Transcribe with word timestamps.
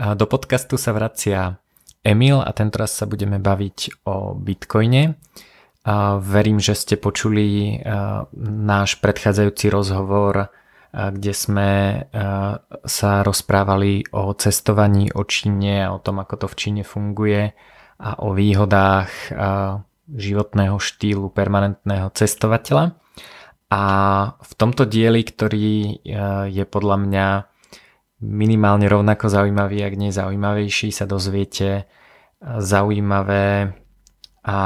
Do 0.00 0.24
podcastu 0.24 0.80
sa 0.80 0.96
vracia 0.96 1.60
Emil 2.00 2.40
a 2.40 2.48
tentoraz 2.56 2.96
sa 2.96 3.04
budeme 3.04 3.36
baviť 3.36 4.08
o 4.08 4.32
Bitcoine. 4.32 5.20
Verím, 6.24 6.56
že 6.56 6.72
ste 6.72 6.96
počuli 6.96 7.76
náš 8.40 8.96
predchádzajúci 8.96 9.68
rozhovor, 9.68 10.48
kde 10.96 11.32
sme 11.36 11.70
sa 12.88 13.10
rozprávali 13.20 14.08
o 14.16 14.32
cestovaní, 14.40 15.12
o 15.12 15.20
Číne 15.28 15.84
a 15.84 15.92
o 15.92 16.00
tom, 16.00 16.24
ako 16.24 16.34
to 16.42 16.46
v 16.48 16.56
Číne 16.56 16.80
funguje 16.80 17.52
a 18.00 18.24
o 18.24 18.32
výhodách 18.32 19.36
životného 20.08 20.80
štýlu 20.80 21.28
permanentného 21.28 22.08
cestovateľa. 22.16 22.96
A 23.68 23.84
v 24.32 24.52
tomto 24.56 24.88
dieli, 24.88 25.20
ktorý 25.28 26.00
je 26.48 26.64
podľa 26.64 26.96
mňa 26.96 27.26
minimálne 28.20 28.86
rovnako 28.86 29.32
zaujímavý, 29.32 29.84
ak 29.84 29.94
nie 29.96 30.12
zaujímavejší, 30.12 30.92
sa 30.92 31.08
dozviete 31.08 31.88
zaujímavé 32.40 33.76
a 34.44 34.58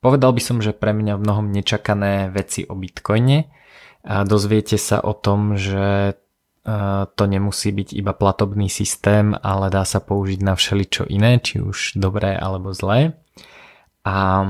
povedal 0.00 0.32
by 0.32 0.42
som, 0.44 0.60
že 0.60 0.76
pre 0.76 0.96
mňa 0.96 1.16
v 1.16 1.24
mnohom 1.24 1.46
nečakané 1.52 2.32
veci 2.32 2.64
o 2.64 2.76
Bitcoine. 2.76 3.48
A 4.04 4.24
dozviete 4.24 4.76
sa 4.76 5.00
o 5.00 5.16
tom, 5.16 5.56
že 5.56 6.12
e, 6.12 6.14
to 7.08 7.24
nemusí 7.24 7.72
byť 7.72 7.96
iba 7.96 8.12
platobný 8.12 8.68
systém, 8.68 9.32
ale 9.32 9.72
dá 9.72 9.84
sa 9.88 10.04
použiť 10.04 10.44
na 10.44 10.52
všeličo 10.52 11.08
iné, 11.08 11.40
či 11.40 11.64
už 11.64 11.96
dobré 11.96 12.36
alebo 12.36 12.76
zlé. 12.76 13.16
A 14.04 14.44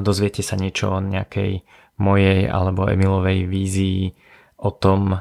dozviete 0.00 0.40
sa 0.40 0.56
niečo 0.56 0.96
o 0.96 1.04
nejakej 1.04 1.62
mojej 2.00 2.48
alebo 2.48 2.88
Emilovej 2.88 3.44
vízii 3.44 4.16
o 4.56 4.72
tom, 4.72 5.20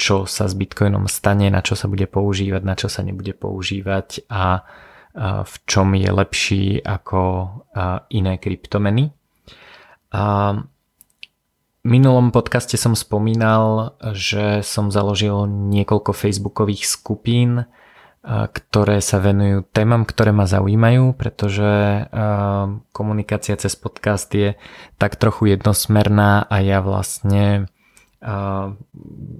čo 0.00 0.24
sa 0.24 0.48
s 0.48 0.56
Bitcoinom 0.56 1.04
stane, 1.12 1.52
na 1.52 1.60
čo 1.60 1.76
sa 1.76 1.84
bude 1.84 2.08
používať, 2.08 2.62
na 2.64 2.72
čo 2.72 2.88
sa 2.88 3.04
nebude 3.04 3.36
používať 3.36 4.24
a 4.32 4.64
v 5.44 5.54
čom 5.68 5.92
je 5.92 6.08
lepší 6.08 6.80
ako 6.80 7.20
iné 8.08 8.38
kryptomeny. 8.40 9.12
V 10.08 11.88
minulom 11.88 12.30
podcaste 12.32 12.78
som 12.80 12.96
spomínal, 12.96 13.98
že 14.16 14.64
som 14.64 14.88
založil 14.94 15.50
niekoľko 15.50 16.14
facebookových 16.14 16.86
skupín, 16.86 17.68
ktoré 18.28 19.00
sa 19.00 19.16
venujú 19.16 19.64
témam, 19.72 20.04
ktoré 20.04 20.30
ma 20.30 20.44
zaujímajú, 20.44 21.16
pretože 21.16 22.04
komunikácia 22.92 23.56
cez 23.58 23.74
podcast 23.74 24.28
je 24.30 24.60
tak 25.00 25.16
trochu 25.18 25.56
jednosmerná 25.56 26.44
a 26.46 26.56
ja 26.62 26.84
vlastne 26.84 27.66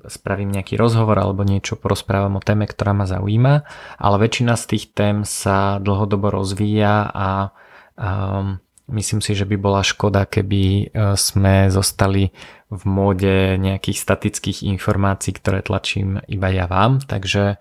spravím 0.08 0.50
nejaký 0.56 0.80
rozhovor 0.80 1.20
alebo 1.20 1.44
niečo 1.44 1.76
porozprávam 1.76 2.40
o 2.40 2.44
téme, 2.44 2.64
ktorá 2.64 2.96
ma 2.96 3.04
zaujíma, 3.04 3.54
ale 4.00 4.16
väčšina 4.16 4.56
z 4.56 4.64
tých 4.72 4.84
tém 4.96 5.16
sa 5.28 5.76
dlhodobo 5.76 6.32
rozvíja 6.32 7.12
a 7.12 7.52
myslím 8.88 9.20
si, 9.20 9.36
že 9.36 9.44
by 9.44 9.56
bola 9.60 9.84
škoda, 9.84 10.26
keby 10.26 10.62
e, 10.64 10.84
sme 11.14 11.70
zostali 11.70 12.34
v 12.72 12.82
móde 12.88 13.60
nejakých 13.60 13.98
statických 14.02 14.66
informácií, 14.66 15.36
ktoré 15.36 15.62
tlačím 15.62 16.18
iba 16.26 16.50
ja 16.50 16.66
vám, 16.66 16.98
takže 17.04 17.60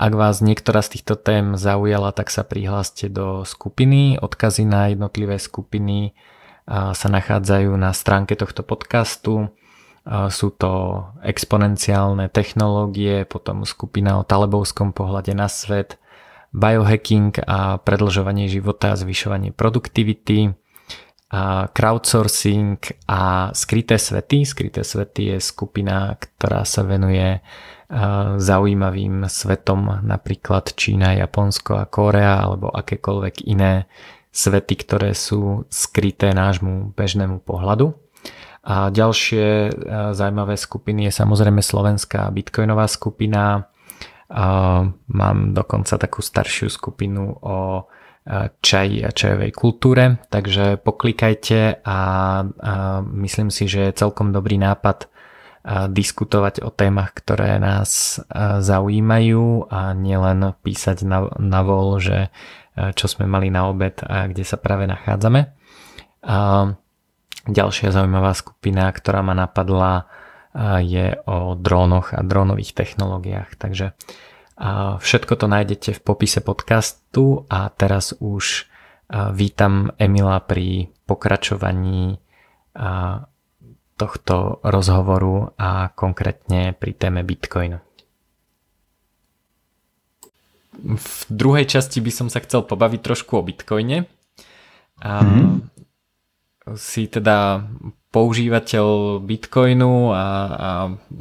ak 0.00 0.12
vás 0.16 0.40
niektorá 0.40 0.80
z 0.80 0.96
týchto 0.96 1.20
tém 1.20 1.60
zaujala, 1.60 2.16
tak 2.16 2.32
sa 2.32 2.40
prihláste 2.40 3.12
do 3.12 3.44
skupiny. 3.44 4.16
Odkazy 4.16 4.64
na 4.64 4.88
jednotlivé 4.88 5.36
skupiny 5.36 6.16
sa 6.70 7.08
nachádzajú 7.12 7.68
na 7.76 7.92
stránke 7.92 8.32
tohto 8.32 8.64
podcastu 8.64 9.52
sú 10.08 10.48
to 10.56 11.04
exponenciálne 11.20 12.32
technológie, 12.32 13.28
potom 13.28 13.68
skupina 13.68 14.16
o 14.20 14.26
talebovskom 14.26 14.96
pohľade 14.96 15.36
na 15.36 15.46
svet, 15.46 16.00
biohacking 16.50 17.36
a 17.46 17.78
predlžovanie 17.78 18.50
života 18.50 18.92
a 18.92 18.98
zvyšovanie 18.98 19.54
produktivity, 19.54 20.50
crowdsourcing 21.70 22.82
a 23.06 23.54
skryté 23.54 24.02
svety. 24.02 24.42
Skryté 24.42 24.82
svety 24.82 25.36
je 25.36 25.38
skupina, 25.38 26.18
ktorá 26.18 26.66
sa 26.66 26.82
venuje 26.82 27.38
zaujímavým 28.38 29.30
svetom, 29.30 30.02
napríklad 30.02 30.74
Čína, 30.74 31.14
Japonsko 31.14 31.78
a 31.78 31.86
Korea 31.86 32.42
alebo 32.42 32.70
akékoľvek 32.74 33.46
iné 33.46 33.86
svety, 34.34 34.74
ktoré 34.74 35.14
sú 35.14 35.66
skryté 35.70 36.34
nášmu 36.34 36.94
bežnému 36.98 37.42
pohľadu. 37.46 37.94
A 38.60 38.92
ďalšie 38.92 39.46
e, 39.46 39.70
zaujímavé 40.12 40.60
skupiny 40.60 41.08
je 41.08 41.12
samozrejme 41.16 41.64
slovenská 41.64 42.28
bitcoinová 42.28 42.84
skupina. 42.92 43.72
Mám 45.10 45.38
dokonca 45.58 45.98
takú 45.98 46.22
staršiu 46.22 46.70
skupinu 46.70 47.34
o 47.42 47.56
e, 47.80 47.82
čaji 48.62 49.02
a 49.02 49.10
čajovej 49.10 49.50
kultúre, 49.50 50.22
takže 50.30 50.78
poklikajte 50.78 51.82
a, 51.82 51.98
myslím 53.02 53.50
si, 53.50 53.66
že 53.66 53.90
je 53.90 53.98
celkom 53.98 54.30
dobrý 54.30 54.54
nápad 54.60 55.10
diskutovať 55.90 56.64
o 56.64 56.72
témach, 56.72 57.12
ktoré 57.12 57.60
nás 57.60 58.16
zaujímajú 58.64 59.68
a 59.68 59.92
nielen 59.92 60.56
písať 60.64 61.04
na, 61.04 61.28
na 61.36 61.60
vol, 61.60 62.00
že 62.00 62.32
e, 62.78 62.96
čo 62.96 63.10
sme 63.10 63.28
mali 63.28 63.52
na 63.52 63.68
obed 63.68 64.00
a 64.06 64.24
kde 64.30 64.46
sa 64.46 64.56
práve 64.56 64.88
nachádzame. 64.88 65.52
Ďalšia 67.48 67.88
zaujímavá 67.88 68.36
skupina, 68.36 68.92
ktorá 68.92 69.24
ma 69.24 69.32
napadla, 69.32 70.04
je 70.82 71.16
o 71.24 71.56
drónoch 71.56 72.12
a 72.12 72.20
drónových 72.20 72.74
technológiách. 72.74 73.56
Takže 73.56 73.96
všetko 75.00 75.32
to 75.40 75.46
nájdete 75.48 75.96
v 75.96 76.00
popise 76.04 76.44
podcastu 76.44 77.48
a 77.48 77.72
teraz 77.72 78.12
už 78.20 78.68
vítam 79.32 79.94
Emila 79.96 80.42
pri 80.44 80.92
pokračovaní 81.08 82.20
tohto 83.96 84.60
rozhovoru 84.60 85.56
a 85.56 85.88
konkrétne 85.96 86.76
pri 86.76 86.92
téme 86.92 87.24
Bitcoinu. 87.24 87.80
V 90.80 91.10
druhej 91.32 91.64
časti 91.64 92.04
by 92.04 92.12
som 92.12 92.28
sa 92.28 92.44
chcel 92.44 92.68
pobaviť 92.68 93.00
trošku 93.00 93.40
o 93.40 93.46
Bitcoine. 93.46 94.04
Mm-hmm 95.00 95.79
si 96.76 97.06
teda 97.06 97.66
používateľ 98.10 99.18
Bitcoinu 99.22 100.10
a, 100.10 100.26
a 100.50 100.70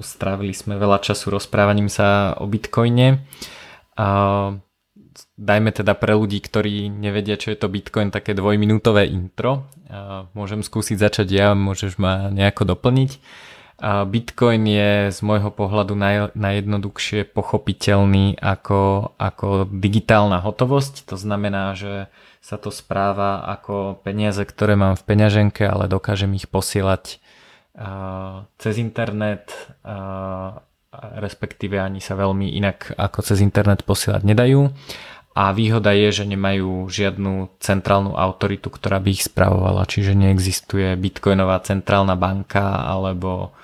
strávili 0.01 0.57
sme 0.57 0.81
veľa 0.81 0.99
času 1.05 1.29
rozprávaním 1.29 1.87
sa 1.87 2.33
o 2.41 2.49
Bitcoine. 2.49 3.25
A 3.93 4.07
dajme 5.37 5.69
teda 5.69 5.93
pre 5.93 6.17
ľudí, 6.17 6.41
ktorí 6.41 6.89
nevedia, 6.89 7.37
čo 7.37 7.53
je 7.53 7.57
to 7.61 7.69
Bitcoin, 7.69 8.09
také 8.09 8.33
dvojminútové 8.33 9.05
intro. 9.05 9.69
A 9.89 10.25
môžem 10.33 10.65
skúsiť 10.65 10.97
začať 10.97 11.27
ja, 11.29 11.47
môžeš 11.53 12.01
ma 12.01 12.33
nejako 12.33 12.73
doplniť. 12.75 13.21
A 13.79 14.03
Bitcoin 14.03 14.67
je 14.67 15.07
z 15.07 15.19
môjho 15.23 15.55
pohľadu 15.55 15.95
naj, 15.95 16.35
najjednoduchšie 16.35 17.31
pochopiteľný 17.31 18.35
ako, 18.35 19.15
ako 19.15 19.71
digitálna 19.71 20.43
hotovosť. 20.43 21.07
To 21.07 21.15
znamená, 21.15 21.79
že 21.79 22.11
sa 22.39 22.55
to 22.57 22.71
správa 22.71 23.43
ako 23.45 23.99
peniaze, 24.01 24.41
ktoré 24.41 24.79
mám 24.79 24.95
v 24.95 25.05
peňaženke, 25.05 25.67
ale 25.67 25.91
dokážem 25.91 26.33
ich 26.33 26.47
posielať 26.47 27.19
cez 28.59 28.73
internet, 28.79 29.51
respektíve 31.19 31.79
ani 31.79 32.01
sa 32.01 32.17
veľmi 32.17 32.51
inak 32.57 32.95
ako 32.97 33.19
cez 33.23 33.39
internet 33.39 33.85
posielať 33.87 34.25
nedajú. 34.25 34.71
A 35.37 35.55
výhoda 35.55 35.95
je, 35.95 36.09
že 36.11 36.25
nemajú 36.27 36.89
žiadnu 36.89 37.61
centrálnu 37.63 38.17
autoritu, 38.17 38.67
ktorá 38.67 38.99
by 38.99 39.09
ich 39.13 39.23
spravovala, 39.29 39.87
čiže 39.87 40.17
neexistuje 40.17 40.97
bitcoinová 40.99 41.63
centrálna 41.63 42.19
banka 42.19 42.83
alebo 42.83 43.55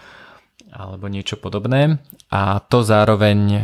alebo 0.75 1.07
niečo 1.07 1.39
podobné. 1.39 2.03
A 2.27 2.59
to 2.59 2.83
zároveň 2.83 3.39
e, 3.47 3.61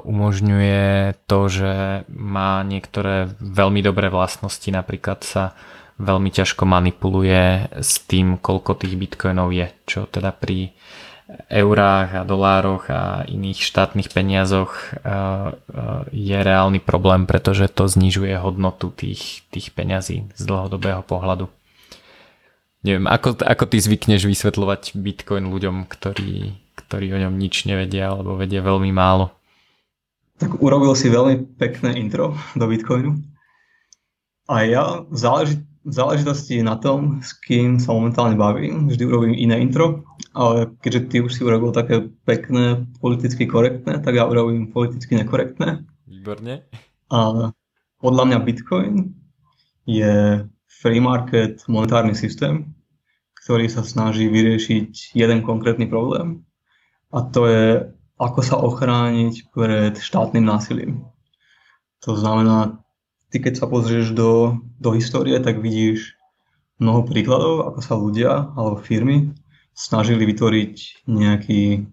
umožňuje 0.00 1.14
to, 1.28 1.40
že 1.52 1.72
má 2.08 2.64
niektoré 2.64 3.28
veľmi 3.36 3.84
dobré 3.84 4.08
vlastnosti, 4.08 4.66
napríklad 4.72 5.20
sa 5.20 5.52
veľmi 6.00 6.32
ťažko 6.32 6.64
manipuluje 6.64 7.70
s 7.76 8.02
tým, 8.08 8.40
koľko 8.40 8.80
tých 8.80 8.96
bitcoinov 8.96 9.52
je, 9.52 9.68
čo 9.84 10.08
teda 10.08 10.32
pri 10.32 10.72
eurách 11.48 12.20
a 12.20 12.26
dolároch 12.26 12.92
a 12.92 13.24
iných 13.24 13.64
štátnych 13.64 14.12
peniazoch 14.12 14.72
e, 14.72 14.84
e, 14.84 15.12
je 16.12 16.38
reálny 16.40 16.80
problém, 16.84 17.24
pretože 17.24 17.68
to 17.72 17.88
znižuje 17.88 18.36
hodnotu 18.36 18.92
tých, 18.92 19.44
tých 19.48 19.72
peňazí 19.72 20.28
z 20.36 20.42
dlhodobého 20.44 21.00
pohľadu. 21.04 21.48
Neviem, 22.84 23.08
ako, 23.08 23.40
ako 23.40 23.64
ty 23.64 23.80
zvykneš 23.80 24.28
vysvetľovať 24.28 24.92
Bitcoin 25.00 25.48
ľuďom, 25.48 25.88
ktorí, 25.88 26.52
ktorí 26.76 27.06
o 27.16 27.22
ňom 27.24 27.34
nič 27.40 27.64
nevedia 27.64 28.12
alebo 28.12 28.36
vedia 28.36 28.60
veľmi 28.60 28.92
málo? 28.92 29.32
Tak 30.36 30.60
urobil 30.60 30.92
si 30.92 31.08
veľmi 31.08 31.56
pekné 31.56 31.96
intro 31.96 32.36
do 32.52 32.68
Bitcoinu. 32.68 33.16
A 34.52 34.68
ja 34.68 34.84
záleží 35.08 35.64
v 35.84 35.92
záležitosti 35.92 36.64
na 36.64 36.80
tom, 36.80 37.20
s 37.20 37.36
kým 37.44 37.76
sa 37.76 37.92
momentálne 37.92 38.40
bavím, 38.40 38.88
vždy 38.88 39.04
urobím 39.04 39.36
iné 39.36 39.60
intro, 39.60 40.00
ale 40.32 40.72
keďže 40.80 41.00
ty 41.12 41.16
už 41.20 41.32
si 41.36 41.44
urobil 41.44 41.76
také 41.76 42.08
pekné, 42.24 42.88
politicky 43.04 43.44
korektné, 43.44 44.00
tak 44.00 44.16
ja 44.16 44.24
urobím 44.24 44.72
politicky 44.72 45.12
nekorektné. 45.20 45.84
Výborne. 46.08 46.64
A 47.12 47.52
podľa 48.00 48.24
mňa 48.32 48.38
Bitcoin 48.48 49.12
je 49.84 50.44
free 50.68 51.00
market 51.00 51.60
monetárny 51.68 52.16
systém, 52.16 52.73
ktorý 53.44 53.68
sa 53.68 53.84
snaží 53.84 54.24
vyriešiť 54.26 55.12
jeden 55.12 55.44
konkrétny 55.44 55.84
problém 55.84 56.42
a 57.14 57.22
to 57.22 57.46
je, 57.46 57.66
ako 58.18 58.40
sa 58.42 58.56
ochrániť 58.58 59.54
pred 59.54 59.94
štátnym 59.94 60.42
násilím. 60.42 61.06
To 62.02 62.18
znamená, 62.18 62.82
ty 63.30 63.38
keď 63.38 63.60
sa 63.60 63.66
pozrieš 63.70 64.10
do, 64.16 64.58
do 64.82 64.90
histórie, 64.96 65.38
tak 65.38 65.62
vidíš 65.62 66.18
mnoho 66.82 67.06
príkladov, 67.06 67.70
ako 67.70 67.80
sa 67.84 67.94
ľudia 67.94 68.50
alebo 68.58 68.82
firmy 68.82 69.30
snažili 69.74 70.26
vytvoriť 70.26 71.06
nejaký 71.06 71.86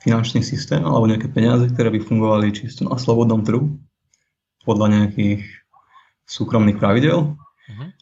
finančný 0.00 0.40
systém 0.42 0.82
alebo 0.82 1.06
nejaké 1.06 1.28
peniaze, 1.30 1.68
ktoré 1.70 1.94
by 1.94 2.00
fungovali 2.02 2.56
čisto 2.56 2.88
na 2.88 2.96
slobodnom 2.96 3.44
trhu 3.46 3.76
podľa 4.64 4.86
nejakých 4.96 5.44
súkromných 6.26 6.78
pravidel. 6.78 7.36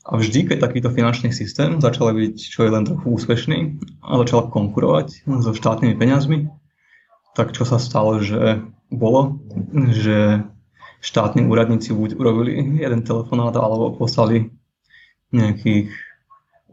A 0.08 0.16
vždy, 0.16 0.48
keď 0.48 0.64
takýto 0.64 0.88
finančný 0.88 1.30
systém 1.30 1.78
začal 1.78 2.16
byť 2.16 2.36
čo 2.38 2.64
je 2.64 2.70
len 2.72 2.88
trochu 2.88 3.06
úspešný 3.12 3.58
a 4.02 4.18
začal 4.24 4.48
konkurovať 4.48 5.28
so 5.28 5.52
štátnymi 5.52 5.94
peniazmi, 6.00 6.48
tak 7.36 7.52
čo 7.52 7.68
sa 7.68 7.76
stalo, 7.76 8.18
že 8.18 8.64
bolo, 8.88 9.38
že 9.92 10.42
štátni 11.04 11.46
úradníci 11.46 11.94
buď 11.94 12.18
urobili 12.18 12.80
jeden 12.80 13.04
telefonát 13.04 13.54
alebo 13.54 13.94
poslali 13.94 14.50
nejakých 15.30 15.92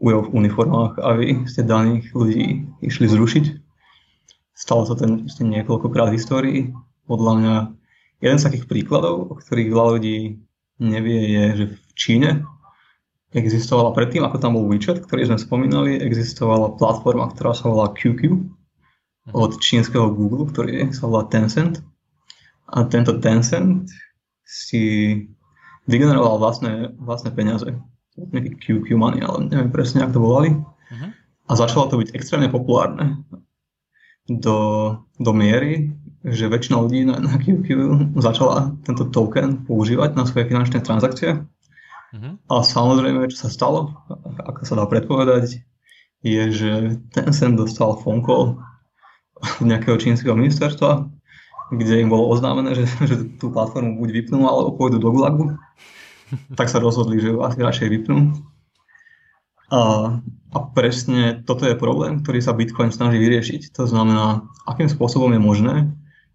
ujov 0.00 0.28
v 0.28 0.32
uniformách, 0.44 1.00
aby 1.00 1.26
ste 1.48 1.64
daných 1.64 2.10
ľudí 2.12 2.66
išli 2.84 3.06
zrušiť. 3.08 3.44
Stalo 4.56 4.88
sa 4.88 4.96
to 4.96 5.04
niekoľkokrát 5.44 6.08
v 6.08 6.16
histórii. 6.16 6.58
Podľa 7.04 7.32
mňa 7.36 7.54
jeden 8.24 8.38
z 8.40 8.46
takých 8.48 8.66
príkladov, 8.66 9.28
o 9.30 9.34
ktorých 9.36 9.72
veľa 9.72 9.90
ľudí 10.00 10.40
nevie, 10.80 11.20
je, 11.32 11.44
že 11.54 11.64
v 11.72 11.78
Číne 11.96 12.30
existovala 13.36 13.92
predtým, 13.92 14.24
ako 14.24 14.40
tam 14.40 14.56
bol 14.56 14.64
WeChat, 14.64 15.04
ktorý 15.04 15.28
sme 15.28 15.38
spomínali, 15.38 16.00
existovala 16.00 16.72
platforma, 16.80 17.28
ktorá 17.28 17.52
sa 17.52 17.68
volá 17.68 17.92
QQ 17.92 18.32
od 19.36 19.52
čínskeho 19.60 20.08
Google, 20.08 20.48
ktorý 20.48 20.88
sa 20.96 21.04
volá 21.04 21.28
Tencent. 21.28 21.84
A 22.72 22.88
tento 22.88 23.20
Tencent 23.20 23.92
si 24.46 25.14
vygeneroval 25.84 26.40
vlastné, 26.40 26.96
vlastné 26.96 27.30
peniaze. 27.36 27.68
Nejaký 28.16 28.56
QQ 28.56 28.96
money, 28.96 29.20
ale 29.20 29.52
neviem 29.52 29.68
presne, 29.68 30.00
ako 30.02 30.12
to 30.16 30.24
volali. 30.24 30.50
Uh-huh. 30.56 31.10
A 31.46 31.52
začalo 31.52 31.92
to 31.92 32.00
byť 32.00 32.16
extrémne 32.16 32.48
populárne 32.48 33.20
do, 34.26 34.58
do 35.20 35.32
miery, 35.36 35.92
že 36.26 36.50
väčšina 36.50 36.76
ľudí 36.80 37.06
na, 37.06 37.22
na 37.22 37.38
QQ 37.38 37.68
začala 38.18 38.74
tento 38.82 39.06
token 39.12 39.68
používať 39.68 40.18
na 40.18 40.24
svoje 40.26 40.50
finančné 40.50 40.82
transakcie. 40.82 41.44
Uh-huh. 42.14 42.38
A 42.52 42.54
samozrejme, 42.62 43.26
čo 43.32 43.46
sa 43.46 43.50
stalo, 43.50 43.96
ako 44.38 44.62
sa 44.62 44.74
dá 44.78 44.84
predpovedať, 44.86 45.62
je, 46.22 46.42
že 46.50 46.70
ten 47.14 47.30
sem 47.30 47.54
dostal 47.54 47.98
phone 48.02 48.22
call 48.22 48.58
od 49.60 49.66
nejakého 49.66 49.98
čínskeho 50.00 50.34
ministerstva, 50.34 51.06
kde 51.74 52.02
im 52.02 52.08
bolo 52.10 52.30
oznámené, 52.30 52.74
že, 52.74 52.86
že 53.10 53.16
tú 53.38 53.50
platformu 53.50 53.98
buď 53.98 54.08
vypnú, 54.22 54.46
alebo 54.46 54.78
pôjdu 54.78 55.02
do 55.02 55.10
Gulagu. 55.10 55.54
tak 56.58 56.66
sa 56.70 56.82
rozhodli, 56.82 57.22
že 57.22 57.30
ju 57.34 57.42
asi 57.42 57.58
radšej 57.62 57.88
vypnú. 57.90 58.34
A, 59.66 59.82
a 60.54 60.58
presne 60.74 61.42
toto 61.42 61.66
je 61.66 61.74
problém, 61.74 62.22
ktorý 62.22 62.38
sa 62.38 62.54
Bitcoin 62.54 62.94
snaží 62.94 63.18
vyriešiť. 63.18 63.74
To 63.78 63.86
znamená, 63.86 64.46
akým 64.66 64.86
spôsobom 64.86 65.34
je 65.34 65.42
možné 65.42 65.74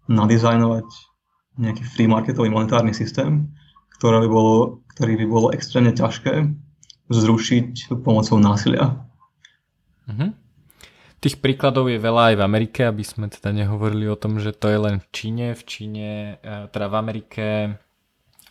nadizajnovať 0.08 0.84
nejaký 1.56 1.84
free 1.84 2.08
marketový 2.08 2.48
monetárny 2.48 2.92
systém, 2.96 3.48
ktorý 4.02 4.26
by 4.26 4.30
bolo, 4.34 4.82
ktorý 4.98 5.14
by 5.14 5.26
bolo 5.30 5.46
extrémne 5.54 5.94
ťažké 5.94 6.50
zrušiť 7.06 7.94
pomocou 8.02 8.34
násilia. 8.42 8.98
Mm-hmm. 10.10 10.30
Tých 11.22 11.38
príkladov 11.38 11.86
je 11.86 12.02
veľa 12.02 12.34
aj 12.34 12.42
v 12.42 12.42
Amerike, 12.42 12.80
aby 12.82 13.06
sme 13.06 13.30
teda 13.30 13.54
nehovorili 13.54 14.10
o 14.10 14.18
tom, 14.18 14.42
že 14.42 14.50
to 14.50 14.66
je 14.66 14.78
len 14.82 14.98
v 14.98 15.06
Číne. 15.14 15.46
V 15.54 15.62
Číne, 15.62 16.10
e, 16.42 16.66
teda 16.66 16.90
v 16.90 16.98
Amerike 16.98 17.44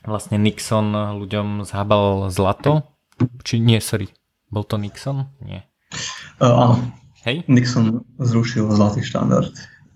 vlastne 0.07 0.39
Nixon 0.39 1.19
ľuďom 1.19 1.68
zhábal 1.68 2.31
zlato. 2.31 2.88
Či 3.44 3.59
nie, 3.59 3.83
sorry, 3.83 4.07
bol 4.47 4.63
to 4.63 4.80
Nixon? 4.80 5.36
Nie. 5.44 5.68
Uh, 6.39 6.47
áno. 6.47 6.75
Hej? 7.27 7.44
Nixon 7.51 8.07
zrušil 8.24 8.71
zlatý 8.71 9.04
štandard. 9.04 9.51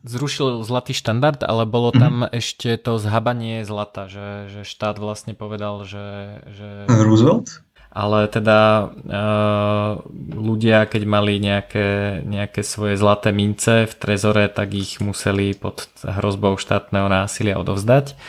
Zrušil 0.06 0.62
zlatý 0.62 0.94
štandard, 0.94 1.42
ale 1.42 1.66
bolo 1.66 1.90
tam 1.90 2.30
mm. 2.30 2.38
ešte 2.38 2.78
to 2.78 3.02
zhabanie 3.02 3.66
zlata, 3.66 4.06
že, 4.06 4.54
že 4.54 4.62
štát 4.62 5.02
vlastne 5.02 5.34
povedal, 5.34 5.82
že... 5.84 6.40
že... 6.54 6.86
Roosevelt? 6.88 7.66
ale 7.96 8.28
teda 8.28 8.92
uh, 8.92 10.04
ľudia, 10.36 10.84
keď 10.84 11.02
mali 11.08 11.40
nejaké, 11.40 12.20
nejaké 12.28 12.60
svoje 12.60 13.00
zlaté 13.00 13.32
mince 13.32 13.88
v 13.88 13.94
trezore, 13.96 14.52
tak 14.52 14.76
ich 14.76 15.00
museli 15.00 15.56
pod 15.56 15.88
hrozbou 16.04 16.60
štátneho 16.60 17.08
násilia 17.08 17.56
odovzdať. 17.56 18.20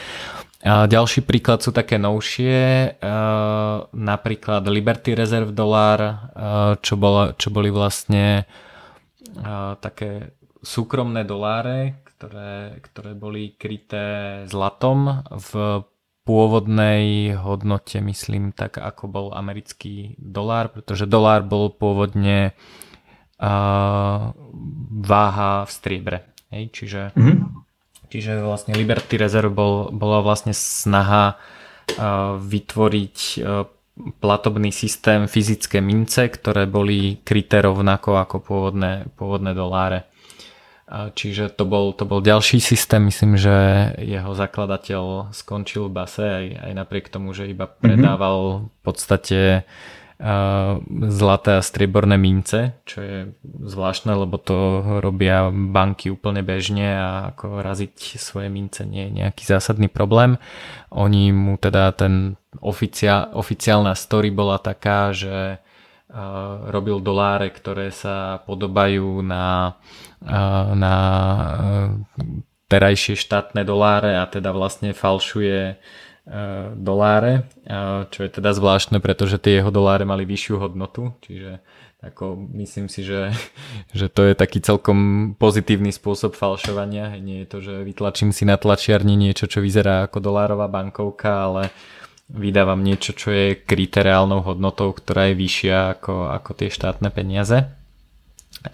A 0.62 0.86
ďalší 0.86 1.26
príklad 1.26 1.66
sú 1.66 1.74
také 1.74 1.98
novšie, 1.98 2.94
uh, 3.02 3.90
napríklad 3.90 4.62
Liberty 4.70 5.18
Reserve 5.18 5.50
dolár, 5.50 5.98
uh, 5.98 6.14
čo, 6.78 6.94
bolo, 6.94 7.34
čo 7.34 7.50
boli 7.50 7.74
vlastne 7.74 8.46
uh, 9.34 9.74
také 9.82 10.30
súkromné 10.66 11.22
doláre, 11.22 12.02
ktoré, 12.02 12.82
ktoré 12.82 13.14
boli 13.14 13.54
kryté 13.54 14.42
zlatom 14.50 15.22
v 15.30 15.84
pôvodnej 16.26 17.38
hodnote, 17.38 18.02
myslím, 18.02 18.50
tak 18.50 18.82
ako 18.82 19.04
bol 19.06 19.26
americký 19.30 20.18
dolár, 20.18 20.74
pretože 20.74 21.06
dolár 21.06 21.46
bol 21.46 21.70
pôvodne 21.70 22.50
uh, 23.38 24.34
váha 25.06 25.52
v 25.62 25.70
striebre. 25.70 26.18
Hej? 26.50 26.74
Čiže, 26.74 27.02
mm-hmm. 27.14 27.38
čiže 28.10 28.42
vlastne 28.42 28.74
Liberty 28.74 29.22
Reserve 29.22 29.54
bol, 29.54 29.94
bola 29.94 30.18
vlastne 30.18 30.50
snaha 30.50 31.38
uh, 31.38 32.42
vytvoriť 32.42 33.16
uh, 33.38 33.62
platobný 34.18 34.74
systém 34.74 35.30
fyzické 35.30 35.78
mince, 35.78 36.26
ktoré 36.26 36.66
boli 36.66 37.22
kryté 37.22 37.62
rovnako 37.62 38.18
ako 38.18 38.36
pôvodné, 38.42 39.06
pôvodné 39.14 39.54
doláre. 39.54 40.10
Čiže 40.86 41.50
to 41.50 41.66
bol, 41.66 41.90
to 41.90 42.06
bol 42.06 42.22
ďalší 42.22 42.62
systém, 42.62 43.10
myslím, 43.10 43.34
že 43.34 43.54
jeho 43.98 44.38
zakladateľ 44.38 45.34
skončil 45.34 45.90
v 45.90 45.96
base 45.98 46.22
aj, 46.22 46.46
aj 46.62 46.72
napriek 46.78 47.10
tomu, 47.10 47.34
že 47.34 47.50
iba 47.50 47.66
mhm. 47.66 47.74
predával 47.82 48.70
v 48.70 48.80
podstate 48.86 49.40
uh, 50.22 50.78
zlaté 51.10 51.58
a 51.58 51.66
strieborné 51.66 52.14
mince, 52.14 52.78
čo 52.86 53.02
je 53.02 53.18
zvláštne, 53.66 54.14
lebo 54.14 54.38
to 54.38 54.56
robia 55.02 55.50
banky 55.50 56.06
úplne 56.06 56.46
bežne 56.46 56.86
a 56.86 57.10
ako 57.34 57.66
raziť 57.66 58.22
svoje 58.22 58.46
mince 58.46 58.86
nie 58.86 59.10
je 59.10 59.26
nejaký 59.26 59.42
zásadný 59.42 59.90
problém. 59.90 60.38
Oni 60.94 61.34
mu 61.34 61.58
teda 61.58 61.90
ten 61.98 62.38
oficiál, 62.62 63.34
oficiálna 63.34 63.98
story 63.98 64.30
bola 64.30 64.62
taká, 64.62 65.10
že 65.10 65.58
robil 66.72 67.04
doláre, 67.04 67.52
ktoré 67.52 67.92
sa 67.92 68.40
podobajú 68.48 69.20
na, 69.20 69.76
na 70.72 70.96
terajšie 72.66 73.20
štátne 73.20 73.62
doláre 73.68 74.16
a 74.16 74.24
teda 74.24 74.50
vlastne 74.56 74.96
falšuje 74.96 75.76
doláre, 76.74 77.46
čo 78.10 78.20
je 78.26 78.30
teda 78.32 78.50
zvláštne, 78.50 78.98
pretože 78.98 79.38
tie 79.38 79.62
jeho 79.62 79.70
doláre 79.70 80.02
mali 80.02 80.26
vyššiu 80.26 80.58
hodnotu, 80.58 81.14
čiže 81.22 81.62
ako 82.02 82.36
myslím 82.54 82.86
si, 82.92 83.02
že, 83.02 83.32
že 83.98 84.06
to 84.10 84.26
je 84.26 84.34
taký 84.36 84.60
celkom 84.60 85.32
pozitívny 85.38 85.90
spôsob 85.90 86.36
falšovania. 86.36 87.14
Nie 87.18 87.44
je 87.44 87.48
to, 87.48 87.58
že 87.62 87.74
vytlačím 87.82 88.30
si 88.30 88.44
na 88.44 88.60
tlačiarni 88.60 89.16
niečo, 89.16 89.48
čo 89.48 89.64
vyzerá 89.64 90.06
ako 90.06 90.18
dolárová 90.20 90.68
bankovka, 90.68 91.30
ale 91.30 91.62
vydávam 92.26 92.82
niečo, 92.82 93.14
čo 93.14 93.30
je 93.30 93.54
kryté 93.54 94.02
reálnou 94.02 94.42
hodnotou, 94.42 94.90
ktorá 94.90 95.30
je 95.30 95.38
vyššia 95.38 95.98
ako, 95.98 96.34
ako 96.34 96.50
tie 96.58 96.68
štátne 96.70 97.08
peniaze. 97.14 97.70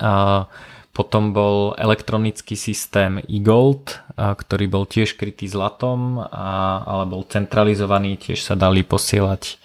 A 0.00 0.46
potom 0.92 1.32
bol 1.32 1.72
elektronický 1.80 2.52
systém 2.52 3.20
e-gold, 3.24 3.96
ktorý 4.16 4.68
bol 4.68 4.84
tiež 4.84 5.16
krytý 5.16 5.48
zlatom, 5.48 6.20
a, 6.20 6.84
ale 6.84 7.04
bol 7.08 7.24
centralizovaný, 7.24 8.20
tiež 8.20 8.44
sa 8.44 8.56
dali 8.56 8.84
posielať 8.84 9.56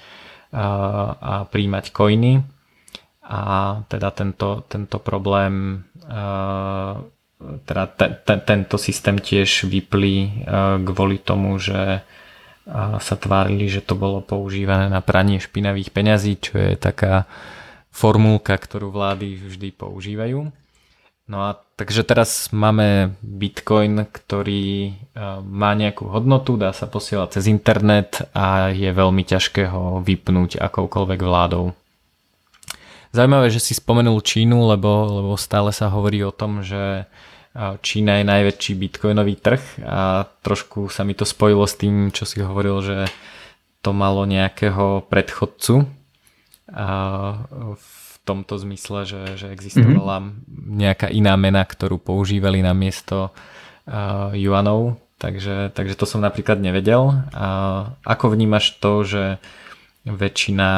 a, 0.55 0.67
a 1.19 1.33
príjmať 1.47 1.91
coiny. 1.91 2.43
A 3.27 3.39
teda 3.91 4.15
tento, 4.15 4.63
tento 4.71 5.03
problém, 5.03 5.83
a, 6.07 7.03
teda 7.67 7.83
te, 7.91 8.07
te, 8.23 8.35
tento 8.39 8.75
systém 8.79 9.19
tiež 9.19 9.67
vyplí 9.67 10.47
kvôli 10.87 11.19
tomu, 11.19 11.59
že 11.59 12.07
sa 12.99 13.15
tvárili, 13.15 13.71
že 13.71 13.79
to 13.79 13.95
bolo 13.95 14.19
používané 14.19 14.91
na 14.91 14.99
pranie 14.99 15.39
špinavých 15.39 15.95
peňazí, 15.95 16.35
čo 16.39 16.59
je 16.59 16.71
taká 16.75 17.23
formulka, 17.89 18.53
ktorú 18.53 18.91
vlády 18.91 19.39
vždy 19.39 19.73
používajú. 19.73 20.51
No 21.27 21.37
a 21.43 21.59
takže 21.75 22.07
teraz 22.07 22.55
máme 22.55 23.19
Bitcoin, 23.19 24.07
ktorý 24.07 24.63
e, 24.87 24.91
má 25.43 25.75
nejakú 25.75 26.07
hodnotu, 26.07 26.55
dá 26.55 26.71
sa 26.71 26.87
posielať 26.87 27.35
cez 27.35 27.51
internet 27.51 28.23
a 28.31 28.71
je 28.71 28.87
veľmi 28.87 29.27
ťažké 29.27 29.67
ho 29.67 29.99
vypnúť 29.99 30.55
akoukoľvek 30.55 31.19
vládou. 31.19 31.75
Zaujímavé, 33.11 33.51
že 33.51 33.59
si 33.59 33.75
spomenul 33.75 34.23
Čínu, 34.23 34.71
lebo, 34.71 35.19
lebo 35.19 35.33
stále 35.35 35.75
sa 35.75 35.91
hovorí 35.91 36.23
o 36.23 36.31
tom, 36.31 36.63
že 36.63 37.03
Čína 37.57 38.21
je 38.21 38.25
najväčší 38.29 38.73
bitcoinový 38.77 39.41
trh 39.41 39.81
a 39.81 40.29
trošku 40.45 40.93
sa 40.93 41.01
mi 41.01 41.17
to 41.17 41.25
spojilo 41.25 41.65
s 41.65 41.73
tým, 41.73 42.13
čo 42.13 42.29
si 42.29 42.37
hovoril, 42.37 42.85
že 42.85 42.97
to 43.81 43.97
malo 43.97 44.29
nejakého 44.29 45.09
predchodcu 45.09 45.89
v 47.73 47.97
tomto 48.27 48.53
zmysle, 48.59 49.07
že, 49.07 49.21
že 49.39 49.47
existovala 49.49 50.21
mm-hmm. 50.21 50.69
nejaká 50.69 51.07
iná 51.09 51.33
mena, 51.39 51.63
ktorú 51.63 51.97
používali 51.97 52.59
na 52.61 52.75
miesto 52.77 53.31
juanov, 54.35 54.99
takže, 55.17 55.71
takže 55.71 55.95
to 55.95 56.05
som 56.05 56.19
napríklad 56.19 56.59
nevedel. 56.59 57.23
A 57.31 57.47
ako 58.03 58.35
vnímaš 58.35 58.77
to, 58.83 59.07
že 59.07 59.23
väčšina 60.07 60.69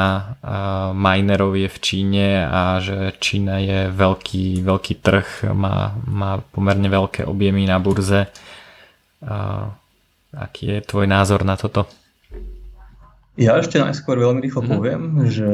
minerov 0.94 1.54
je 1.54 1.68
v 1.70 1.78
Číne 1.78 2.28
a 2.42 2.82
že 2.82 3.14
Čína 3.22 3.62
je 3.62 3.78
veľký, 3.90 4.62
veľký 4.66 4.94
trh, 4.98 5.50
má, 5.54 5.94
má 6.06 6.42
pomerne 6.50 6.90
veľké 6.90 7.24
objemy 7.26 7.64
na 7.64 7.78
burze. 7.78 8.26
Aký 10.30 10.64
je 10.74 10.78
tvoj 10.82 11.06
názor 11.10 11.42
na 11.46 11.54
toto? 11.54 11.86
Ja 13.38 13.56
ešte 13.56 13.78
najskôr 13.78 14.18
veľmi 14.18 14.42
rýchlo 14.42 14.62
mm-hmm. 14.62 14.74
poviem, 14.76 15.02
že 15.30 15.50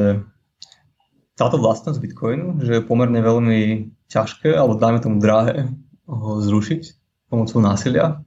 táto 1.37 1.61
vlastnosť 1.61 2.01
Bitcoinu, 2.01 2.57
že 2.65 2.81
je 2.81 2.85
pomerne 2.85 3.21
veľmi 3.21 3.93
ťažké, 4.09 4.57
alebo 4.57 4.75
dajme 4.75 4.99
tomu 4.99 5.21
drahé 5.21 5.69
ho 6.09 6.41
zrušiť 6.41 6.81
pomocou 7.29 7.61
násilia, 7.61 8.23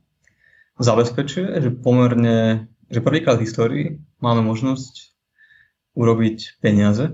zabezpečuje, 0.78 1.60
že 1.60 1.70
pomerne, 1.74 2.70
že 2.88 3.04
prvýkrát 3.04 3.36
v 3.36 3.44
histórii 3.44 3.86
máme 4.22 4.46
možnosť 4.46 5.09
urobiť 6.00 6.56
peniaze, 6.64 7.12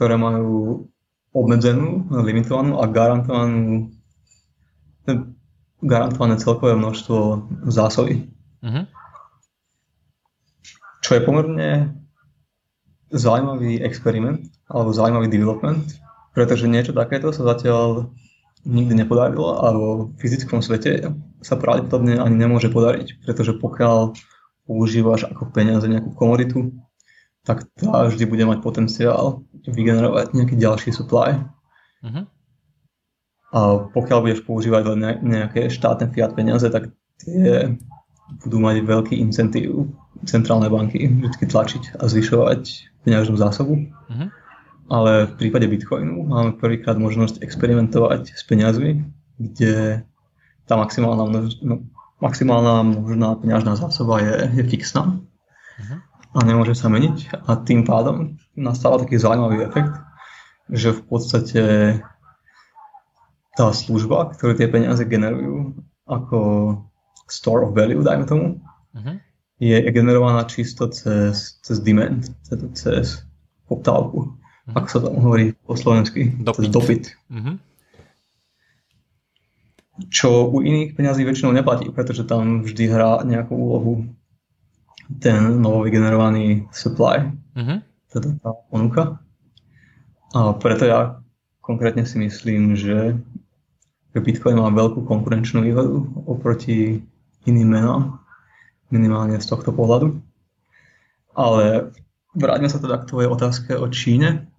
ktoré 0.00 0.16
majú 0.16 0.88
obmedzenú, 1.36 2.08
limitovanú 2.08 2.80
a 2.80 2.88
garantovanú 2.88 3.92
garantované 5.78 6.36
celkové 6.42 6.74
množstvo 6.74 7.18
zásoby. 7.70 8.26
Uh-huh. 8.60 8.84
Čo 11.00 11.10
je 11.16 11.22
pomerne 11.22 11.70
zaujímavý 13.14 13.80
experiment 13.80 14.50
alebo 14.68 14.92
zaujímavý 14.92 15.30
development, 15.30 15.86
pretože 16.34 16.68
niečo 16.68 16.92
takéto 16.92 17.32
sa 17.32 17.46
zatiaľ 17.54 18.10
nikdy 18.66 19.00
nepodarilo 19.00 19.64
a 19.64 19.70
vo 19.72 19.90
fyzickom 20.18 20.60
svete 20.60 21.14
sa 21.40 21.54
pravdepodobne 21.54 22.18
ani 22.18 22.36
nemôže 22.36 22.68
podariť, 22.68 23.22
pretože 23.22 23.56
pokiaľ 23.56 24.18
používaš 24.66 25.30
ako 25.30 25.48
peniaze 25.54 25.86
nejakú 25.88 26.12
komoditu, 26.12 26.74
tak 27.48 27.64
tá 27.80 28.04
vždy 28.04 28.28
bude 28.28 28.44
mať 28.44 28.60
potenciál 28.60 29.40
vygenerovať 29.64 30.36
nejaký 30.36 30.60
ďalší 30.60 30.92
supply. 30.92 31.40
Uh-huh. 32.04 32.28
A 33.56 33.88
pokiaľ 33.88 34.18
budeš 34.20 34.44
používať 34.44 34.92
len 34.92 35.00
nejaké 35.24 35.72
štátne 35.72 36.12
fiat 36.12 36.36
peniaze, 36.36 36.68
tak 36.68 36.92
tie 37.24 37.72
budú 38.44 38.60
mať 38.60 38.84
veľký 38.84 39.16
incentív 39.16 39.88
centrálne 40.28 40.68
banky 40.68 41.08
vždy 41.08 41.48
tlačiť 41.48 41.96
a 41.96 42.04
zvyšovať 42.04 42.60
peňažnú 43.08 43.40
zásobu. 43.40 43.88
Uh-huh. 43.88 44.28
Ale 44.92 45.32
v 45.32 45.34
prípade 45.40 45.64
Bitcoinu 45.64 46.28
máme 46.28 46.60
prvýkrát 46.60 47.00
možnosť 47.00 47.40
experimentovať 47.40 48.36
s 48.36 48.44
peniazmi, 48.44 49.08
kde 49.40 50.04
tá 50.68 50.76
maximálna, 50.76 51.24
množ, 51.24 51.64
no, 51.64 51.80
maximálna 52.20 52.84
možná 52.84 53.40
peňažná 53.40 53.72
zásoba 53.80 54.20
je, 54.20 54.36
je 54.60 54.64
fixná. 54.68 55.16
Uh-huh 55.80 56.07
a 56.38 56.46
nemôže 56.46 56.78
sa 56.78 56.86
meniť 56.86 57.42
a 57.50 57.58
tým 57.58 57.82
pádom 57.82 58.38
nastáva 58.54 59.02
taký 59.02 59.18
zaujímavý 59.18 59.66
efekt, 59.66 59.90
že 60.70 60.94
v 60.94 61.02
podstate 61.02 61.62
tá 63.58 63.74
služba, 63.74 64.30
ktorú 64.38 64.54
tie 64.54 64.70
peniaze 64.70 65.02
generujú 65.02 65.74
ako 66.06 66.38
store 67.26 67.66
of 67.66 67.74
value, 67.74 68.06
dajme 68.06 68.24
tomu, 68.24 68.46
uh-huh. 68.94 69.18
je 69.58 69.82
generovaná 69.90 70.46
čisto 70.46 70.86
cez, 70.86 71.58
cez 71.66 71.76
demand, 71.82 72.30
cez, 72.46 72.58
cez 72.78 73.04
poptávku, 73.66 74.30
uh-huh. 74.30 74.78
ako 74.78 74.86
sa 74.86 74.98
tam 75.02 75.18
hovorí 75.18 75.58
po 75.66 75.74
slovensky, 75.74 76.38
dopyt. 76.38 76.62
cez 76.62 76.66
dopyt. 76.70 77.04
Uh-huh. 77.34 77.58
Čo 80.06 80.46
u 80.54 80.62
iných 80.62 80.94
peňazí 80.94 81.26
väčšinou 81.26 81.50
neplatí, 81.50 81.90
pretože 81.90 82.22
tam 82.22 82.62
vždy 82.62 82.86
hrá 82.86 83.26
nejakú 83.26 83.58
úlohu 83.58 84.06
ten 85.16 85.64
novovygenerovaný 85.64 86.68
supply, 86.68 87.32
uh-huh. 87.56 87.80
teda 88.12 88.28
tá 88.44 88.50
ponuka. 88.68 89.02
A 90.36 90.52
preto 90.52 90.84
ja 90.84 91.24
konkrétne 91.64 92.04
si 92.04 92.20
myslím, 92.20 92.76
že 92.76 93.16
Bitcoin 94.18 94.58
má 94.58 94.68
veľkú 94.74 95.06
konkurenčnú 95.06 95.62
výhodu 95.62 95.94
oproti 96.26 97.00
iným 97.46 97.68
menám, 97.70 98.18
minimálne 98.90 99.38
z 99.38 99.46
tohto 99.46 99.70
pohľadu. 99.70 100.18
Ale 101.38 101.94
vráťme 102.34 102.66
sa 102.66 102.82
teda 102.82 102.98
k 102.98 103.08
tvojej 103.14 103.30
otázke 103.30 103.78
o 103.78 103.86
Číne. 103.88 104.50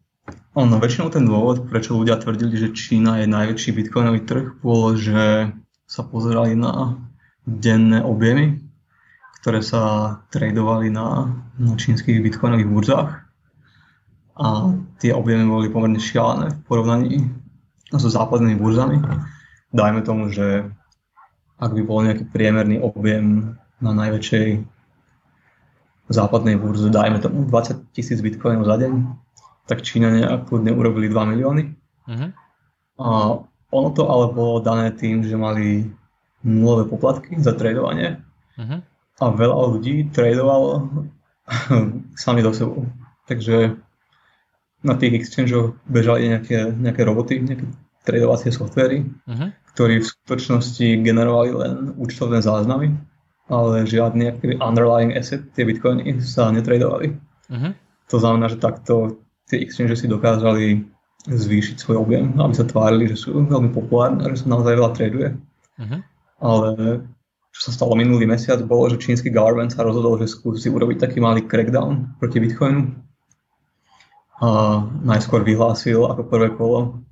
Ono, 0.55 0.79
väčšinou 0.79 1.11
ten 1.11 1.27
dôvod, 1.27 1.67
prečo 1.67 1.97
ľudia 1.97 2.17
tvrdili, 2.23 2.55
že 2.55 2.71
Čína 2.71 3.19
je 3.19 3.27
najväčší 3.27 3.75
bitcoinový 3.75 4.23
trh, 4.23 4.45
bolo, 4.63 4.95
že 4.95 5.51
sa 5.89 6.01
pozerali 6.07 6.55
na 6.55 6.95
denné 7.43 7.99
objemy 7.99 8.68
ktoré 9.39 9.63
sa 9.63 10.15
tradovali 10.35 10.91
na, 10.91 11.31
na 11.55 11.73
čínskych 11.79 12.19
bitcoinových 12.19 12.69
burzách 12.69 13.11
a 14.39 14.47
tie 14.99 15.15
objemy 15.15 15.47
boli 15.47 15.67
pomerne 15.71 15.99
šialené 15.99 16.55
v 16.55 16.61
porovnaní 16.67 17.17
so 17.91 18.07
západnými 18.07 18.59
burzami. 18.59 18.99
Dajme 19.71 20.03
tomu, 20.03 20.31
že 20.31 20.67
ak 21.59 21.71
by 21.75 21.81
bol 21.83 22.03
nejaký 22.03 22.27
priemerný 22.31 22.79
objem 22.79 23.55
na 23.83 23.91
najväčšej 23.95 24.63
západnej 26.09 26.55
burze, 26.57 26.89
dajme 26.89 27.19
tomu 27.19 27.45
20 27.47 27.93
tisíc 27.93 28.19
bitcoinov 28.23 28.65
za 28.65 28.75
deň, 28.79 28.91
tak 29.69 29.85
Číňania 29.85 30.41
kľudne 30.47 30.73
urobili 30.73 31.05
2 31.05 31.31
milióny. 31.35 31.63
Uh-huh. 32.09 32.29
A 32.97 33.07
ono 33.69 33.89
to 33.93 34.09
ale 34.09 34.33
bolo 34.33 34.63
dané 34.63 34.89
tým, 34.95 35.21
že 35.21 35.37
mali 35.37 35.85
nulové 36.41 36.89
poplatky 36.89 37.37
za 37.37 37.53
tradovanie 37.53 38.23
uh-huh 38.57 38.79
a 39.19 39.25
veľa 39.35 39.77
ľudí 39.77 40.09
tradovalo 40.15 40.87
sami 42.23 42.41
do 42.41 42.51
sebou. 42.55 42.87
Takže 43.27 43.75
na 44.83 44.95
tých 44.95 45.19
exchangeoch 45.19 45.75
bežali 45.85 46.31
nejaké, 46.31 46.71
nejaké 46.71 47.01
roboty, 47.03 47.43
nejaké 47.43 47.67
tradovacie 48.07 48.49
softvery, 48.49 49.03
uh-huh. 49.27 49.51
ktorí 49.75 49.99
v 49.99 50.09
skutočnosti 50.09 51.03
generovali 51.03 51.51
len 51.51 51.73
účtovné 51.99 52.39
záznamy, 52.39 52.95
ale 53.51 53.83
žiadny 53.83 54.39
underlying 54.63 55.13
asset, 55.13 55.43
tie 55.53 55.67
bitcoiny 55.67 56.23
sa 56.23 56.49
netradovali. 56.49 57.13
Uh-huh. 57.51 57.71
To 58.09 58.17
znamená, 58.17 58.49
že 58.49 58.61
takto 58.61 59.19
tie 59.51 59.59
exchange 59.59 59.99
si 59.99 60.07
dokázali 60.07 60.85
zvýšiť 61.27 61.75
svoj 61.75 62.07
objem, 62.07 62.39
aby 62.39 62.53
sa 62.55 62.63
tvárili, 62.63 63.11
že 63.11 63.19
sú 63.19 63.35
veľmi 63.35 63.75
populárne 63.75 64.23
že 64.31 64.47
sa 64.47 64.47
naozaj 64.47 64.73
veľa 64.79 64.91
traduje. 64.95 65.29
Uh-huh. 65.75 65.99
Ale 66.39 67.03
čo 67.49 67.69
sa 67.69 67.71
stalo 67.73 67.97
minulý 67.97 68.29
mesiac, 68.29 68.61
bolo, 68.61 68.87
že 68.93 69.01
čínsky 69.01 69.33
government 69.33 69.73
sa 69.73 69.81
rozhodol, 69.81 70.21
že 70.21 70.29
skúsi 70.29 70.69
urobiť 70.69 71.01
taký 71.01 71.17
malý 71.19 71.43
crackdown 71.43 72.17
proti 72.21 72.37
Bitcoinu. 72.37 72.93
A 74.39 74.47
najskôr 75.03 75.43
vyhlásil 75.43 75.99
ako 76.07 76.21
prvé 76.29 76.55
kolo, 76.55 77.03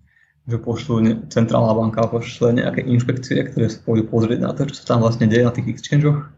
že 0.47 0.55
pošlu, 0.55 1.27
centrálna 1.27 1.75
banka 1.75 2.07
pošle 2.07 2.55
nejaké 2.55 2.79
inšpekcie, 2.87 3.43
ktoré 3.51 3.67
sa 3.67 3.83
pôjdu 3.83 4.07
pozrieť 4.07 4.39
na 4.39 4.55
to, 4.55 4.63
čo 4.71 4.79
sa 4.79 4.95
tam 4.95 5.03
vlastne 5.03 5.27
deje 5.27 5.43
na 5.43 5.51
tých 5.51 5.75
exchangeoch. 5.75 6.31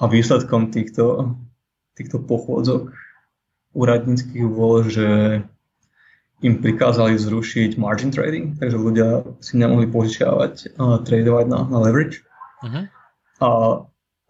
A 0.00 0.04
výsledkom 0.04 0.68
týchto, 0.68 1.36
týchto 1.96 2.20
pochôdzok 2.20 2.92
úradníckých 3.72 4.44
bolo, 4.48 4.84
že 4.84 5.40
im 6.40 6.54
prikázali 6.60 7.20
zrušiť 7.20 7.76
margin 7.76 8.12
trading, 8.12 8.56
takže 8.56 8.76
ľudia 8.80 9.08
si 9.44 9.60
nemohli 9.60 9.88
požičiavať 9.88 10.76
a 10.80 11.00
tradovať 11.04 11.46
na, 11.48 11.68
na 11.68 11.78
leverage. 11.84 12.24
Uh-huh. 12.60 12.84
A 13.40 13.48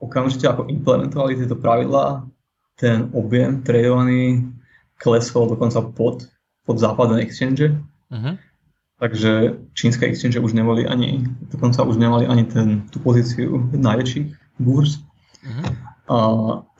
okamžite 0.00 0.48
ako 0.48 0.70
implementovali 0.70 1.36
tieto 1.36 1.58
pravidlá, 1.58 2.24
ten 2.80 3.12
objem 3.12 3.60
tradovaný 3.60 4.48
klesol 4.96 5.52
dokonca 5.52 5.84
pod, 5.92 6.30
pod 6.64 6.76
západné 6.80 7.20
exchange. 7.26 7.76
Uh-huh. 8.08 8.34
Takže 9.00 9.60
čínske 9.72 10.08
exchange 10.08 10.40
už 10.40 10.52
nemali 10.52 10.84
ani, 10.84 11.24
dokonca 11.52 11.84
už 11.84 11.96
nemali 11.96 12.28
ani 12.28 12.44
ten, 12.44 12.88
tú 12.92 13.00
pozíciu 13.00 13.70
najväčších 13.72 14.60
burs. 14.60 15.00
Uh-huh. 15.44 15.64
A 15.64 15.70
A, 16.10 16.18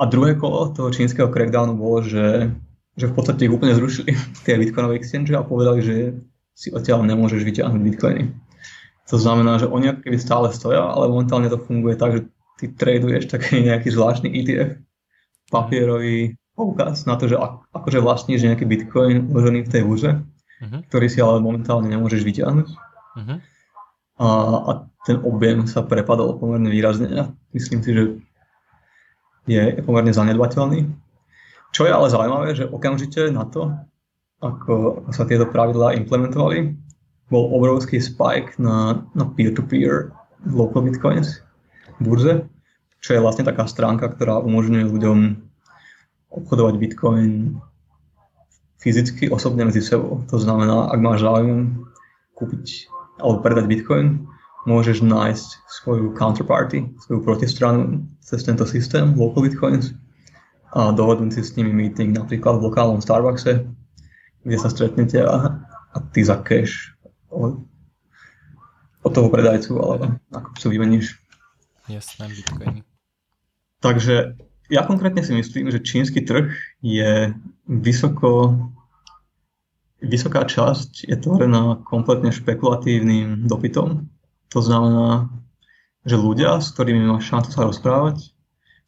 a 0.03 0.05
druhé 0.11 0.35
kolo 0.35 0.75
toho 0.75 0.91
čínskeho 0.91 1.31
crackdownu 1.31 1.79
bolo, 1.79 2.03
že, 2.03 2.51
že 2.99 3.07
v 3.07 3.15
podstate 3.15 3.47
ich 3.47 3.55
úplne 3.55 3.79
zrušili 3.79 4.11
tie 4.45 4.59
bitcoinové 4.59 4.99
exchange 4.99 5.31
a 5.39 5.47
povedali, 5.47 5.81
že 5.87 5.97
si 6.51 6.75
odtiaľ 6.75 7.07
nemôžeš 7.07 7.47
vyťahnuť 7.47 7.81
bitcoiny. 7.81 8.23
To 9.09 9.17
znamená, 9.17 9.59
že 9.59 9.67
oni 9.67 9.97
keby 9.97 10.21
stále 10.21 10.53
stoja, 10.53 10.85
ale 10.85 11.09
momentálne 11.09 11.49
to 11.49 11.59
funguje 11.59 11.97
tak, 11.97 12.11
že 12.13 12.21
ty 12.61 12.69
traduješ 12.69 13.33
taký 13.33 13.65
nejaký 13.65 13.89
zvláštny 13.91 14.29
ETF, 14.29 14.77
papierový 15.51 16.37
poukaz 16.55 17.09
na 17.09 17.17
to, 17.17 17.27
že 17.27 17.41
akože 17.73 18.05
vlastníš 18.05 18.45
nejaký 18.45 18.69
bitcoin 18.69 19.33
uložený 19.33 19.67
v 19.67 19.73
tej 19.73 19.83
burze, 19.83 20.11
uh-huh. 20.21 20.81
ktorý 20.93 21.07
si 21.09 21.19
ale 21.25 21.41
momentálne 21.41 21.89
nemôžeš 21.89 22.21
vyťahnuť. 22.21 22.69
Uh-huh. 22.69 23.39
A, 24.21 24.27
a 24.69 24.71
ten 25.09 25.17
objem 25.25 25.65
sa 25.65 25.81
prepadol 25.81 26.37
pomerne 26.37 26.69
výrazne 26.69 27.09
a 27.17 27.25
myslím 27.57 27.81
si, 27.81 27.91
že 27.97 28.03
je 29.49 29.81
pomerne 29.81 30.13
zanedbateľný. 30.13 30.85
Čo 31.73 31.89
je 31.89 31.93
ale 31.95 32.13
zaujímavé, 32.13 32.53
že 32.53 32.69
okamžite 32.69 33.33
na 33.33 33.49
to, 33.49 33.73
ako, 34.45 35.07
ako 35.07 35.11
sa 35.17 35.25
tieto 35.25 35.49
pravidlá 35.49 35.97
implementovali, 35.97 36.77
bol 37.31 37.47
obrovský 37.55 38.03
spike 38.03 38.59
na, 38.59 39.07
na 39.15 39.25
peer-to-peer 39.25 40.11
local 40.51 40.83
bitcoins 40.83 41.41
burze, 42.03 42.45
čo 43.01 43.11
je 43.17 43.23
vlastne 43.23 43.47
taká 43.47 43.65
stránka, 43.71 44.11
ktorá 44.11 44.43
umožňuje 44.43 44.85
ľuďom 44.91 45.19
obchodovať 46.31 46.75
bitcoin 46.77 47.59
fyzicky, 48.81 49.29
osobne 49.29 49.69
medzi 49.69 49.85
sebou. 49.85 50.25
To 50.33 50.37
znamená, 50.41 50.89
ak 50.91 51.01
máš 51.01 51.23
záujem 51.23 51.85
kúpiť 52.35 52.89
alebo 53.21 53.45
predať 53.45 53.69
bitcoin, 53.69 54.25
môžeš 54.65 55.05
nájsť 55.05 55.49
svoju 55.69 56.17
counterparty, 56.17 56.89
svoju 57.05 57.21
protistranu 57.21 58.05
cez 58.25 58.45
tento 58.45 58.65
systém 58.65 59.13
local 59.17 59.45
bitcoins 59.45 59.93
a 60.73 60.95
dohodnúť 60.95 61.37
si 61.37 61.41
s 61.45 61.57
nimi 61.61 61.73
meeting 61.73 62.17
napríklad 62.17 62.61
v 62.61 62.73
lokálnom 62.73 63.05
Starbuckse, 63.05 63.67
kde 64.45 64.57
sa 64.57 64.73
stretnete 64.73 65.21
a, 65.21 65.61
a 65.93 65.97
ty 66.15 66.25
za 66.25 66.41
cash 66.41 66.97
od, 67.31 67.63
toho 69.11 69.29
predajcu, 69.33 69.73
ale 69.81 69.95
ako 70.31 70.49
si 70.59 70.67
vymeníš. 70.69 71.07
Jasné, 71.89 72.31
bitcoiny. 72.31 72.83
Takže 73.81 74.37
ja 74.71 74.83
konkrétne 74.87 75.25
si 75.25 75.33
myslím, 75.35 75.73
že 75.73 75.83
čínsky 75.83 76.23
trh 76.23 76.53
je 76.85 77.35
vysoko 77.67 78.55
vysoká 80.01 80.49
časť 80.49 81.09
je 81.09 81.17
tvorená 81.17 81.85
kompletne 81.85 82.33
špekulatívnym 82.33 83.45
dopytom. 83.45 84.09
To 84.51 84.61
znamená, 84.65 85.29
že 86.09 86.17
ľudia, 86.17 86.59
s 86.59 86.73
ktorými 86.73 87.05
máš 87.05 87.29
šancu 87.29 87.51
sa 87.53 87.69
rozprávať, 87.69 88.33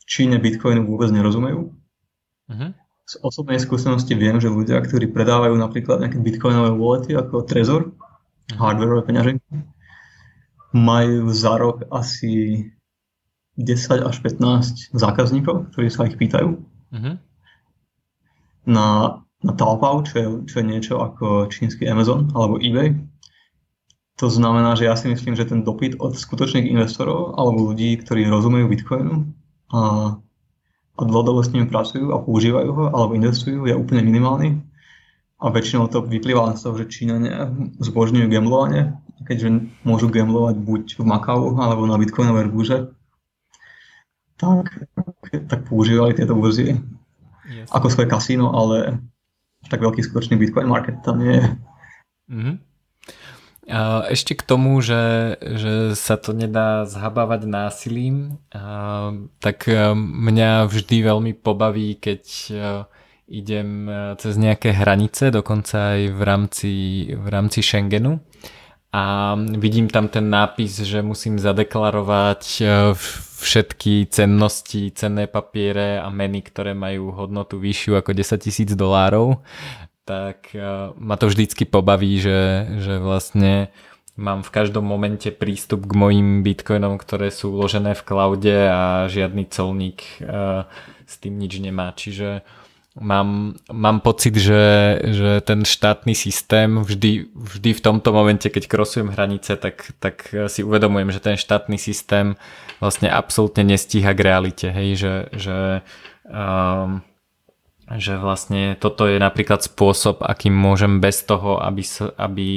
v 0.02 0.04
Číne 0.08 0.36
Bitcoinu 0.40 0.88
vôbec 0.88 1.12
nerozumejú. 1.12 1.70
Uh-huh. 2.48 2.70
Z 3.06 3.14
osobnej 3.22 3.60
skúsenosti 3.60 4.16
viem, 4.16 4.40
že 4.40 4.50
ľudia, 4.50 4.80
ktorí 4.80 5.12
predávajú 5.12 5.54
napríklad 5.54 6.02
nejaké 6.02 6.18
bitcoinové 6.18 6.74
wallety 6.74 7.12
ako 7.14 7.44
Trezor, 7.44 7.92
hardwareové 8.50 9.02
peňaženky. 9.06 9.52
Majú 10.72 11.28
za 11.30 11.54
rok 11.60 11.84
asi 11.92 12.64
10 13.60 14.08
až 14.08 14.16
15 14.24 14.96
zákazníkov, 14.96 15.72
ktorí 15.72 15.88
sa 15.92 16.08
ich 16.08 16.16
pýtajú. 16.16 16.56
Uh-huh. 16.56 17.14
Na, 18.64 19.20
na 19.44 19.52
Taobao, 19.52 20.00
čo 20.06 20.14
je, 20.16 20.26
čo 20.48 20.54
je 20.62 20.64
niečo 20.64 20.94
ako 21.02 21.52
čínsky 21.52 21.84
Amazon 21.84 22.32
alebo 22.32 22.56
eBay. 22.56 22.96
To 24.20 24.30
znamená, 24.30 24.76
že 24.78 24.86
ja 24.86 24.94
si 24.94 25.10
myslím, 25.10 25.34
že 25.34 25.48
ten 25.48 25.66
dopyt 25.66 25.98
od 25.98 26.14
skutočných 26.16 26.68
investorov 26.68 27.36
alebo 27.36 27.72
ľudí, 27.72 27.96
ktorí 28.00 28.28
rozumejú 28.28 28.70
Bitcoinu 28.70 29.28
a, 29.72 30.14
a 30.96 31.00
dlhodobo 31.02 31.42
s 31.42 31.52
ním 31.52 31.68
pracujú 31.68 32.12
a 32.14 32.22
používajú 32.22 32.70
ho 32.70 32.84
alebo 32.92 33.18
investujú, 33.18 33.66
je 33.66 33.74
úplne 33.74 34.04
minimálny 34.04 34.62
a 35.42 35.50
väčšinou 35.50 35.90
to 35.90 36.06
vyplýva 36.06 36.54
z 36.54 36.62
toho, 36.62 36.74
že 36.78 36.86
Číňania 36.86 37.50
zbožňujú 37.82 38.30
gamblovanie, 38.30 38.94
keďže 39.26 39.66
môžu 39.82 40.06
gamblovať 40.06 40.56
buď 40.62 40.84
v 41.02 41.04
Makau 41.04 41.58
alebo 41.58 41.82
na 41.90 41.98
bitcoinovej 41.98 42.46
burze, 42.54 42.78
tak, 44.38 44.86
tak 45.50 45.60
používali 45.66 46.14
tieto 46.14 46.38
burzy 46.38 46.78
yes. 47.50 47.66
ako 47.74 47.90
svoje 47.90 48.06
kasíno, 48.06 48.54
ale 48.54 49.02
tak 49.66 49.82
veľký 49.82 50.02
skutočný 50.02 50.38
bitcoin 50.38 50.70
market 50.70 51.02
tam 51.02 51.18
nie 51.18 51.38
je. 51.38 51.46
Mm-hmm. 52.30 52.56
Ešte 54.10 54.34
k 54.34 54.42
tomu, 54.42 54.82
že, 54.82 55.38
že 55.38 55.94
sa 55.94 56.18
to 56.18 56.34
nedá 56.34 56.82
zhabávať 56.82 57.46
násilím, 57.46 58.42
tak 59.38 59.70
mňa 59.94 60.66
vždy 60.66 60.96
veľmi 61.06 61.32
pobaví, 61.38 61.94
keď 61.94 62.22
idem 63.32 63.88
e, 63.88 63.92
cez 64.20 64.36
nejaké 64.36 64.76
hranice, 64.76 65.32
dokonca 65.32 65.96
aj 65.96 66.02
v 66.12 66.20
rámci, 66.20 66.72
v 67.16 67.26
rámci 67.32 67.64
Schengenu 67.64 68.20
a 68.92 69.34
vidím 69.56 69.88
tam 69.88 70.12
ten 70.12 70.28
nápis, 70.28 70.84
že 70.84 71.00
musím 71.00 71.40
zadeklarovať 71.40 72.42
e, 72.60 72.64
všetky 73.40 74.12
cennosti, 74.12 74.92
cenné 74.92 75.24
papiere 75.24 75.96
a 75.96 76.12
meny, 76.12 76.44
ktoré 76.44 76.76
majú 76.76 77.16
hodnotu 77.16 77.56
vyššiu 77.56 77.96
ako 78.04 78.12
10 78.12 78.36
tisíc 78.36 78.70
dolárov, 78.76 79.40
tak 80.04 80.52
e, 80.52 80.92
ma 80.92 81.16
to 81.16 81.32
vždycky 81.32 81.64
pobaví, 81.64 82.20
že, 82.20 82.68
že 82.84 83.00
vlastne 83.00 83.72
mám 84.12 84.44
v 84.44 84.52
každom 84.52 84.84
momente 84.84 85.32
prístup 85.32 85.88
k 85.88 85.96
mojim 85.96 86.44
bitcoinom, 86.44 87.00
ktoré 87.00 87.32
sú 87.32 87.56
uložené 87.56 87.96
v 87.96 88.04
cloude 88.04 88.56
a 88.68 89.08
žiadny 89.08 89.48
colník 89.48 90.04
s 91.08 91.14
tým 91.16 91.40
nič 91.40 91.56
nemá. 91.64 91.96
Čiže 91.96 92.44
mám, 93.00 93.54
mám 93.72 94.00
pocit, 94.00 94.36
že, 94.36 94.98
že 95.04 95.40
ten 95.40 95.64
štátny 95.64 96.14
systém 96.14 96.82
vždy, 96.82 97.32
vždy 97.32 97.70
v 97.72 97.80
tomto 97.80 98.12
momente, 98.12 98.44
keď 98.50 98.68
krosujem 98.68 99.08
hranice, 99.08 99.56
tak, 99.56 99.96
tak 99.96 100.28
si 100.48 100.60
uvedomujem, 100.60 101.08
že 101.08 101.24
ten 101.24 101.36
štátny 101.40 101.80
systém 101.80 102.36
vlastne 102.80 103.08
absolútne 103.08 103.64
nestíha 103.64 104.12
k 104.12 104.20
realite, 104.20 104.68
hej, 104.68 105.00
že, 105.00 105.14
že, 105.32 105.58
um, 106.28 107.00
že 107.96 108.20
vlastne 108.20 108.76
toto 108.76 109.08
je 109.08 109.16
napríklad 109.16 109.64
spôsob, 109.64 110.20
akým 110.20 110.52
môžem 110.52 111.00
bez 111.00 111.24
toho, 111.24 111.64
aby, 111.64 111.82
aby 112.20 112.48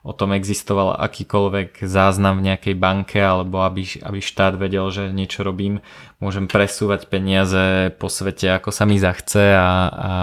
o 0.00 0.12
tom 0.16 0.32
existoval 0.32 0.96
akýkoľvek 0.96 1.84
záznam 1.84 2.40
v 2.40 2.52
nejakej 2.52 2.74
banke 2.76 3.20
alebo 3.20 3.60
aby, 3.60 3.84
aby 4.00 4.18
štát 4.24 4.56
vedel, 4.56 4.88
že 4.88 5.12
niečo 5.12 5.44
robím, 5.44 5.84
môžem 6.24 6.48
presúvať 6.48 7.04
peniaze 7.12 7.92
po 8.00 8.08
svete 8.08 8.48
ako 8.56 8.72
sa 8.72 8.88
mi 8.88 8.96
zachce 8.96 9.52
a, 9.52 9.60
a, 9.60 9.68
a 9.68 10.14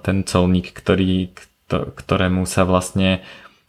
ten 0.00 0.24
colník, 0.24 0.72
ktorý, 0.72 1.36
ktorému 1.68 2.48
sa 2.48 2.64
vlastne 2.64 3.20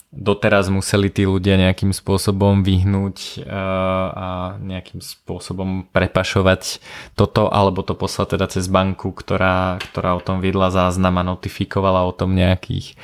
doteraz 0.07 0.71
museli 0.71 1.11
tí 1.11 1.27
ľudia 1.27 1.59
nejakým 1.59 1.91
spôsobom 1.91 2.63
vyhnúť 2.63 3.43
a 3.43 4.55
nejakým 4.57 5.03
spôsobom 5.03 5.91
prepašovať 5.91 6.79
toto, 7.19 7.51
alebo 7.51 7.83
to 7.83 7.91
poslať 7.91 8.39
teda 8.39 8.47
cez 8.47 8.71
banku, 8.71 9.11
ktorá, 9.11 9.75
ktorá 9.83 10.15
o 10.15 10.23
tom 10.23 10.39
viedla 10.39 10.71
záznam 10.71 11.19
a 11.19 11.27
notifikovala 11.27 12.07
o 12.07 12.15
tom 12.15 12.33
nejakých 12.33 12.95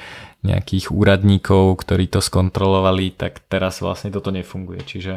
nejakých 0.44 0.92
úradníkov, 0.92 1.88
ktorí 1.88 2.12
to 2.12 2.20
skontrolovali, 2.20 3.16
tak 3.16 3.42
teraz 3.48 3.80
vlastne 3.80 4.12
toto 4.12 4.30
nefunguje. 4.30 4.84
Čiže 4.84 5.14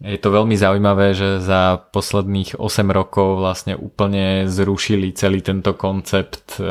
je 0.00 0.16
to 0.16 0.32
veľmi 0.32 0.56
zaujímavé, 0.56 1.12
že 1.12 1.44
za 1.44 1.76
posledných 1.92 2.56
8 2.56 2.88
rokov 2.88 3.36
vlastne 3.36 3.76
úplne 3.76 4.48
zrušili 4.48 5.12
celý 5.12 5.44
tento 5.44 5.76
koncept 5.76 6.56
e, 6.56 6.64
e, 6.64 6.68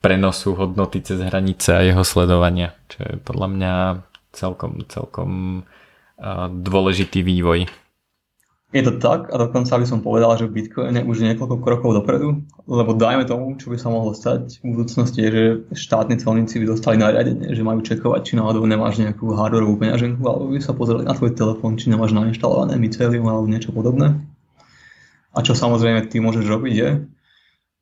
prenosu 0.00 0.56
hodnoty 0.56 1.04
cez 1.04 1.20
hranice 1.20 1.76
a 1.76 1.84
jeho 1.84 2.00
sledovania, 2.00 2.72
čo 2.88 3.04
je 3.04 3.14
podľa 3.20 3.48
mňa 3.52 3.74
celkom, 4.32 4.72
celkom 4.88 5.30
e, 5.60 5.62
dôležitý 6.48 7.20
vývoj. 7.20 7.68
Je 8.74 8.82
to 8.82 8.98
tak 8.98 9.30
a 9.30 9.38
dokonca 9.38 9.78
by 9.78 9.86
som 9.86 10.02
povedal, 10.02 10.34
že 10.34 10.50
Bitcoin 10.50 10.98
je 10.98 11.06
už 11.06 11.22
niekoľko 11.22 11.62
krokov 11.62 11.94
dopredu, 11.94 12.42
lebo 12.66 12.90
dajme 12.90 13.22
tomu, 13.22 13.54
čo 13.54 13.70
by 13.70 13.78
sa 13.78 13.86
mohlo 13.86 14.10
stať 14.10 14.58
v 14.66 14.74
budúcnosti, 14.74 15.22
je, 15.22 15.30
že 15.30 15.44
štátni 15.78 16.18
celníci 16.18 16.58
by 16.58 16.74
dostali 16.74 16.98
nariadenie, 16.98 17.54
že 17.54 17.62
majú 17.62 17.86
čekovať, 17.86 18.26
či 18.26 18.32
náhodou 18.34 18.66
nemáš 18.66 18.98
nejakú 18.98 19.30
hardwareovú 19.30 19.78
peňaženku, 19.78 20.18
alebo 20.26 20.50
by 20.50 20.58
sa 20.58 20.74
pozreli 20.74 21.06
na 21.06 21.14
tvoj 21.14 21.38
telefón, 21.38 21.78
či 21.78 21.86
nemáš 21.86 22.18
nainštalované 22.18 22.74
mycelium 22.74 23.30
alebo 23.30 23.46
niečo 23.46 23.70
podobné. 23.70 24.18
A 25.30 25.38
čo 25.46 25.54
samozrejme 25.54 26.10
ty 26.10 26.18
môžeš 26.18 26.42
robiť 26.42 26.74
je, 26.74 26.90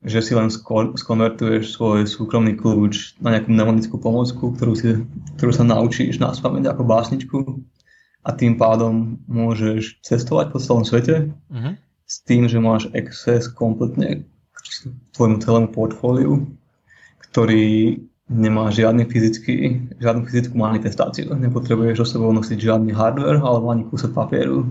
že 0.02 0.20
si 0.20 0.36
len 0.36 0.52
skonvertuješ 0.92 1.72
svoj 1.72 2.04
súkromný 2.04 2.52
kľúč 2.58 3.16
na 3.22 3.32
nejakú 3.32 3.48
mnemonickú 3.48 3.96
pomocku, 3.96 4.52
ktorú, 4.52 4.76
si, 4.76 5.08
ktorú 5.40 5.56
sa 5.56 5.64
naučíš 5.64 6.20
na 6.20 6.36
spamäť 6.36 6.74
ako 6.74 6.82
básničku 6.84 7.36
a 8.22 8.30
tým 8.30 8.54
pádom 8.54 9.18
môžeš 9.26 9.98
cestovať 10.06 10.54
po 10.54 10.58
celom 10.62 10.86
svete 10.86 11.30
uh-huh. 11.30 11.74
s 12.06 12.22
tým, 12.22 12.46
že 12.46 12.62
máš 12.62 12.86
access 12.94 13.50
kompletne 13.50 14.22
k 14.54 14.58
tvojmu 15.18 15.42
celému 15.42 15.68
portfóliu, 15.74 16.46
ktorý 17.30 17.98
nemá 18.30 18.70
žiadny 18.70 19.10
fyzický, 19.10 19.90
žiadnu 19.98 20.30
fyzickú 20.30 20.54
manifestáciu. 20.54 21.34
Nepotrebuješ 21.34 21.98
o 22.00 22.06
sebou 22.06 22.30
nosiť 22.30 22.58
žiadny 22.62 22.94
hardware 22.94 23.42
alebo 23.42 23.74
ani 23.74 23.84
kúsok 23.90 24.14
papieru. 24.14 24.70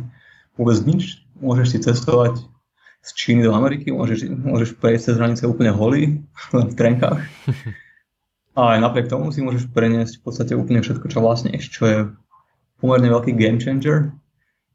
Vôbec 0.56 0.80
nič. 0.88 1.28
Môžeš 1.44 1.68
si 1.76 1.78
cestovať 1.84 2.40
z 3.02 3.10
Číny 3.18 3.42
do 3.44 3.58
Ameriky, 3.58 3.90
môžeš, 3.90 4.30
môžeš 4.30 4.78
prejsť 4.78 5.04
cez 5.10 5.16
hranice 5.18 5.44
úplne 5.50 5.74
holý, 5.74 6.22
len 6.56 6.68
v 6.72 6.78
trenkách. 6.78 7.22
A 8.52 8.76
aj 8.76 8.84
napriek 8.84 9.08
tomu 9.08 9.32
si 9.32 9.40
môžeš 9.40 9.72
preniesť 9.72 10.20
v 10.20 10.24
podstate 10.28 10.54
úplne 10.60 10.84
všetko, 10.84 11.08
čo 11.08 11.24
vlastníš, 11.24 11.72
čo 11.72 11.84
je 11.88 11.98
pomerne 12.82 13.08
veľký 13.14 13.38
game 13.38 13.62
changer. 13.62 14.10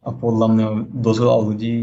A 0.06 0.14
podľa 0.14 0.46
mňa 0.54 0.66
dosť 1.02 1.18
veľa 1.18 1.36
ľudí, 1.50 1.76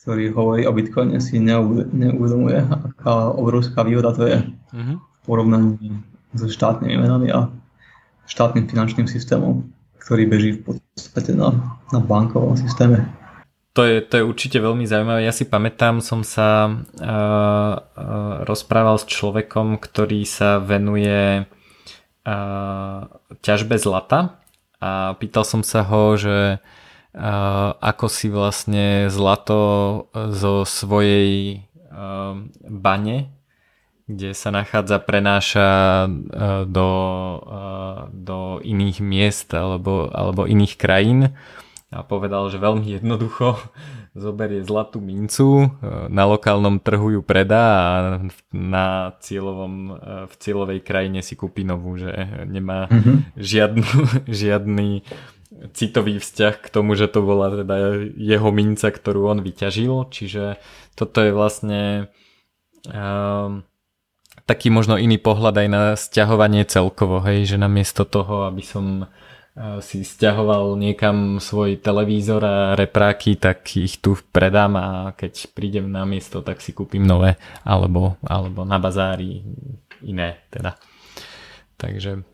ktorí 0.00 0.32
hovorí 0.32 0.64
o 0.64 0.72
Bitcoine, 0.72 1.20
si 1.20 1.36
neuvedomuje, 1.36 2.56
aká 2.56 3.36
obrovská 3.36 3.84
výhoda 3.84 4.16
to 4.16 4.24
je 4.24 4.40
mm-hmm. 4.40 4.96
v 4.96 5.18
porovnaní 5.28 6.00
so 6.32 6.48
štátnymi 6.48 6.96
menami 6.96 7.28
a 7.28 7.52
štátnym 8.24 8.64
finančným 8.64 9.04
systémom, 9.04 9.68
ktorý 10.00 10.24
beží 10.24 10.50
v 10.56 10.72
podstate 10.72 11.36
na, 11.36 11.52
na 11.92 12.00
bankovom 12.00 12.56
systéme. 12.56 13.04
To 13.76 13.84
je, 13.86 14.00
to 14.02 14.18
je 14.18 14.24
určite 14.24 14.58
veľmi 14.58 14.88
zaujímavé. 14.88 15.28
Ja 15.28 15.36
si 15.36 15.46
pamätám, 15.46 16.00
som 16.00 16.24
sa 16.24 16.66
uh, 16.66 16.74
uh, 16.96 17.76
rozprával 18.48 18.98
s 18.98 19.06
človekom, 19.06 19.78
ktorý 19.78 20.24
sa 20.26 20.58
venuje 20.58 21.44
uh, 21.44 23.00
ťažbe 23.44 23.76
zlata 23.78 24.39
a 24.80 25.14
pýtal 25.20 25.44
som 25.44 25.60
sa 25.60 25.84
ho, 25.84 26.16
že 26.16 26.56
uh, 26.56 27.68
ako 27.78 28.06
si 28.08 28.32
vlastne 28.32 29.12
zlato 29.12 29.60
zo 30.12 30.64
svojej 30.64 31.62
uh, 31.92 32.40
bane, 32.64 33.30
kde 34.10 34.34
sa 34.34 34.50
nachádza, 34.50 34.98
prenáša 34.98 35.70
do, 36.66 36.90
do 38.10 38.58
iných 38.58 38.98
miest 38.98 39.54
alebo, 39.54 40.10
alebo 40.10 40.50
iných 40.50 40.74
krajín. 40.74 41.30
A 41.94 42.02
povedal, 42.02 42.50
že 42.50 42.58
veľmi 42.58 42.98
jednoducho 42.98 43.62
zoberie 44.14 44.66
zlatú 44.66 44.98
mincu, 44.98 45.66
e, 45.66 45.88
na 46.10 46.26
lokálnom 46.26 46.82
trhu 46.82 47.18
ju 47.18 47.22
predá 47.22 47.64
a 47.78 47.90
na 48.50 49.14
cieľovom, 49.22 49.74
e, 49.74 49.92
v 50.26 50.34
cieľovej 50.34 50.80
krajine 50.82 51.20
si 51.22 51.38
kúpi 51.38 51.62
novú, 51.62 51.94
že 51.94 52.10
nemá 52.46 52.90
mm-hmm. 52.90 53.16
žiadnu, 53.38 53.90
žiadny 54.42 55.06
citový 55.74 56.18
vzťah 56.18 56.54
k 56.62 56.66
tomu, 56.70 56.94
že 56.94 57.10
to 57.10 57.22
bola 57.22 57.50
teda 57.52 58.06
jeho 58.16 58.50
minca, 58.50 58.88
ktorú 58.90 59.30
on 59.30 59.42
vyťažil, 59.42 60.08
čiže 60.10 60.58
toto 60.94 61.20
je 61.20 61.30
vlastne 61.34 61.82
um, 62.86 63.66
taký 64.46 64.70
možno 64.70 64.96
iný 64.96 65.18
pohľad 65.18 65.54
aj 65.58 65.68
na 65.68 65.82
sťahovanie 65.98 66.64
celkovo, 66.70 67.22
hej, 67.26 67.50
že 67.50 67.56
namiesto 67.58 68.06
toho, 68.06 68.46
aby 68.46 68.62
som 68.62 69.10
si 69.84 70.00
stiahoval 70.04 70.80
niekam 70.80 71.36
svoj 71.36 71.84
televízor 71.84 72.42
a 72.44 72.56
repráky, 72.72 73.36
tak 73.36 73.68
ich 73.76 74.00
tu 74.00 74.16
predám 74.32 74.72
a 74.80 74.86
keď 75.12 75.52
prídem 75.52 75.86
na 75.92 76.08
miesto, 76.08 76.40
tak 76.40 76.64
si 76.64 76.72
kúpim 76.72 77.04
nové 77.04 77.36
alebo, 77.64 78.16
alebo 78.24 78.64
na 78.64 78.80
bazári 78.80 79.44
iné 80.00 80.48
teda. 80.48 80.80
Takže 81.76 82.24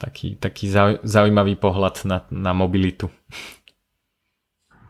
taký, 0.00 0.36
taký 0.36 0.68
zaujímavý 1.04 1.56
pohľad 1.56 2.04
na, 2.04 2.18
na 2.32 2.52
mobilitu. 2.52 3.08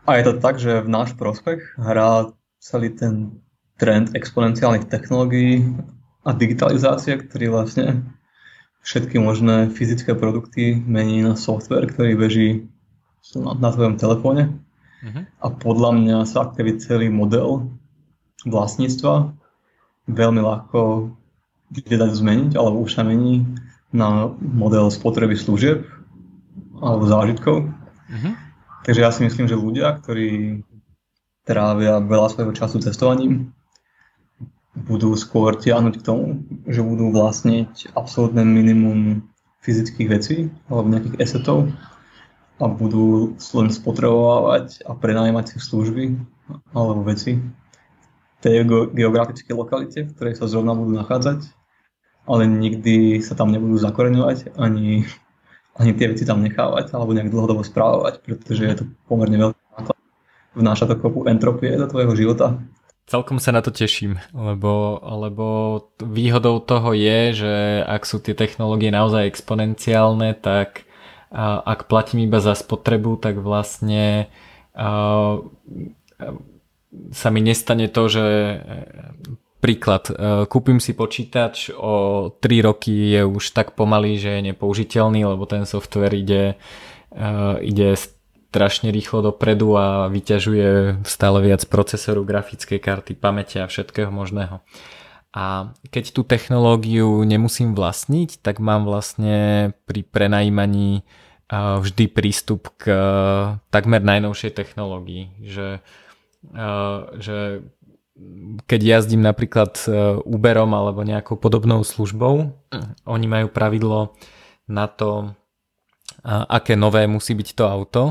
A 0.07 0.19
je 0.19 0.23
to 0.27 0.33
tak, 0.39 0.59
že 0.59 0.83
v 0.83 0.89
náš 0.91 1.15
prospech 1.15 1.79
hrá 1.79 2.31
celý 2.59 2.91
ten 2.95 3.43
trend 3.79 4.11
exponenciálnych 4.11 4.91
technológií 4.91 5.71
a 6.21 6.35
digitalizácie, 6.35 7.17
ktorý 7.17 7.49
vlastne 7.53 8.05
všetky 8.81 9.21
možné 9.21 9.69
fyzické 9.69 10.17
produkty 10.17 10.73
mení 10.73 11.21
na 11.21 11.37
software, 11.37 11.85
ktorý 11.85 12.17
beží 12.17 12.49
na, 13.37 13.53
na 13.53 13.69
tvojom 13.69 13.95
telefóne. 14.01 14.57
Uh-huh. 15.01 15.23
A 15.41 15.47
podľa 15.53 15.91
mňa 15.97 16.17
sa 16.25 16.45
aktivy 16.45 16.81
celý 16.81 17.09
model 17.09 17.69
vlastníctva 18.45 19.33
veľmi 20.09 20.41
ľahko 20.41 21.13
bude 21.71 21.95
dať 21.95 22.11
zmeniť, 22.11 22.51
alebo 22.57 22.83
už 22.83 22.91
sa 22.99 23.05
mení 23.05 23.45
na 23.93 24.33
model 24.41 24.89
spotreby 24.91 25.37
služieb 25.37 25.85
alebo 26.81 27.05
zážitkov. 27.05 27.69
Uh-huh. 27.69 28.33
Takže 28.81 29.01
ja 29.05 29.13
si 29.13 29.21
myslím, 29.21 29.45
že 29.45 29.53
ľudia, 29.53 29.93
ktorí 30.01 30.61
trávia 31.45 32.01
veľa 32.01 32.27
svojho 32.33 32.53
času 32.53 32.81
cestovaním, 32.81 33.53
budú 34.75 35.11
skôr 35.19 35.59
tiahnuť 35.59 35.99
k 35.99 36.05
tomu, 36.05 36.47
že 36.63 36.79
budú 36.79 37.11
vlastniť 37.11 37.91
absolútne 37.91 38.47
minimum 38.47 39.27
fyzických 39.61 40.07
vecí 40.09 40.37
alebo 40.71 40.87
nejakých 40.87 41.19
esetov 41.19 41.69
a 42.61 42.65
budú 42.69 43.35
len 43.35 43.67
spotrebovať 43.69 44.87
a 44.87 44.95
prenajímať 44.95 45.45
si 45.53 45.57
služby 45.59 46.15
alebo 46.71 47.03
veci 47.03 47.41
v 47.41 48.39
tej 48.41 48.65
geografickej 48.95 49.53
lokalite, 49.53 49.99
v 50.07 50.13
ktorej 50.17 50.39
sa 50.39 50.49
zrovna 50.49 50.73
budú 50.73 50.97
nachádzať, 50.97 51.45
ale 52.25 52.49
nikdy 52.49 53.21
sa 53.21 53.37
tam 53.37 53.53
nebudú 53.53 53.77
zakoreňovať 53.77 54.57
ani, 54.57 55.05
ani 55.77 55.91
tie 55.93 56.09
veci 56.09 56.25
tam 56.25 56.41
nechávať 56.41 56.95
alebo 56.95 57.13
nejak 57.13 57.29
dlhodobo 57.29 57.61
správovať, 57.61 58.23
pretože 58.25 58.63
je 58.65 58.75
to 58.81 58.83
pomerne 59.05 59.37
veľký 59.37 59.61
náklad. 59.77 59.99
Vnáša 60.57 60.89
to 60.89 60.95
kopu 60.97 61.29
entropie 61.29 61.75
do 61.77 61.85
tvojho 61.85 62.13
života 62.17 62.57
Celkom 63.11 63.43
sa 63.43 63.51
na 63.51 63.59
to 63.59 63.75
teším, 63.75 64.23
lebo, 64.31 65.03
lebo 65.03 65.47
výhodou 65.99 66.63
toho 66.63 66.95
je, 66.95 67.43
že 67.43 67.55
ak 67.83 68.07
sú 68.07 68.23
tie 68.23 68.31
technológie 68.31 68.87
naozaj 68.87 69.27
exponenciálne, 69.27 70.31
tak 70.39 70.87
a, 71.27 71.59
ak 71.59 71.91
platím 71.91 72.23
iba 72.23 72.39
za 72.39 72.55
spotrebu, 72.55 73.19
tak 73.19 73.43
vlastne 73.43 74.31
a, 74.71 75.43
sa 77.11 77.27
mi 77.27 77.43
nestane 77.43 77.91
to, 77.91 78.07
že 78.07 78.25
príklad, 79.59 80.07
kúpim 80.47 80.79
si 80.79 80.95
počítač, 80.95 81.69
o 81.75 82.31
3 82.39 82.67
roky 82.67 83.11
je 83.11 83.21
už 83.27 83.51
tak 83.51 83.75
pomalý, 83.75 84.17
že 84.17 84.39
je 84.39 84.51
nepoužiteľný, 84.51 85.27
lebo 85.27 85.45
ten 85.45 85.67
software 85.69 86.15
ide, 86.17 86.55
ide 87.61 87.89
strašne 88.51 88.91
rýchlo 88.91 89.23
dopredu 89.23 89.79
a 89.79 90.11
vyťažuje 90.11 90.99
stále 91.07 91.39
viac 91.39 91.63
procesoru, 91.71 92.27
grafickej 92.27 92.83
karty, 92.83 93.15
pamäte 93.15 93.63
a 93.63 93.71
všetkého 93.71 94.11
možného. 94.11 94.59
A 95.31 95.71
keď 95.87 96.11
tú 96.11 96.27
technológiu 96.27 97.23
nemusím 97.23 97.71
vlastniť, 97.71 98.43
tak 98.43 98.59
mám 98.59 98.83
vlastne 98.83 99.71
pri 99.87 100.03
prenajímaní 100.03 101.07
vždy 101.55 102.11
prístup 102.11 102.75
k 102.75 102.91
takmer 103.71 104.03
najnovšej 104.03 104.51
technológii. 104.51 105.47
Že, 105.47 105.69
že 107.23 107.37
keď 108.67 108.81
jazdím 108.83 109.23
napríklad 109.23 109.79
Uberom 110.27 110.75
alebo 110.75 111.07
nejakou 111.07 111.39
podobnou 111.39 111.87
službou, 111.87 112.51
oni 113.07 113.27
majú 113.31 113.47
pravidlo 113.47 114.11
na 114.67 114.91
to, 114.91 115.31
aké 116.27 116.75
nové 116.75 117.07
musí 117.07 117.31
byť 117.31 117.49
to 117.55 117.63
auto 117.63 118.03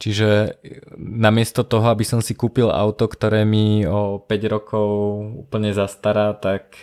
Čiže 0.00 0.56
namiesto 0.96 1.60
toho, 1.60 1.92
aby 1.92 2.08
som 2.08 2.24
si 2.24 2.32
kúpil 2.32 2.72
auto, 2.72 3.04
ktoré 3.04 3.44
mi 3.44 3.84
o 3.84 4.16
5 4.24 4.32
rokov 4.48 4.88
úplne 5.44 5.76
zastará, 5.76 6.32
tak, 6.32 6.80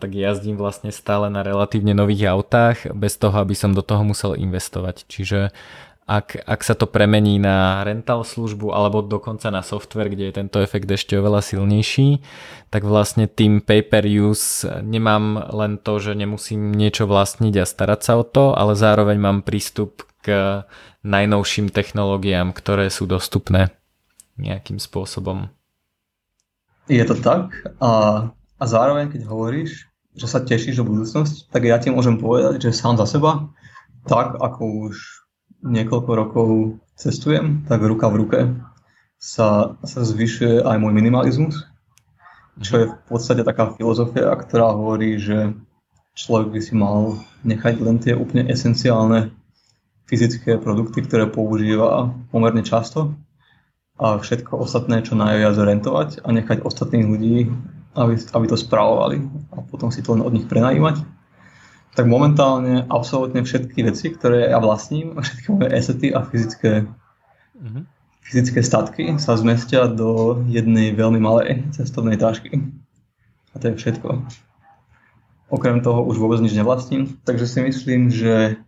tak 0.00 0.10
jazdím 0.10 0.56
vlastne 0.56 0.88
stále 0.88 1.28
na 1.28 1.44
relatívne 1.44 1.92
nových 1.92 2.32
autách 2.32 2.88
bez 2.96 3.20
toho, 3.20 3.36
aby 3.36 3.52
som 3.52 3.76
do 3.76 3.84
toho 3.84 4.00
musel 4.00 4.32
investovať. 4.32 5.04
Čiže 5.12 5.52
ak, 6.08 6.40
ak 6.40 6.60
sa 6.64 6.72
to 6.72 6.88
premení 6.88 7.36
na 7.36 7.84
rental 7.84 8.24
službu 8.24 8.72
alebo 8.72 9.04
dokonca 9.04 9.52
na 9.52 9.60
software, 9.60 10.08
kde 10.08 10.32
je 10.32 10.36
tento 10.40 10.56
efekt 10.60 10.88
ešte 10.88 11.20
oveľa 11.20 11.44
silnejší, 11.44 12.24
tak 12.72 12.88
vlastne 12.88 13.28
tým 13.28 13.60
pay-per-use 13.60 14.80
nemám 14.80 15.52
len 15.52 15.76
to, 15.76 16.00
že 16.00 16.16
nemusím 16.16 16.72
niečo 16.72 17.04
vlastniť 17.04 17.60
a 17.60 17.68
starať 17.68 18.00
sa 18.00 18.12
o 18.20 18.24
to, 18.24 18.56
ale 18.56 18.72
zároveň 18.72 19.20
mám 19.20 19.44
prístup 19.44 20.08
k 20.24 20.64
najnovším 21.04 21.68
technológiám, 21.68 22.56
ktoré 22.56 22.88
sú 22.88 23.04
dostupné 23.04 23.76
nejakým 24.40 24.80
spôsobom. 24.80 25.52
Je 26.88 27.04
to 27.04 27.16
tak 27.20 27.52
a, 27.80 27.92
a 28.32 28.64
zároveň 28.64 29.12
keď 29.12 29.28
hovoríš, 29.28 29.88
že 30.16 30.26
sa 30.30 30.40
tešíš 30.40 30.80
do 30.80 30.88
budúcnosti, 30.88 31.44
tak 31.52 31.68
ja 31.68 31.76
ti 31.76 31.92
môžem 31.92 32.16
povedať, 32.16 32.70
že 32.70 32.76
sám 32.76 32.96
za 32.96 33.04
seba, 33.04 33.52
tak 34.08 34.36
ako 34.40 34.90
už 34.90 34.94
niekoľko 35.64 36.10
rokov 36.12 36.48
cestujem, 36.94 37.64
tak 37.66 37.82
ruka 37.82 38.08
v 38.12 38.18
ruke 38.24 38.40
sa, 39.18 39.80
sa 39.80 40.00
zvyšuje 40.04 40.60
aj 40.60 40.76
môj 40.76 40.92
minimalizmus, 40.92 41.64
čo 42.60 42.72
je 42.78 42.86
v 42.92 42.96
podstate 43.08 43.42
taká 43.42 43.72
filozofia, 43.74 44.30
ktorá 44.36 44.76
hovorí, 44.76 45.18
že 45.18 45.56
človek 46.14 46.54
by 46.54 46.60
si 46.62 46.74
mal 46.76 47.18
nechať 47.42 47.74
len 47.82 47.96
tie 47.98 48.14
úplne 48.14 48.46
esenciálne 48.46 49.34
fyzické 50.04 50.60
produkty, 50.60 51.00
ktoré 51.00 51.24
používa 51.28 52.12
pomerne 52.28 52.60
často 52.60 53.16
a 53.96 54.18
všetko 54.18 54.58
ostatné 54.58 55.06
čo 55.06 55.14
najviac 55.14 55.54
rentovať 55.54 56.08
a 56.26 56.28
nechať 56.34 56.66
ostatných 56.66 57.06
ľudí, 57.06 57.36
aby, 57.94 58.14
aby 58.18 58.46
to 58.50 58.58
spravovali 58.58 59.22
a 59.54 59.62
potom 59.62 59.88
si 59.94 60.02
to 60.02 60.18
len 60.18 60.26
od 60.26 60.34
nich 60.34 60.50
prenajímať. 60.50 61.06
Tak 61.94 62.10
momentálne 62.10 62.82
absolútne 62.90 63.46
všetky 63.46 63.86
veci, 63.86 64.10
ktoré 64.10 64.50
ja 64.50 64.58
vlastním, 64.58 65.14
všetky 65.24 65.46
moje 65.54 65.68
esety 65.70 66.08
a 66.10 66.26
fyzické 66.26 66.90
mm-hmm. 67.54 67.82
fyzické 68.26 68.60
statky 68.66 69.04
sa 69.22 69.38
zmestia 69.38 69.86
do 69.86 70.42
jednej 70.50 70.90
veľmi 70.92 71.22
malej 71.22 71.62
cestovnej 71.72 72.18
tašky. 72.18 72.60
A 73.54 73.62
to 73.62 73.70
je 73.70 73.78
všetko. 73.78 74.26
Okrem 75.54 75.78
toho 75.86 76.02
už 76.02 76.18
vôbec 76.18 76.42
nič 76.42 76.50
nevlastním, 76.58 77.14
takže 77.22 77.46
si 77.46 77.62
myslím, 77.62 78.10
že 78.10 78.58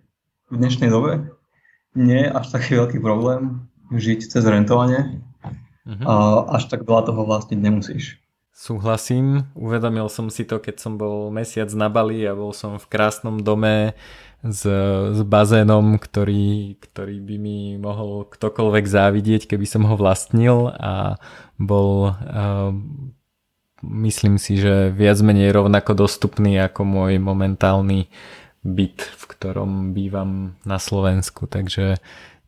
v 0.51 0.57
dnešnej 0.57 0.91
dobe 0.91 1.35
nie 1.97 2.27
je 2.27 2.31
až 2.31 2.47
taký 2.55 2.79
veľký 2.79 2.99
problém 3.03 3.67
žiť 3.91 4.31
cez 4.31 4.45
rentovanie 4.47 5.23
uh-huh. 5.87 6.05
a 6.07 6.15
až 6.59 6.71
tak 6.71 6.87
veľa 6.87 7.11
toho 7.11 7.23
vlastniť 7.27 7.59
nemusíš. 7.59 8.21
Súhlasím, 8.57 9.53
uvedomil 9.53 10.09
som 10.09 10.33
si 10.33 10.49
to, 10.49 10.57
keď 10.57 10.81
som 10.81 10.97
bol 10.97 11.29
mesiac 11.29 11.69
na 11.77 11.93
Bali 11.93 12.25
a 12.25 12.33
bol 12.33 12.57
som 12.57 12.81
v 12.81 12.89
krásnom 12.89 13.45
dome 13.45 13.93
s, 14.41 14.65
s 15.13 15.21
bazénom, 15.29 16.01
ktorý, 16.01 16.81
ktorý 16.81 17.21
by 17.21 17.37
mi 17.37 17.59
mohol 17.77 18.25
ktokoľvek 18.25 18.85
závidieť, 18.89 19.45
keby 19.45 19.67
som 19.69 19.85
ho 19.85 19.93
vlastnil 20.01 20.73
a 20.73 21.21
bol 21.61 22.17
uh, 22.17 22.73
myslím 23.85 24.41
si, 24.41 24.57
že 24.57 24.89
viac 24.89 25.21
menej 25.21 25.53
rovnako 25.53 26.09
dostupný 26.09 26.57
ako 26.57 26.89
môj 26.89 27.21
momentálny 27.21 28.09
byt, 28.67 28.99
v 29.03 29.23
ktorom 29.31 29.95
bývam 29.95 30.59
na 30.67 30.83
Slovensku, 30.83 31.47
takže 31.47 32.03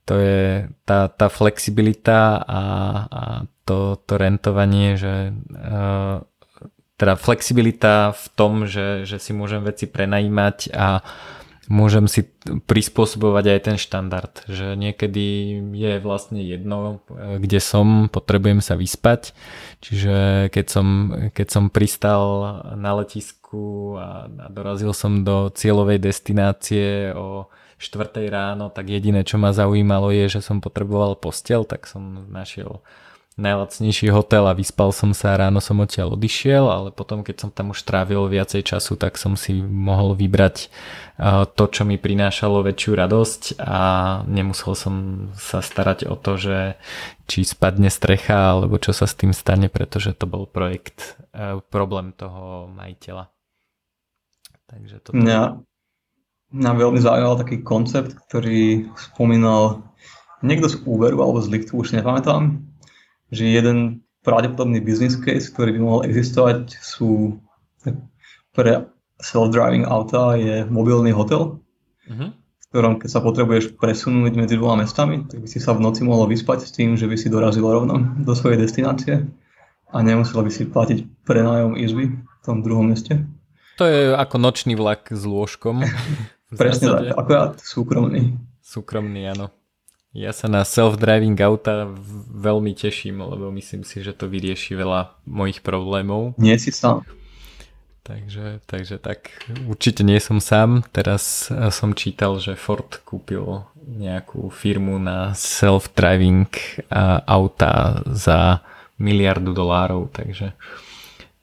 to 0.08 0.16
je 0.16 0.66
tá, 0.88 1.12
tá 1.12 1.28
flexibilita 1.28 2.40
a, 2.40 2.62
a 3.06 3.22
to, 3.68 4.00
to 4.08 4.16
rentovanie, 4.16 4.96
že 4.96 5.36
uh, 5.36 6.24
teda 6.98 7.14
flexibilita 7.14 8.16
v 8.16 8.24
tom, 8.34 8.64
že, 8.64 9.06
že 9.06 9.22
si 9.22 9.36
môžem 9.36 9.62
veci 9.62 9.86
prenajímať 9.86 10.74
a 10.74 11.04
môžem 11.68 12.08
si 12.08 12.24
prispôsobovať 12.64 13.44
aj 13.44 13.60
ten 13.60 13.76
štandard, 13.76 14.34
že 14.48 14.72
niekedy 14.74 15.60
je 15.76 16.00
vlastne 16.00 16.40
jedno, 16.40 17.04
kde 17.12 17.60
som, 17.60 18.08
potrebujem 18.08 18.64
sa 18.64 18.74
vyspať, 18.74 19.36
čiže 19.84 20.48
keď 20.48 20.66
som, 20.66 20.86
keď 21.30 21.46
som 21.52 21.64
pristal 21.68 22.20
na 22.74 22.96
letisku 22.96 23.37
a, 23.56 24.28
a 24.28 24.46
dorazil 24.52 24.92
som 24.92 25.24
do 25.24 25.48
cieľovej 25.48 26.02
destinácie 26.02 27.14
o 27.16 27.48
4 27.78 28.26
ráno, 28.28 28.68
tak 28.74 28.90
jediné, 28.90 29.22
čo 29.22 29.38
ma 29.38 29.54
zaujímalo 29.54 30.10
je, 30.10 30.38
že 30.38 30.40
som 30.42 30.58
potreboval 30.58 31.14
postel, 31.14 31.62
tak 31.62 31.86
som 31.86 32.26
našiel 32.28 32.82
najlacnejší 33.38 34.10
hotel 34.10 34.50
a 34.50 34.58
vyspal 34.58 34.90
som 34.90 35.14
sa, 35.14 35.38
ráno 35.38 35.62
som 35.62 35.78
odtiaľ 35.78 36.18
odišiel, 36.18 36.66
ale 36.66 36.88
potom 36.90 37.22
keď 37.22 37.46
som 37.46 37.50
tam 37.54 37.70
už 37.70 37.86
trávil 37.86 38.26
viacej 38.26 38.66
času, 38.66 38.98
tak 38.98 39.14
som 39.14 39.38
si 39.38 39.54
mohol 39.62 40.18
vybrať 40.18 40.66
to, 41.54 41.64
čo 41.70 41.86
mi 41.86 42.02
prinášalo 42.02 42.66
väčšiu 42.66 42.92
radosť 42.98 43.42
a 43.62 43.82
nemusel 44.26 44.74
som 44.74 44.94
sa 45.38 45.62
starať 45.62 46.10
o 46.10 46.18
to, 46.18 46.34
že 46.34 46.58
či 47.30 47.46
spadne 47.46 47.94
strecha 47.94 48.58
alebo 48.58 48.74
čo 48.82 48.90
sa 48.90 49.06
s 49.06 49.14
tým 49.14 49.30
stane, 49.30 49.70
pretože 49.70 50.18
to 50.18 50.26
bol 50.26 50.50
projekt, 50.50 51.14
problém 51.70 52.10
toho 52.18 52.66
majiteľa. 52.74 53.30
Takže 54.68 54.96
toto... 55.00 55.16
Mňa, 55.16 55.64
mňa 56.52 56.70
veľmi 56.76 57.00
zaujímal 57.00 57.40
taký 57.40 57.64
koncept, 57.64 58.12
ktorý 58.28 58.88
spomínal 58.94 59.82
niekto 60.44 60.68
z 60.68 60.84
Uberu 60.84 61.24
alebo 61.24 61.40
z 61.40 61.50
Liftu, 61.50 61.80
už 61.80 61.96
nepamätám, 61.96 62.60
že 63.32 63.48
jeden 63.48 64.04
pravdepodobný 64.22 64.84
business 64.84 65.16
case, 65.16 65.48
ktorý 65.48 65.74
by 65.76 65.80
mohol 65.80 66.00
existovať, 66.04 66.76
sú 66.78 67.40
pre 68.52 68.90
self-driving 69.22 69.86
auta 69.86 70.34
je 70.34 70.66
mobilný 70.66 71.10
hotel, 71.14 71.58
uh-huh. 72.10 72.30
v 72.34 72.64
ktorom 72.70 72.98
keď 72.98 73.08
sa 73.08 73.20
potrebuješ 73.22 73.78
presunúť 73.78 74.34
medzi 74.34 74.54
dvoma 74.58 74.82
mestami, 74.84 75.26
tak 75.26 75.42
by 75.42 75.48
si 75.48 75.58
sa 75.58 75.74
v 75.74 75.82
noci 75.82 76.02
mohol 76.06 76.26
vyspať 76.30 76.66
s 76.66 76.74
tým, 76.74 76.94
že 76.94 77.06
by 77.06 77.16
si 77.18 77.30
dorazil 77.30 77.66
rovno 77.66 77.98
do 78.18 78.32
svojej 78.34 78.58
destinácie 78.58 79.26
a 79.88 79.96
nemusel 80.04 80.42
by 80.44 80.50
si 80.52 80.68
platiť 80.68 81.24
prenájom 81.24 81.78
izby 81.78 82.14
v 82.14 82.42
tom 82.44 82.60
druhom 82.60 82.90
meste. 82.90 83.24
To 83.78 83.86
je 83.86 84.10
ako 84.10 84.36
nočný 84.42 84.74
vlak 84.74 85.14
s 85.14 85.22
lôžkom. 85.22 85.86
Presne 86.60 86.98
tak, 86.98 87.14
akorát 87.14 87.52
súkromný. 87.62 88.34
Súkromný, 88.58 89.30
áno. 89.30 89.54
Ja 90.16 90.34
sa 90.34 90.50
na 90.50 90.66
self-driving 90.66 91.38
auta 91.38 91.86
veľmi 92.32 92.74
teším, 92.74 93.22
lebo 93.22 93.54
myslím 93.54 93.86
si, 93.86 94.02
že 94.02 94.16
to 94.16 94.26
vyrieši 94.26 94.74
veľa 94.74 95.14
mojich 95.28 95.62
problémov. 95.62 96.34
Nie 96.40 96.58
si 96.58 96.74
sám. 96.74 97.06
Takže, 98.02 98.64
takže 98.64 98.96
tak, 98.96 99.28
určite 99.68 100.00
nie 100.00 100.16
som 100.16 100.40
sám. 100.40 100.80
Teraz 100.96 101.52
som 101.52 101.92
čítal, 101.92 102.40
že 102.40 102.56
Ford 102.56 102.88
kúpil 103.04 103.68
nejakú 103.84 104.48
firmu 104.48 104.96
na 104.96 105.36
self-driving 105.36 106.48
auta 107.28 108.00
za 108.08 108.64
miliardu 108.96 109.52
dolárov, 109.52 110.08
takže 110.10 110.56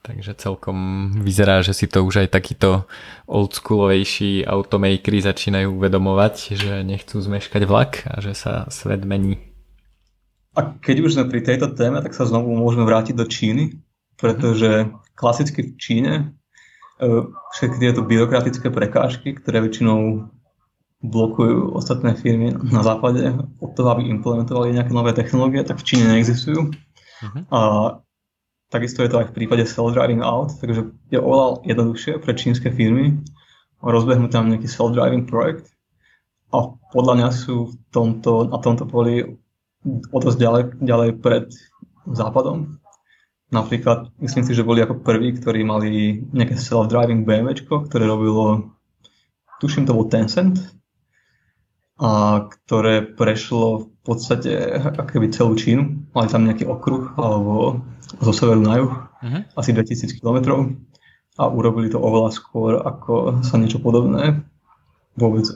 Takže 0.05 0.37
celkom 0.37 0.77
vyzerá, 1.17 1.65
že 1.65 1.73
si 1.73 1.89
to 1.89 2.05
už 2.05 2.21
aj 2.21 2.37
takíto 2.37 2.85
oldschoolovejší 3.25 4.45
automakery 4.45 5.17
začínajú 5.17 5.81
uvedomovať, 5.81 6.35
že 6.53 6.85
nechcú 6.85 7.17
zmeškať 7.17 7.65
vlak 7.65 8.05
a 8.05 8.21
že 8.21 8.37
sa 8.37 8.69
svet 8.69 9.01
mení. 9.01 9.41
A 10.53 10.77
keď 10.77 11.09
už 11.09 11.17
sme 11.17 11.25
pri 11.25 11.41
tejto 11.41 11.73
téme, 11.73 11.97
tak 12.05 12.13
sa 12.13 12.29
znovu 12.29 12.53
môžeme 12.53 12.85
vrátiť 12.85 13.17
do 13.17 13.25
Číny, 13.25 13.81
pretože 14.13 14.93
klasicky 15.17 15.73
v 15.73 15.77
Číne 15.81 16.13
e, 17.01 17.25
všetky 17.57 17.81
tieto 17.81 18.05
byrokratické 18.05 18.69
prekážky, 18.69 19.33
ktoré 19.33 19.65
väčšinou 19.65 20.29
blokujú 21.01 21.73
ostatné 21.73 22.13
firmy 22.13 22.53
na 22.61 22.85
západe 22.85 23.25
od 23.57 23.71
toho, 23.73 23.89
aby 23.89 24.05
implementovali 24.05 24.77
nejaké 24.77 24.93
nové 24.93 25.17
technológie, 25.17 25.65
tak 25.65 25.81
v 25.81 25.87
Číne 25.91 26.13
neexistujú. 26.13 26.71
Uh-huh. 26.71 27.41
A 27.49 27.59
Takisto 28.73 29.05
je 29.05 29.09
to 29.13 29.21
aj 29.21 29.29
v 29.29 29.35
prípade 29.37 29.63
self-driving 29.69 30.25
aut, 30.25 30.51
takže 30.57 30.89
je 31.13 31.19
oveľa 31.21 31.61
jednoduchšie 31.69 32.17
pre 32.19 32.33
čínske 32.33 32.73
firmy 32.73 33.21
rozbehnúť 33.85 34.31
tam 34.33 34.49
nejaký 34.49 34.65
self-driving 34.65 35.29
projekt 35.29 35.75
a 36.49 36.73
podľa 36.89 37.13
mňa 37.21 37.29
sú 37.29 37.69
v 37.69 37.73
tomto, 37.93 38.49
na 38.49 38.57
tomto 38.57 38.89
poli 38.89 39.37
o 39.85 40.17
dosť 40.17 40.37
ďalej, 40.41 40.63
ďalej 40.81 41.09
pred 41.21 41.45
západom. 42.09 42.81
Napríklad, 43.53 44.09
myslím 44.17 44.43
si, 44.43 44.57
že 44.57 44.65
boli 44.65 44.81
ako 44.81 45.05
prví, 45.05 45.37
ktorí 45.37 45.61
mali 45.61 46.25
nejaké 46.33 46.57
self-driving 46.57 47.23
BMW, 47.23 47.53
ktoré 47.61 48.09
robilo, 48.09 48.73
tuším 49.61 49.85
to 49.85 49.93
bol 49.93 50.09
Tencent, 50.09 50.57
a 51.95 52.43
ktoré 52.51 53.07
prešlo 53.07 53.87
v 53.87 53.87
podstate 54.03 54.51
akoby 54.99 55.31
celú 55.31 55.55
Čínu. 55.55 56.11
Mali 56.11 56.27
tam 56.27 56.43
nejaký 56.43 56.67
okruh 56.67 57.15
alebo 57.15 57.79
zo 58.19 58.33
severu 58.35 58.61
na 58.61 58.73
juh, 58.83 58.93
uh-huh. 58.93 59.41
asi 59.55 59.71
2000 59.71 60.19
km 60.19 60.37
a 61.35 61.43
urobili 61.51 61.91
to 61.91 61.99
oveľa 61.99 62.31
skôr, 62.31 62.79
ako 62.79 63.43
sa 63.43 63.59
niečo 63.59 63.79
podobné 63.79 64.43
vôbec 65.15 65.47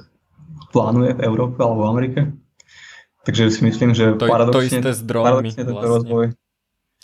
plánuje 0.72 1.16
v 1.16 1.22
Európe 1.24 1.60
alebo 1.60 1.88
v 1.88 1.92
Amerike. 1.92 2.20
Takže 3.28 3.52
si 3.52 3.62
myslím, 3.68 3.92
že 3.92 4.16
to, 4.16 4.32
paradoxne, 4.32 4.80
to 4.80 4.80
isté 4.80 4.92
s 4.96 5.02
dronmi, 5.04 5.52
paradoxne 5.52 5.64
vlastne. 5.68 5.92
rozvoj 5.92 6.26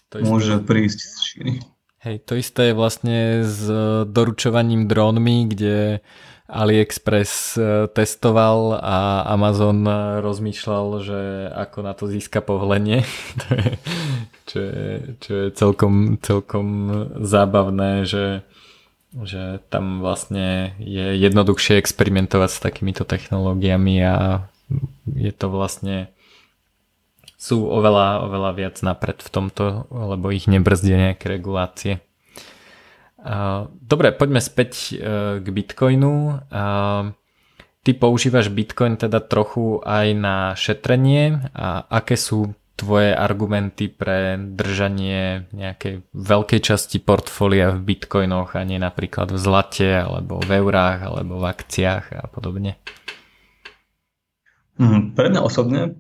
to 0.10 0.16
môže 0.24 0.54
isté. 0.60 0.66
prísť 0.66 1.00
z 1.00 1.16
Číny. 1.22 1.54
Hej, 2.06 2.18
to 2.30 2.34
isté 2.38 2.72
je 2.72 2.78
vlastne 2.78 3.42
s 3.42 3.66
doručovaním 4.06 4.86
drónmi, 4.86 5.50
kde 5.50 6.06
AliExpress 6.46 7.58
e, 7.58 7.62
testoval 7.90 8.78
a 8.78 9.26
Amazon 9.34 9.82
e, 9.82 10.22
rozmýšľal, 10.22 10.86
že 11.02 11.20
ako 11.50 11.78
na 11.82 11.94
to 11.98 12.06
získa 12.06 12.46
povolenie, 12.46 13.02
čo 14.50 14.58
je, 14.62 14.86
čo 15.26 15.32
je 15.34 15.48
celkom, 15.58 16.22
celkom 16.22 16.68
zábavné, 17.18 18.06
že, 18.06 18.46
že 19.26 19.58
tam 19.74 20.06
vlastne 20.06 20.78
je 20.78 21.18
jednoduchšie 21.18 21.82
experimentovať 21.82 22.50
s 22.54 22.60
takýmito 22.62 23.10
technológiami 23.10 24.06
a 24.06 24.46
je 25.18 25.34
to 25.34 25.50
vlastne 25.50 26.14
sú 27.42 27.70
oveľa, 27.70 28.26
oveľa 28.26 28.52
viac 28.54 28.76
napred 28.86 29.18
v 29.22 29.30
tomto, 29.30 29.86
lebo 29.90 30.30
ich 30.30 30.46
nebrzdia 30.46 31.10
nejaké 31.10 31.26
regulácie. 31.30 32.06
Dobre, 33.82 34.14
poďme 34.14 34.38
späť 34.38 34.94
e, 34.94 35.42
k 35.42 35.48
Bitcoinu. 35.50 36.46
Ty 37.86 37.92
používaš 38.02 38.50
Bitcoin 38.54 38.98
teda 38.98 39.22
trochu 39.22 39.82
aj 39.82 40.08
na 40.14 40.38
šetrenie 40.54 41.50
a 41.54 41.86
aké 41.90 42.18
sú 42.18 42.54
tvoje 42.76 43.16
argumenty 43.16 43.88
pre 43.88 44.36
držanie 44.36 45.48
nejakej 45.56 46.04
veľkej 46.12 46.60
časti 46.60 47.00
portfólia 47.00 47.72
v 47.72 47.80
bitcoinoch 47.96 48.60
a 48.60 48.68
nie 48.68 48.76
napríklad 48.76 49.32
v 49.32 49.40
zlate 49.40 49.96
alebo 49.96 50.44
v 50.44 50.60
eurách 50.60 51.08
alebo 51.08 51.40
v 51.40 51.46
akciách 51.56 52.06
a 52.20 52.28
podobne? 52.28 52.76
Mm, 54.76 55.16
pre 55.16 55.32
mňa 55.32 55.40
osobne 55.40 55.96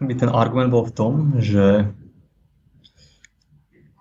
by 0.00 0.14
ten 0.16 0.32
argument 0.32 0.72
bol 0.72 0.88
v 0.88 0.96
tom, 0.96 1.12
že 1.36 1.92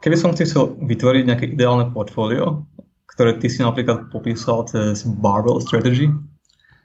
Keby 0.05 0.15
som 0.21 0.37
si 0.37 0.45
chcel 0.45 0.77
vytvoriť 0.77 1.23
nejaké 1.25 1.45
ideálne 1.49 1.89
portfólio, 1.89 2.69
ktoré 3.09 3.41
ty 3.41 3.49
si 3.49 3.65
napríklad 3.65 4.13
popísal 4.13 4.69
cez 4.69 5.01
barbell 5.01 5.57
strategy, 5.57 6.13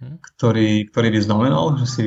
mhm. 0.00 0.16
ktorý, 0.24 0.88
ktorý 0.88 1.08
by 1.12 1.20
znamenal, 1.20 1.76
že 1.84 1.86
si 1.86 2.06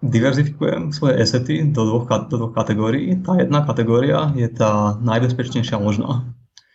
diverzifikujem 0.00 0.96
svoje 0.96 1.20
asety 1.20 1.60
do 1.68 1.84
dvoch, 1.84 2.08
do 2.08 2.36
dvoch 2.40 2.54
kategórií. 2.56 3.20
Tá 3.20 3.36
jedna 3.36 3.60
kategória 3.68 4.32
je 4.32 4.48
tá 4.48 4.96
najbezpečnejšia 4.96 5.76
možná. 5.76 6.24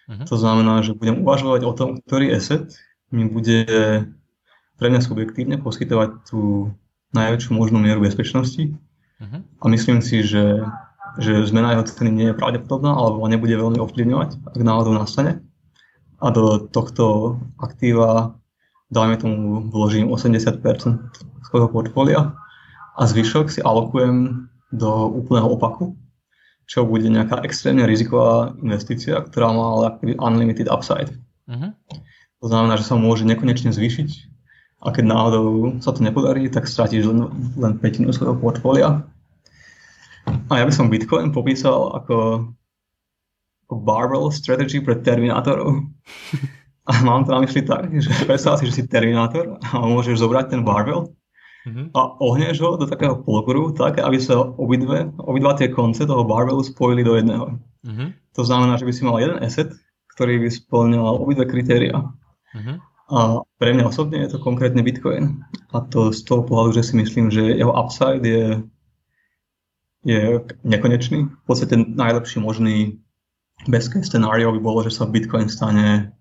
Uh-huh. 0.05 0.25
To 0.29 0.35
znamená, 0.37 0.85
že 0.85 0.93
budem 0.93 1.25
uvažovať 1.25 1.61
o 1.65 1.73
tom, 1.73 1.89
ktorý 2.05 2.37
asset 2.37 2.77
mi 3.09 3.25
bude 3.25 3.65
pre 4.77 4.87
mňa 4.93 5.01
subjektívne 5.01 5.57
poskytovať 5.57 6.29
tú 6.29 6.69
najväčšiu 7.17 7.51
možnú 7.57 7.81
mieru 7.81 8.05
bezpečnosti. 8.05 8.77
Uh-huh. 9.17 9.41
A 9.41 9.65
myslím 9.73 10.05
si, 10.05 10.21
že, 10.21 10.61
že 11.19 11.47
zmena 11.47 11.75
jeho 11.75 11.83
ceny 11.87 12.11
nie 12.11 12.27
je 12.31 12.37
pravdepodobná, 12.37 12.91
alebo 12.95 13.25
nebude 13.27 13.55
veľmi 13.55 13.79
ovplyvňovať, 13.79 14.55
ak 14.55 14.61
náhodou 14.61 14.93
nastane. 14.95 15.43
A 16.19 16.31
do 16.31 16.57
tohto 16.71 17.35
aktíva, 17.59 18.39
dajme 18.91 19.15
tomu, 19.19 19.37
vložím 19.67 20.11
80% 20.11 20.63
svojho 21.51 21.67
portfólia 21.69 22.33
a 22.95 23.01
zvyšok 23.03 23.51
si 23.51 23.59
alokujem 23.59 24.47
do 24.71 24.91
úplného 25.11 25.51
opaku, 25.51 25.95
čo 26.65 26.87
bude 26.87 27.07
nejaká 27.11 27.43
extrémne 27.45 27.85
riziková 27.85 28.55
investícia, 28.63 29.21
ktorá 29.21 29.53
má 29.53 29.65
ale 29.77 29.87
unlimited 30.17 30.71
upside. 30.71 31.13
Uh-huh. 31.45 31.71
To 32.41 32.45
znamená, 32.49 32.79
že 32.79 32.87
sa 32.87 32.97
môže 32.97 33.27
nekonečne 33.27 33.69
zvýšiť 33.75 34.35
a 34.85 34.93
keď 34.93 35.03
náhodou 35.09 35.45
sa 35.81 35.89
to 35.95 36.05
nepodarí, 36.05 36.45
tak 36.51 36.69
stratíš 36.69 37.09
len, 37.09 37.25
len 37.57 37.73
petinu 37.81 38.13
svojho 38.13 38.37
portfólia. 38.37 39.01
A 40.25 40.61
ja 40.61 40.63
by 40.65 40.73
som 40.73 40.89
Bitcoin 40.91 41.33
popísal 41.33 41.93
ako, 41.93 42.49
ako 43.65 43.73
barbell 43.81 44.29
strategy 44.29 44.81
pre 44.81 44.97
terminátorov. 45.01 45.81
A 46.85 47.01
mám 47.01 47.25
to 47.25 47.33
na 47.33 47.41
mysli 47.41 47.65
tak, 47.65 47.89
že 47.89 48.13
predstav 48.29 48.61
si, 48.61 48.69
že 48.69 48.77
si 48.77 48.83
terminátor 48.85 49.57
a 49.57 49.81
môžeš 49.81 50.21
zobrať 50.21 50.53
ten 50.53 50.61
barbell 50.61 51.09
mm-hmm. 51.65 51.89
a 51.97 52.21
ohneš 52.21 52.61
ho 52.61 52.77
do 52.77 52.85
takého 52.85 53.17
polokruhu, 53.25 53.73
tak 53.73 53.97
aby 53.97 54.21
sa 54.21 54.37
obidve, 54.37 55.09
obidva 55.17 55.57
tie 55.57 55.73
konce 55.73 56.05
toho 56.05 56.21
barbelu 56.21 56.61
spojili 56.61 57.01
do 57.01 57.17
jedného. 57.17 57.57
Mm-hmm. 57.89 58.37
To 58.37 58.41
znamená, 58.45 58.77
že 58.77 58.85
by 58.85 58.93
si 58.93 59.01
mal 59.01 59.17
jeden 59.17 59.41
asset, 59.41 59.73
ktorý 60.13 60.45
by 60.45 60.49
splňal 60.53 61.25
obidve 61.25 61.49
kritéria. 61.49 62.05
Mm-hmm. 62.53 62.77
A 63.05 63.41
pre 63.61 63.69
mňa 63.73 63.89
osobne 63.89 64.21
je 64.21 64.37
to 64.37 64.41
konkrétne 64.41 64.81
Bitcoin. 64.81 65.41
A 65.73 65.81
to 65.89 66.13
z 66.13 66.21
toho 66.25 66.45
pohľadu, 66.45 66.81
že 66.81 66.93
si 66.93 66.93
myslím, 67.01 67.33
že 67.33 67.53
jeho 67.53 67.73
upside 67.73 68.21
je, 68.21 68.61
je 70.05 70.39
nekonečný. 70.63 71.25
V 71.25 71.45
podstate 71.49 71.75
najlepší 71.75 72.39
možný 72.39 73.01
best 73.65 73.89
case 73.89 74.07
scenario 74.07 74.53
by 74.53 74.59
bolo, 74.61 74.85
že 74.85 74.93
sa 74.93 75.09
Bitcoin 75.09 75.49
stane 75.49 76.13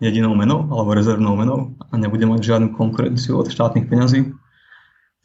jedinou 0.00 0.32
menou 0.32 0.64
alebo 0.72 0.96
rezervnou 0.96 1.36
menou 1.36 1.76
a 1.92 1.96
nebude 1.96 2.24
mať 2.24 2.40
žiadnu 2.42 2.76
konkurenciu 2.76 3.36
od 3.36 3.52
štátnych 3.52 3.88
peňazí 3.88 4.32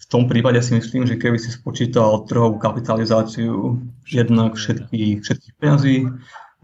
v 0.02 0.06
tom 0.10 0.26
prípade 0.26 0.58
si 0.66 0.74
myslím, 0.74 1.06
že 1.06 1.16
keby 1.16 1.38
si 1.38 1.54
spočítal 1.54 2.26
trhovú 2.26 2.58
kapitalizáciu 2.58 3.78
jednak 4.10 4.58
všetkých, 4.58 5.22
všetkých 5.22 5.54
peňazí, 5.62 6.10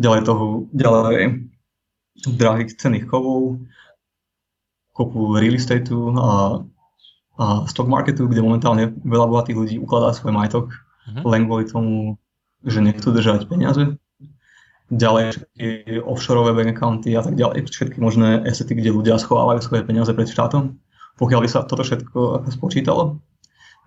ďalej 0.01 0.21
toho, 0.25 0.65
ďalej 0.73 1.45
drahých 2.25 2.73
cenných 2.81 3.05
kovov, 3.05 3.61
kopu 4.97 5.37
real 5.37 5.53
estateu 5.53 6.17
a, 6.17 6.65
a 7.37 7.45
stock 7.69 7.85
marketu, 7.85 8.25
kde 8.25 8.41
momentálne 8.41 8.97
veľa 9.05 9.29
bohatých 9.29 9.57
ľudí 9.57 9.75
ukladá 9.77 10.17
svoj 10.17 10.33
majetok 10.33 10.73
uh-huh. 11.07 11.23
len 11.23 11.47
kvôli 11.47 11.65
tomu, 11.65 12.19
že 12.67 12.83
nechcú 12.83 13.15
držať 13.15 13.47
peniaze. 13.47 13.95
Ďalej 14.87 15.23
všetky 15.35 15.67
offshore 16.07 16.47
bank 16.55 16.75
accounty 16.75 17.15
a 17.15 17.23
tak 17.23 17.35
ďalej, 17.35 17.67
všetky 17.67 17.99
možné 17.99 18.43
asety, 18.47 18.75
kde 18.75 18.95
ľudia 18.95 19.19
schovávajú 19.19 19.59
svoje 19.59 19.83
peniaze 19.83 20.11
pred 20.15 20.27
štátom. 20.27 20.79
Pokiaľ 21.19 21.39
by 21.43 21.49
sa 21.49 21.67
toto 21.67 21.83
všetko 21.83 22.47
spočítalo, 22.53 23.19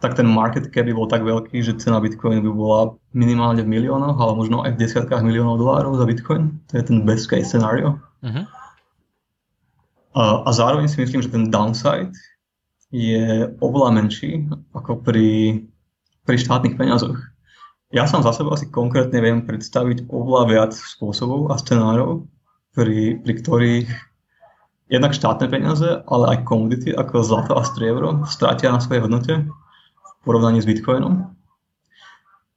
tak 0.01 0.17
ten 0.17 0.29
market 0.29 0.73
cap 0.73 0.89
by 0.89 0.97
bol 0.97 1.09
tak 1.09 1.25
veľký, 1.25 1.61
že 1.61 1.77
cena 1.77 2.01
Bitcoin 2.01 2.41
by 2.41 2.51
bola 2.53 2.97
minimálne 3.13 3.61
v 3.61 3.69
miliónoch, 3.69 4.17
ale 4.17 4.33
možno 4.33 4.65
aj 4.65 4.77
v 4.77 4.81
desiatkách 4.81 5.21
miliónov 5.21 5.61
dolárov 5.61 5.97
za 6.01 6.09
Bitcoin. 6.09 6.57
To 6.73 6.81
je 6.81 6.85
ten 6.85 7.05
best 7.05 7.29
case 7.29 7.53
scenario. 7.53 8.01
Uh-huh. 8.25 8.45
A, 10.17 10.23
a 10.43 10.51
zároveň 10.51 10.89
si 10.89 11.01
myslím, 11.05 11.21
že 11.21 11.33
ten 11.33 11.53
downside 11.53 12.17
je 12.91 13.47
oveľa 13.63 14.03
menší 14.03 14.49
ako 14.75 15.05
pri, 15.05 15.63
pri 16.31 16.39
štátnych 16.39 16.79
peniazoch. 16.79 17.19
Ja 17.91 18.07
sám 18.07 18.23
za 18.23 18.31
seba 18.31 18.55
si 18.55 18.71
konkrétne 18.71 19.19
viem 19.19 19.43
predstaviť 19.43 20.07
oveľa 20.07 20.43
viac 20.47 20.73
spôsobov 20.79 21.51
a 21.51 21.59
scenárov, 21.59 22.31
pri, 22.71 23.19
pri 23.19 23.33
ktorých 23.43 23.89
jednak 24.87 25.11
štátne 25.11 25.51
peniaze, 25.51 26.07
ale 26.07 26.25
aj 26.31 26.47
komodity 26.47 26.95
ako 26.95 27.27
zlato 27.27 27.59
a 27.59 27.67
striebro 27.67 28.23
stratia 28.31 28.71
na 28.71 28.79
svojej 28.79 29.03
hodnote 29.03 29.51
porovnaní 30.23 30.63
s 30.63 30.71
Bitcoinom. 30.71 31.35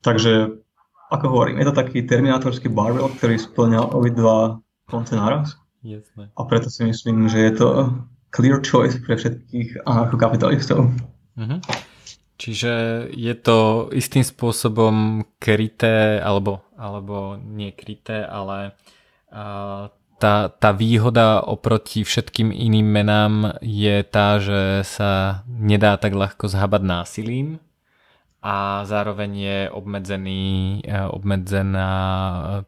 Takže, 0.06 0.62
ako 1.10 1.26
hovorím, 1.34 1.66
je 1.66 1.74
to 1.74 1.80
taký 1.82 2.06
terminátorský 2.06 2.70
barbell, 2.70 3.10
ktorý 3.18 3.42
splňa 3.42 3.90
obidva 3.90 4.62
konce 4.86 5.18
naraz. 5.18 5.58
Jasne. 5.82 6.30
A 6.30 6.42
preto 6.46 6.70
si 6.70 6.86
myslím, 6.86 7.26
že 7.26 7.42
je 7.42 7.54
to 7.58 7.70
clear 8.30 8.62
choice 8.62 9.02
pre 9.02 9.18
všetkých 9.18 9.82
anarchokapitalistov. 9.90 10.94
Uh-huh. 11.34 11.58
Čiže 12.43 13.08
je 13.15 13.34
to 13.39 13.88
istým 13.95 14.19
spôsobom 14.19 15.23
kryté, 15.39 16.19
alebo, 16.19 16.60
alebo 16.75 17.39
nie 17.39 17.71
kryté, 17.71 18.27
ale 18.27 18.75
uh, 19.32 19.88
tá, 20.19 20.51
tá 20.51 20.75
výhoda 20.75 21.39
oproti 21.39 22.03
všetkým 22.03 22.51
iným 22.51 22.84
menám 22.84 23.63
je 23.63 23.95
tá, 24.03 24.43
že 24.43 24.84
sa 24.84 25.43
nedá 25.47 25.95
tak 25.95 26.19
ľahko 26.19 26.51
zhabať 26.51 26.84
násilím 26.84 27.63
a 28.43 28.84
zároveň 28.84 29.32
je 29.39 29.60
obmedzený, 29.71 30.84
obmedzená 31.15 31.91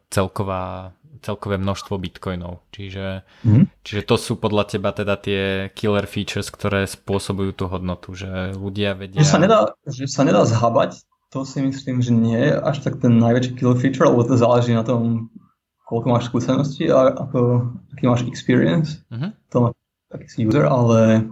celková, 0.08 0.95
celkové 1.22 1.56
množstvo 1.60 1.94
bitcoinov. 2.00 2.64
Čiže, 2.72 3.24
mm. 3.44 3.64
čiže 3.84 4.02
to 4.04 4.16
sú 4.16 4.36
podľa 4.36 4.64
teba 4.70 4.90
teda 4.92 5.14
tie 5.16 5.72
killer 5.72 6.04
features, 6.04 6.48
ktoré 6.52 6.84
spôsobujú 6.84 7.52
tú 7.56 7.64
hodnotu, 7.68 8.16
že 8.16 8.56
ľudia 8.56 8.96
vedia... 8.96 9.20
Že 9.22 9.30
sa 9.30 9.38
nedá, 9.40 9.58
že 9.86 10.04
sa 10.08 10.22
nedá 10.24 10.42
zhabať, 10.44 11.02
to 11.34 11.44
si 11.44 11.60
myslím, 11.60 12.00
že 12.00 12.12
nie 12.14 12.38
je 12.38 12.52
až 12.56 12.86
tak 12.86 13.02
ten 13.02 13.18
najväčší 13.18 13.58
killer 13.58 13.76
feature, 13.76 14.08
lebo 14.08 14.24
to 14.24 14.38
záleží 14.38 14.72
na 14.72 14.86
tom, 14.86 15.28
koľko 15.86 16.06
máš 16.10 16.24
skúseností 16.32 16.90
a 16.90 17.14
ako, 17.14 17.70
aký 17.94 18.04
máš 18.10 18.22
experience, 18.26 19.02
uh-huh. 19.12 19.30
to 19.50 19.56
má 19.62 19.68
taký 20.10 20.26
si 20.26 20.38
user, 20.46 20.66
ale 20.66 21.30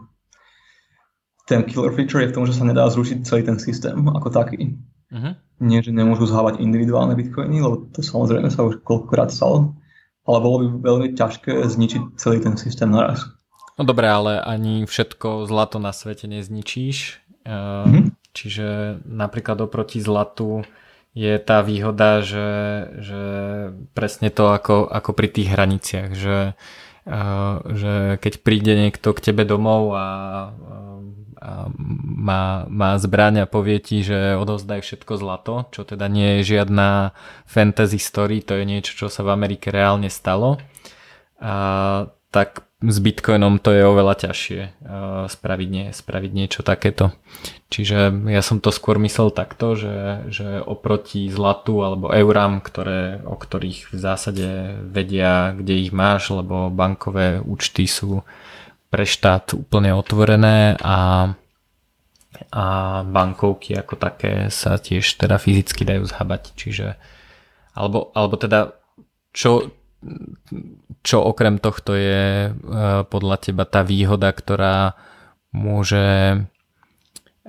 ten 1.46 1.62
killer 1.66 1.92
feature 1.92 2.22
je 2.24 2.30
v 2.30 2.34
tom, 2.34 2.44
že 2.46 2.56
sa 2.56 2.64
nedá 2.64 2.88
zrušiť 2.88 3.26
celý 3.26 3.42
ten 3.44 3.58
systém 3.60 3.98
ako 4.08 4.28
taký. 4.32 4.78
Uh-huh. 5.12 5.34
Nie, 5.60 5.80
že 5.84 5.90
nemôžu 5.92 6.28
zhávať 6.28 6.60
individuálne 6.60 7.16
bitcoiny, 7.18 7.60
lebo 7.60 7.88
to 7.92 8.04
samozrejme 8.04 8.48
sa 8.52 8.64
už 8.64 8.84
koľkokrát 8.86 9.30
stalo, 9.30 9.76
ale 10.24 10.38
bolo 10.40 10.56
by 10.62 10.66
veľmi 10.80 11.08
ťažké 11.14 11.64
zničiť 11.64 12.20
celý 12.20 12.40
ten 12.40 12.56
systém 12.56 12.90
naraz. 12.90 13.28
No 13.74 13.82
dobre, 13.82 14.06
ale 14.06 14.38
ani 14.38 14.86
všetko 14.86 15.50
zlato 15.50 15.82
na 15.82 15.90
svete 15.90 16.30
nezničíš. 16.30 17.22
Uh, 17.44 18.14
Čiže 18.34 18.98
napríklad 19.06 19.62
oproti 19.62 20.02
zlatu 20.02 20.66
je 21.14 21.38
tá 21.38 21.62
výhoda, 21.62 22.18
že, 22.26 22.50
že 22.98 23.22
presne 23.94 24.34
to 24.34 24.50
ako, 24.50 24.90
ako 24.90 25.10
pri 25.14 25.28
tých 25.30 25.54
hraniciach, 25.54 26.10
že, 26.18 26.58
uh, 27.06 27.62
že 27.70 28.18
keď 28.18 28.34
príde 28.42 28.74
niekto 28.74 29.14
k 29.14 29.30
tebe 29.30 29.46
domov 29.46 29.94
a, 29.94 30.06
a 31.44 31.68
má, 32.00 32.64
má 32.72 32.96
zbraň 32.96 33.44
a 33.44 33.50
povie 33.50 33.76
ti, 33.84 34.00
že 34.00 34.40
odovzdaj 34.40 34.80
všetko 34.80 35.20
zlato, 35.20 35.68
čo 35.76 35.84
teda 35.84 36.08
nie 36.08 36.40
je 36.40 36.56
žiadna 36.56 37.12
fantasy 37.44 38.00
story, 38.00 38.40
to 38.40 38.56
je 38.56 38.64
niečo, 38.64 38.96
čo 38.96 39.06
sa 39.12 39.20
v 39.20 39.36
Amerike 39.36 39.68
reálne 39.68 40.08
stalo, 40.08 40.56
a, 41.36 42.08
tak 42.32 42.64
s 42.84 42.98
Bitcoinom 43.00 43.62
to 43.64 43.72
je 43.72 43.82
oveľa 43.86 44.28
ťažšie 44.28 44.60
uh, 44.60 45.24
spraviť, 45.30 45.68
nie, 45.72 45.86
spraviť 45.94 46.32
niečo 46.36 46.60
takéto. 46.60 47.16
Čiže 47.72 48.12
ja 48.28 48.42
som 48.44 48.60
to 48.60 48.68
skôr 48.68 49.00
myslel 49.00 49.32
takto, 49.32 49.72
že, 49.72 50.28
že 50.28 50.60
oproti 50.60 51.32
zlatu 51.32 51.80
alebo 51.80 52.12
eurám, 52.12 52.60
ktoré, 52.60 53.24
o 53.24 53.38
ktorých 53.38 53.88
v 53.88 53.96
zásade 53.96 54.48
vedia, 54.84 55.56
kde 55.56 55.88
ich 55.88 55.90
máš, 55.96 56.28
lebo 56.34 56.68
bankové 56.68 57.40
účty 57.40 57.88
sú 57.88 58.20
pre 58.94 59.02
štát 59.02 59.58
úplne 59.58 59.90
otvorené 59.90 60.78
a, 60.78 61.26
a 62.54 62.66
bankovky 63.02 63.74
ako 63.74 63.98
také 63.98 64.54
sa 64.54 64.78
tiež 64.78 65.18
teda 65.18 65.42
fyzicky 65.42 65.82
dajú 65.82 66.06
zhabať. 66.06 66.54
Čiže, 66.54 66.94
alebo, 67.74 68.14
alebo 68.14 68.38
teda 68.38 68.70
čo, 69.34 69.74
čo 71.02 71.26
okrem 71.26 71.58
tohto 71.58 71.98
je 71.98 72.22
e, 72.46 72.50
podľa 73.10 73.36
teba 73.42 73.66
tá 73.66 73.82
výhoda, 73.82 74.30
ktorá 74.30 74.94
môže 75.50 76.06
e, 76.06 76.38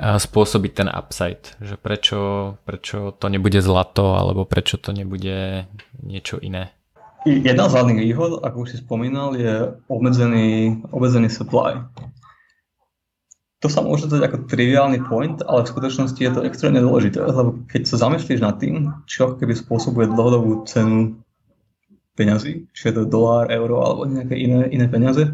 spôsobiť 0.01 0.71
ten 0.73 0.89
upside, 0.89 1.45
že 1.61 1.77
prečo, 1.77 2.57
prečo 2.65 3.13
to 3.13 3.29
nebude 3.29 3.61
zlato 3.61 4.17
alebo 4.17 4.49
prečo 4.49 4.81
to 4.81 4.97
nebude 4.97 5.69
niečo 6.01 6.41
iné. 6.41 6.74
Jedna 7.25 7.65
z 7.65 7.73
hlavných 7.73 7.99
výhod, 8.05 8.45
ako 8.45 8.69
už 8.69 8.69
si 8.69 8.77
spomínal, 8.77 9.33
je 9.33 9.73
obmedzený, 9.89 10.77
obmedzený 10.93 11.33
supply. 11.33 11.81
to 13.57 13.65
sa 13.65 13.81
môže 13.81 14.05
dať 14.05 14.29
ako 14.29 14.45
triviálny 14.45 15.01
point, 15.09 15.41
ale 15.41 15.65
v 15.65 15.71
skutočnosti 15.73 16.21
je 16.21 16.29
to 16.29 16.45
extrémne 16.45 16.77
dôležité, 16.85 17.17
lebo 17.25 17.65
keď 17.65 17.89
sa 17.89 17.97
zamyslíš 17.97 18.45
nad 18.45 18.61
tým, 18.61 18.93
čo 19.09 19.33
keby 19.33 19.57
spôsobuje 19.57 20.05
dlhodobú 20.05 20.69
cenu 20.69 21.17
peňazí, 22.13 22.69
či 22.77 22.83
je 22.89 22.93
to 22.93 23.09
dolár, 23.09 23.49
euro 23.49 23.81
alebo 23.81 24.05
nejaké 24.05 24.37
iné, 24.37 24.69
iné 24.69 24.85
peniaze, 24.85 25.33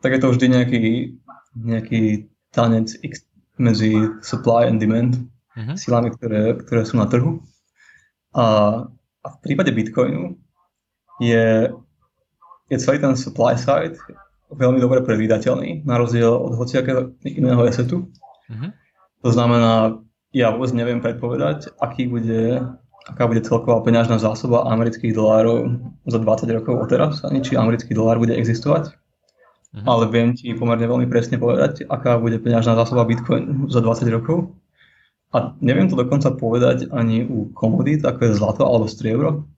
tak 0.00 0.16
je 0.16 0.20
to 0.24 0.32
vždy 0.32 0.46
nejaký, 0.48 0.82
nejaký 1.60 2.02
tanec 2.56 2.96
medzi 3.60 3.92
supply 4.24 4.64
and 4.64 4.80
demand, 4.80 5.20
uh-huh. 5.54 5.76
silami, 5.76 6.08
ktoré, 6.08 6.56
ktoré 6.56 6.82
sú 6.88 6.96
na 6.96 7.04
trhu. 7.04 7.44
A, 8.32 8.44
a 9.22 9.26
v 9.28 9.38
prípade 9.44 9.76
Bitcoinu 9.76 10.40
je, 11.20 11.68
je 12.70 12.76
celý 12.78 13.02
ten 13.02 13.12
supply 13.16 13.58
side 13.58 13.98
veľmi 14.52 14.78
dobre 14.80 15.00
predvídateľný, 15.00 15.84
na 15.88 15.96
rozdiel 15.96 16.32
od 16.32 16.52
hociakého 16.56 17.16
iného 17.24 17.60
assetu. 17.64 18.08
Uh-huh. 18.52 18.70
To 19.24 19.30
znamená, 19.32 19.96
ja 20.32 20.52
vôbec 20.52 20.72
neviem 20.76 21.00
predpovedať, 21.00 21.72
aký 21.80 22.08
bude, 22.08 22.60
aká 23.08 23.24
bude 23.28 23.40
celková 23.44 23.80
peňažná 23.80 24.20
zásoba 24.20 24.68
amerických 24.68 25.16
dolárov 25.16 25.72
za 26.08 26.18
20 26.20 26.56
rokov 26.60 26.74
od 26.84 26.88
teraz, 26.88 27.24
ani 27.24 27.40
či 27.40 27.56
americký 27.56 27.96
dolár 27.96 28.20
bude 28.20 28.36
existovať. 28.36 28.92
Uh-huh. 28.92 29.84
Ale 29.88 30.12
viem 30.12 30.36
ti 30.36 30.52
pomerne 30.52 30.84
veľmi 30.84 31.08
presne 31.08 31.40
povedať, 31.40 31.88
aká 31.88 32.20
bude 32.20 32.36
peňažná 32.36 32.76
zásoba 32.76 33.08
Bitcoin 33.08 33.72
za 33.72 33.80
20 33.80 34.08
rokov. 34.12 34.52
A 35.32 35.56
neviem 35.64 35.88
to 35.88 35.96
dokonca 35.96 36.28
povedať 36.36 36.92
ani 36.92 37.24
u 37.24 37.48
komodít, 37.56 38.04
ako 38.04 38.20
je 38.20 38.36
zlato 38.36 38.68
alebo 38.68 38.84
striebro, 38.84 39.48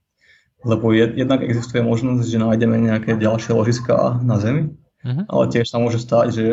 lebo 0.65 0.91
jednak 0.91 1.45
existuje 1.45 1.85
možnosť, 1.85 2.25
že 2.25 2.41
nájdeme 2.41 2.81
nejaké 2.81 3.13
ďalšie 3.15 3.53
ložiská 3.53 4.17
na 4.25 4.41
Zemi, 4.41 4.73
Uh-huh. 5.05 5.23
Ale 5.29 5.43
tiež 5.53 5.69
sa 5.69 5.77
môže 5.77 6.01
stať, 6.01 6.27
že 6.33 6.45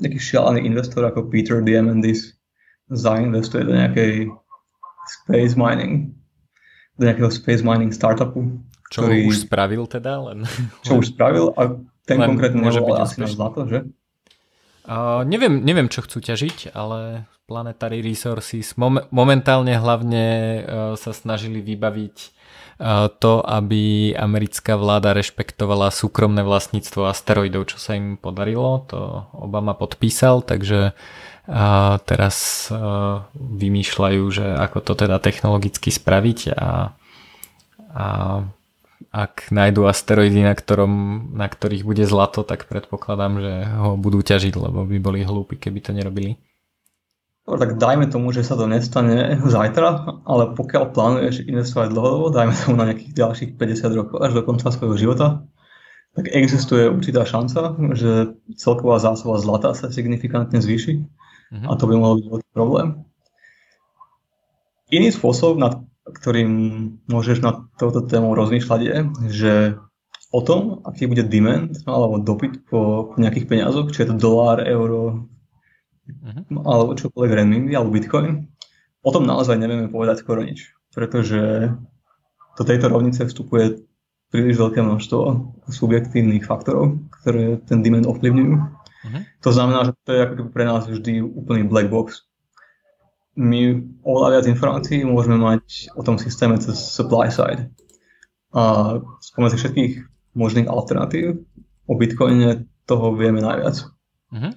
nejaký 0.00 0.16
šialený 0.16 0.64
investor 0.64 1.04
ako 1.04 1.28
Peter 1.28 1.60
Diamandis 1.60 2.32
zainvestuje 2.88 3.68
do 3.68 3.76
nejakej 3.76 4.32
space 5.04 5.52
mining, 5.60 6.16
do 6.96 7.04
nejakého 7.04 7.28
space 7.28 7.60
mining 7.60 7.92
startupu. 7.92 8.64
Čo 8.88 9.04
ktorý, 9.04 9.28
už 9.28 9.44
spravil 9.44 9.84
teda? 9.84 10.32
Len, 10.32 10.48
čo 10.80 10.96
len, 10.96 11.00
už 11.04 11.12
spravil 11.12 11.52
a 11.52 11.76
ten 12.08 12.16
konkrétne 12.16 12.64
môže 12.64 12.80
byť 12.80 12.96
asi 12.96 13.16
na 13.20 13.28
zlato, 13.28 13.68
že? 13.68 13.84
Uh, 14.88 15.20
neviem, 15.28 15.60
neviem, 15.60 15.92
čo 15.92 16.00
chcú 16.00 16.24
ťažiť, 16.24 16.72
ale 16.72 17.28
Planetary 17.44 18.00
Resources 18.00 18.72
mom- 18.80 19.04
momentálne 19.12 19.76
hlavne 19.76 20.24
uh, 20.24 20.56
sa 20.96 21.12
snažili 21.12 21.60
vybaviť 21.60 22.16
to, 23.18 23.32
aby 23.42 24.14
americká 24.14 24.78
vláda 24.78 25.10
rešpektovala 25.10 25.90
súkromné 25.90 26.46
vlastníctvo 26.46 27.10
asteroidov, 27.10 27.74
čo 27.74 27.78
sa 27.82 27.98
im 27.98 28.14
podarilo. 28.14 28.86
To 28.94 29.26
Obama 29.34 29.74
podpísal, 29.74 30.46
takže 30.46 30.94
teraz 32.06 32.68
vymýšľajú, 33.34 34.22
že 34.30 34.46
ako 34.46 34.78
to 34.84 34.92
teda 34.94 35.18
technologicky 35.18 35.90
spraviť 35.90 36.54
a, 36.54 36.94
a 37.90 38.06
ak 39.08 39.48
nájdú 39.48 39.88
asteroidy, 39.88 40.44
na, 40.44 40.52
ktorom, 40.52 40.92
na 41.32 41.48
ktorých 41.48 41.82
bude 41.82 42.04
zlato, 42.04 42.44
tak 42.44 42.68
predpokladám, 42.68 43.40
že 43.40 43.52
ho 43.80 43.96
budú 43.96 44.20
ťažiť, 44.20 44.54
lebo 44.54 44.84
by 44.84 44.98
boli 45.00 45.24
hlúpi, 45.24 45.56
keby 45.56 45.80
to 45.80 45.96
nerobili. 45.96 46.36
Dobre, 47.48 47.64
tak 47.64 47.80
dajme 47.80 48.12
tomu, 48.12 48.28
že 48.36 48.44
sa 48.44 48.60
to 48.60 48.68
nestane 48.68 49.40
zajtra, 49.56 50.20
ale 50.28 50.52
pokiaľ 50.52 50.92
plánuješ 50.92 51.48
investovať 51.48 51.96
dlhodobo, 51.96 52.28
dajme 52.28 52.52
tomu 52.52 52.76
na 52.76 52.92
nejakých 52.92 53.16
ďalších 53.16 53.50
50 53.56 53.88
rokov 53.96 54.16
až 54.20 54.36
do 54.36 54.44
konca 54.44 54.68
svojho 54.68 55.00
života, 55.00 55.48
tak 56.12 56.28
existuje 56.28 56.92
určitá 56.92 57.24
šanca, 57.24 57.72
že 57.96 58.36
celková 58.60 59.00
zásoba 59.00 59.40
zlata 59.40 59.72
sa 59.72 59.88
signifikantne 59.88 60.60
zvýši 60.60 61.08
a 61.64 61.72
to 61.72 61.88
by 61.88 61.94
mohol 61.96 62.20
byť 62.20 62.26
veľký 62.28 62.50
problém. 62.52 62.88
Iný 64.92 65.08
spôsob, 65.16 65.56
nad 65.56 65.80
ktorým 66.04 66.50
môžeš 67.08 67.40
nad 67.40 67.64
touto 67.80 68.04
témou 68.04 68.36
rozmýšľať 68.36 68.80
je, 68.84 68.96
že 69.32 69.52
o 70.32 70.40
tom, 70.44 70.84
aký 70.84 71.08
bude 71.08 71.24
demand 71.24 71.72
alebo 71.88 72.20
dopyt 72.20 72.68
po, 72.68 73.12
po 73.12 73.16
nejakých 73.16 73.48
peniazoch, 73.48 73.88
či 73.92 74.04
je 74.04 74.08
to 74.12 74.20
dolár, 74.20 74.60
euro, 74.64 75.28
uh-huh. 76.08 76.64
alebo 76.64 76.96
čokoľvek 76.96 77.32
renminbi 77.36 77.72
alebo 77.76 77.94
bitcoin, 77.94 78.48
o 79.04 79.10
tom 79.12 79.24
naozaj 79.28 79.60
nevieme 79.60 79.92
povedať 79.92 80.24
skoro 80.24 80.42
nič, 80.42 80.74
pretože 80.92 81.72
do 82.58 82.62
tejto 82.66 82.90
rovnice 82.90 83.28
vstupuje 83.28 83.84
príliš 84.28 84.60
veľké 84.60 84.84
množstvo 84.84 85.20
subjektívnych 85.72 86.44
faktorov, 86.44 87.00
ktoré 87.20 87.62
ten 87.64 87.80
demand 87.80 88.04
ovplyvňujú. 88.04 88.54
Uh-huh. 88.58 89.22
To 89.46 89.50
znamená, 89.54 89.88
že 89.88 89.92
to 90.04 90.10
je 90.12 90.24
ako 90.24 90.34
keby 90.42 90.50
pre 90.52 90.64
nás 90.68 90.82
vždy 90.84 91.22
úplný 91.24 91.64
black 91.64 91.88
box. 91.88 92.28
My 93.38 93.78
oveľa 94.02 94.28
viac 94.34 94.46
informácií 94.50 95.06
môžeme 95.06 95.38
mať 95.38 95.94
o 95.94 96.02
tom 96.02 96.18
systéme 96.18 96.58
cez 96.58 96.74
supply 96.74 97.30
side. 97.30 97.70
A 98.50 98.98
spomedzi 99.22 99.56
všetkých 99.62 99.92
možných 100.34 100.66
alternatív 100.66 101.46
o 101.86 101.92
Bitcoine 101.94 102.66
toho 102.84 103.14
vieme 103.14 103.38
najviac. 103.40 103.86
Uh-huh 104.34 104.52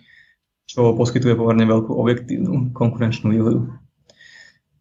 čo 0.72 0.96
poskytuje 0.96 1.36
pomerne 1.36 1.68
veľkú 1.68 1.92
objektívnu 1.92 2.72
konkurenčnú 2.72 3.28
výhodu. 3.28 3.68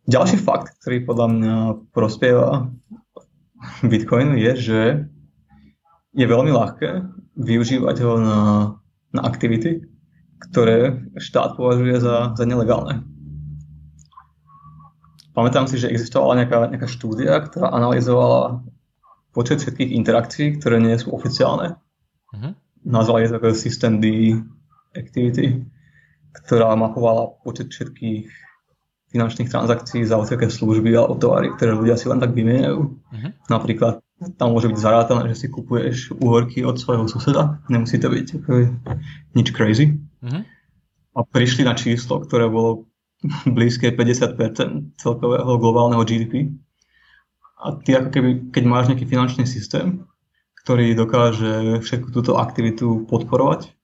Ďalší 0.07 0.38
fakt, 0.38 0.78
ktorý 0.78 1.03
podľa 1.03 1.26
mňa 1.34 1.55
prospieva 1.91 2.70
Bitcoinu 3.82 4.38
je, 4.38 4.53
že 4.55 4.80
je 6.14 6.26
veľmi 6.30 6.55
ľahké 6.55 7.03
využívať 7.34 7.97
ho 8.07 8.12
na, 8.22 8.38
na 9.11 9.20
aktivity, 9.26 9.82
ktoré 10.38 11.11
štát 11.18 11.59
považuje 11.59 11.99
za, 11.99 12.38
za 12.38 12.45
nelegálne. 12.47 13.03
Pamätám 15.34 15.66
si, 15.66 15.74
že 15.74 15.91
existovala 15.91 16.43
nejaká, 16.43 16.70
nejaká 16.70 16.86
štúdia, 16.86 17.34
ktorá 17.51 17.74
analyzovala 17.74 18.62
počet 19.34 19.59
všetkých 19.62 19.91
interakcií, 19.95 20.47
ktoré 20.59 20.78
nie 20.78 20.95
sú 20.99 21.14
oficiálne. 21.14 21.78
Uh-huh. 22.30 22.55
Nazvali 22.86 23.26
to 23.26 23.43
ako 23.43 23.59
System 23.59 23.99
D 23.99 24.38
Activity 24.95 25.62
ktorá 26.33 26.72
mapovala 26.78 27.31
počet 27.43 27.70
všetkých 27.70 28.31
finančných 29.11 29.51
transakcií 29.51 30.07
za 30.07 30.22
také 30.22 30.47
služby 30.47 30.95
alebo 30.95 31.18
tovary, 31.18 31.51
ktoré 31.59 31.74
ľudia 31.74 31.99
si 31.99 32.07
len 32.07 32.22
tak 32.22 32.31
vymieňajú. 32.31 32.81
Uh-huh. 32.81 33.31
Napríklad 33.51 33.99
tam 34.39 34.55
môže 34.55 34.70
byť 34.70 34.78
zarátané, 34.78 35.35
že 35.35 35.47
si 35.47 35.47
kupuješ 35.51 36.14
úhorky 36.14 36.62
od 36.62 36.78
svojho 36.78 37.11
suseda, 37.11 37.59
nemusí 37.66 37.99
to 37.99 38.07
byť 38.07 38.26
nič 39.35 39.49
crazy. 39.51 39.99
Uh-huh. 40.22 40.47
A 41.11 41.20
prišli 41.26 41.66
na 41.66 41.74
číslo, 41.74 42.22
ktoré 42.22 42.47
bolo 42.47 42.87
blízke 43.57 43.91
50% 43.91 44.97
celkového 44.97 45.59
globálneho 45.59 46.07
GDP. 46.07 46.55
A 47.61 47.76
ty 47.83 47.93
ako 47.93 48.09
keby, 48.09 48.31
keď 48.55 48.64
máš 48.64 48.89
nejaký 48.89 49.05
finančný 49.05 49.45
systém, 49.45 50.07
ktorý 50.64 50.97
dokáže 50.97 51.83
všetku 51.85 52.09
túto 52.14 52.41
aktivitu 52.41 53.05
podporovať, 53.11 53.74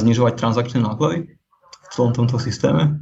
znižovať 0.00 0.36
transakčné 0.36 0.84
náklady 0.84 1.36
v 1.36 1.88
celom 1.92 2.12
tomto 2.12 2.36
systéme, 2.36 3.00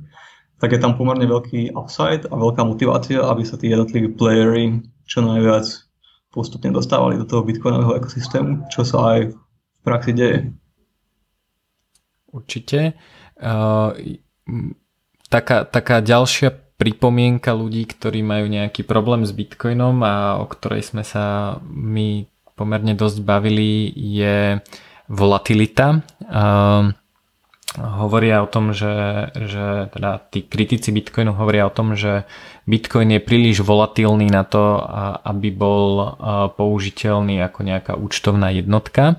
tak 0.63 0.73
je 0.73 0.81
tam 0.81 0.95
pomerne 0.95 1.27
veľký 1.27 1.75
upside 1.75 2.31
a 2.31 2.35
veľká 2.35 2.63
motivácia, 2.63 3.21
aby 3.21 3.43
sa 3.43 3.59
tí 3.59 3.69
jednotliví 3.69 4.15
playery 4.15 4.81
čo 5.05 5.21
najviac 5.21 5.67
postupne 6.33 6.75
dostávali 6.75 7.21
do 7.21 7.27
toho 7.29 7.47
bitcoinového 7.47 8.01
ekosystému, 8.03 8.67
čo 8.73 8.83
sa 8.83 9.15
aj 9.15 9.21
v 9.31 9.79
praxi 9.87 10.13
deje. 10.17 10.39
Určite. 12.35 12.99
Uh, 13.39 13.95
taká, 15.31 15.63
taká 15.63 16.03
ďalšia 16.03 16.51
pripomienka 16.75 17.55
ľudí, 17.55 17.87
ktorí 17.87 18.27
majú 18.27 18.51
nejaký 18.51 18.83
problém 18.83 19.23
s 19.23 19.31
bitcoinom 19.31 20.03
a 20.03 20.43
o 20.43 20.47
ktorej 20.51 20.83
sme 20.83 21.07
sa 21.07 21.59
my 21.63 22.27
pomerne 22.59 22.99
dosť 22.99 23.23
bavili, 23.23 23.95
je 23.95 24.59
volatilita. 25.09 26.01
Uh, 26.25 26.93
hovoria 27.75 28.43
o 28.43 28.49
tom, 28.49 28.71
že, 28.71 28.95
že 29.35 29.91
teda 29.91 30.23
tí 30.31 30.47
kritici 30.47 30.95
Bitcoinu 30.95 31.35
hovoria 31.35 31.67
o 31.67 31.75
tom, 31.75 31.99
že 31.99 32.23
Bitcoin 32.71 33.19
je 33.19 33.21
príliš 33.21 33.67
volatilný 33.67 34.31
na 34.31 34.47
to, 34.47 34.79
aby 35.27 35.51
bol 35.51 36.15
použiteľný 36.55 37.43
ako 37.43 37.61
nejaká 37.67 37.93
účtovná 37.99 38.55
jednotka. 38.55 39.19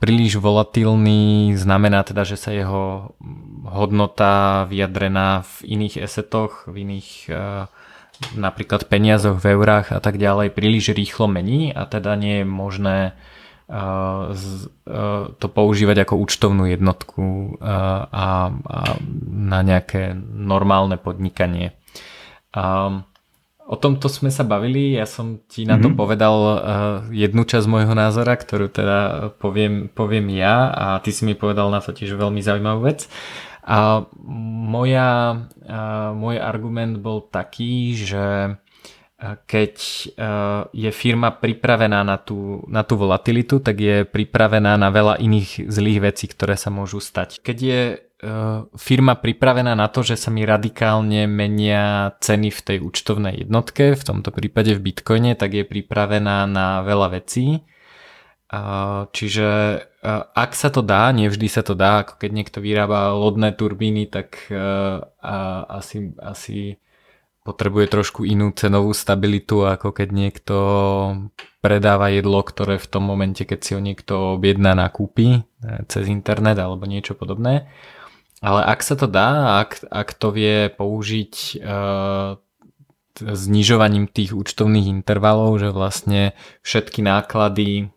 Príliš 0.00 0.40
volatilný 0.40 1.54
znamená 1.60 2.02
teda, 2.08 2.24
že 2.24 2.40
sa 2.40 2.56
jeho 2.56 3.14
hodnota 3.68 4.64
vyjadrená 4.66 5.44
v 5.44 5.76
iných 5.76 6.02
asetoch, 6.08 6.66
v 6.66 6.88
iných 6.88 7.08
napríklad 8.32 8.88
peniazoch 8.88 9.36
v 9.40 9.60
eurách 9.60 9.92
a 9.92 10.00
tak 10.00 10.16
ďalej 10.16 10.56
príliš 10.56 10.92
rýchlo 10.96 11.28
mení 11.28 11.72
a 11.72 11.84
teda 11.84 12.16
nie 12.16 12.42
je 12.42 12.46
možné 12.48 12.96
to 15.38 15.46
používať 15.46 16.02
ako 16.02 16.14
účtovnú 16.26 16.66
jednotku 16.66 17.54
a, 17.62 18.50
a 18.50 18.80
na 19.30 19.60
nejaké 19.62 20.18
normálne 20.34 20.98
podnikanie. 20.98 21.78
A 22.50 22.98
O 23.70 23.78
tomto 23.78 24.10
sme 24.10 24.34
sa 24.34 24.42
bavili, 24.42 24.98
ja 24.98 25.06
som 25.06 25.46
ti 25.46 25.62
na 25.62 25.78
to 25.78 25.94
mm-hmm. 25.94 26.00
povedal 26.02 26.36
uh, 26.42 26.56
jednu 27.14 27.46
časť 27.46 27.70
môjho 27.70 27.94
názora, 27.94 28.34
ktorú 28.34 28.66
teda 28.66 29.30
poviem, 29.38 29.86
poviem 29.86 30.26
ja 30.34 30.74
a 30.74 30.84
ty 30.98 31.14
si 31.14 31.22
mi 31.22 31.38
povedal 31.38 31.70
na 31.70 31.78
to 31.78 31.94
tiež 31.94 32.18
veľmi 32.18 32.42
zaujímavú 32.42 32.90
vec. 32.90 33.06
A 33.62 34.10
moja, 34.66 35.38
uh, 35.46 36.10
môj 36.18 36.42
argument 36.42 36.98
bol 36.98 37.22
taký, 37.22 37.94
že 37.94 38.58
keď 39.20 39.74
je 40.72 40.90
firma 40.96 41.28
pripravená 41.28 42.00
na 42.00 42.16
tú, 42.16 42.64
na 42.72 42.80
tú 42.88 42.96
volatilitu, 42.96 43.60
tak 43.60 43.76
je 43.76 44.08
pripravená 44.08 44.80
na 44.80 44.88
veľa 44.88 45.20
iných 45.20 45.68
zlých 45.68 46.00
vecí, 46.08 46.24
ktoré 46.24 46.56
sa 46.56 46.72
môžu 46.72 47.04
stať. 47.04 47.36
Keď 47.44 47.58
je 47.60 47.82
firma 48.76 49.16
pripravená 49.16 49.72
na 49.72 49.88
to, 49.88 50.04
že 50.04 50.16
sa 50.16 50.28
mi 50.28 50.44
radikálne 50.44 51.24
menia 51.24 52.16
ceny 52.20 52.52
v 52.52 52.60
tej 52.60 52.78
účtovnej 52.84 53.44
jednotke, 53.44 53.96
v 53.96 54.04
tomto 54.04 54.28
prípade 54.28 54.76
v 54.76 54.92
Bitcoine, 54.92 55.32
tak 55.36 55.56
je 55.56 55.64
pripravená 55.64 56.44
na 56.44 56.84
veľa 56.84 57.20
vecí. 57.20 57.64
Čiže 59.12 59.48
ak 60.32 60.50
sa 60.52 60.68
to 60.68 60.80
dá, 60.84 61.12
nevždy 61.12 61.48
sa 61.48 61.64
to 61.64 61.72
dá, 61.72 62.04
ako 62.04 62.20
keď 62.20 62.30
niekto 62.32 62.58
vyrába 62.60 63.12
lodné 63.16 63.52
turbíny, 63.56 64.08
tak 64.08 64.48
asi, 65.68 66.12
asi 66.20 66.80
potrebuje 67.40 67.86
trošku 67.88 68.28
inú 68.28 68.52
cenovú 68.52 68.92
stabilitu, 68.92 69.64
ako 69.64 69.96
keď 69.96 70.08
niekto 70.12 70.56
predáva 71.64 72.12
jedlo, 72.12 72.44
ktoré 72.44 72.76
v 72.76 72.90
tom 72.90 73.04
momente, 73.08 73.48
keď 73.48 73.58
si 73.60 73.70
ho 73.76 73.80
niekto 73.80 74.36
objedná, 74.36 74.76
nakúpi 74.76 75.40
eh, 75.40 75.82
cez 75.88 76.08
internet 76.08 76.60
alebo 76.60 76.84
niečo 76.84 77.16
podobné. 77.16 77.68
Ale 78.40 78.64
ak 78.64 78.80
sa 78.80 78.96
to 78.96 79.04
dá, 79.04 79.60
ak, 79.60 79.84
ak 79.92 80.16
to 80.16 80.32
vie 80.32 80.72
použiť 80.72 81.60
uh, 81.60 82.40
znižovaním 83.20 84.08
tých 84.08 84.32
účtovných 84.32 84.88
intervalov, 84.88 85.60
že 85.60 85.68
vlastne 85.68 86.32
všetky 86.64 87.04
náklady 87.04 87.92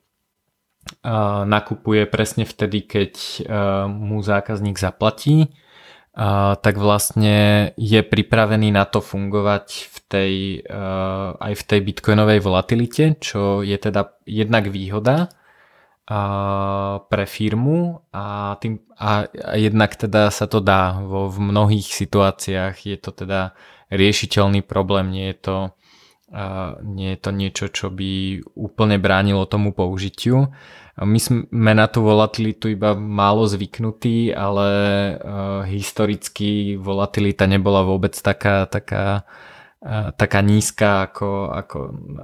uh, 1.07 1.47
nakupuje 1.47 2.03
presne 2.11 2.43
vtedy, 2.43 2.83
keď 2.83 3.13
uh, 3.15 3.87
mu 3.87 4.19
zákazník 4.19 4.75
zaplatí, 4.75 5.55
a, 6.13 6.53
tak 6.61 6.77
vlastne 6.77 7.69
je 7.73 8.01
pripravený 8.05 8.69
na 8.69 8.85
to 8.85 9.01
fungovať 9.01 9.67
v 9.89 9.97
tej, 10.05 10.33
uh, 10.69 11.33
aj 11.41 11.53
v 11.57 11.63
tej 11.65 11.79
bitcoinovej 11.89 12.37
volatilite, 12.37 13.17
čo 13.17 13.65
je 13.65 13.73
teda 13.73 14.21
jednak 14.29 14.69
výhoda 14.69 15.25
uh, 15.25 17.01
pre 17.09 17.25
firmu 17.25 18.05
a, 18.13 18.53
tým, 18.61 18.77
a, 18.93 19.25
a 19.25 19.55
jednak 19.57 19.97
teda 19.97 20.29
sa 20.29 20.45
to 20.45 20.61
dá 20.61 21.01
vo 21.01 21.33
v 21.33 21.49
mnohých 21.49 21.89
situáciách 21.89 22.75
je 22.77 22.97
to 23.01 23.09
teda 23.09 23.57
riešiteľný 23.89 24.61
problém, 24.61 25.09
nie 25.09 25.33
je 25.33 25.37
to 25.41 25.57
uh, 26.29 26.77
nie 26.85 27.17
je 27.17 27.19
to 27.21 27.29
niečo, 27.33 27.65
čo 27.73 27.87
by 27.89 28.41
úplne 28.53 29.01
bránilo 29.01 29.49
tomu 29.49 29.73
použitiu. 29.73 30.53
My 30.93 31.17
sme 31.17 31.73
na 31.73 31.89
tú 31.89 32.05
volatilitu 32.05 32.69
iba 32.69 32.93
málo 32.93 33.49
zvyknutí, 33.49 34.29
ale 34.29 34.69
uh, 35.17 35.65
historicky 35.65 36.77
volatilita 36.77 37.49
nebola 37.49 37.81
vôbec 37.81 38.13
taká, 38.13 38.69
taká, 38.69 39.25
uh, 39.81 40.13
taká 40.13 40.39
nízka 40.45 41.09
ako, 41.09 41.49
ako, 41.49 41.79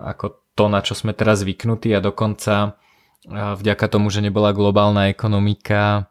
ako 0.06 0.26
to, 0.54 0.66
na 0.70 0.86
čo 0.86 0.94
sme 0.94 1.18
teraz 1.18 1.42
zvyknutí. 1.42 1.98
A 1.98 2.06
dokonca 2.06 2.78
uh, 3.26 3.58
vďaka 3.58 3.90
tomu, 3.90 4.14
že 4.14 4.22
nebola 4.22 4.54
globálna 4.54 5.10
ekonomika, 5.10 6.10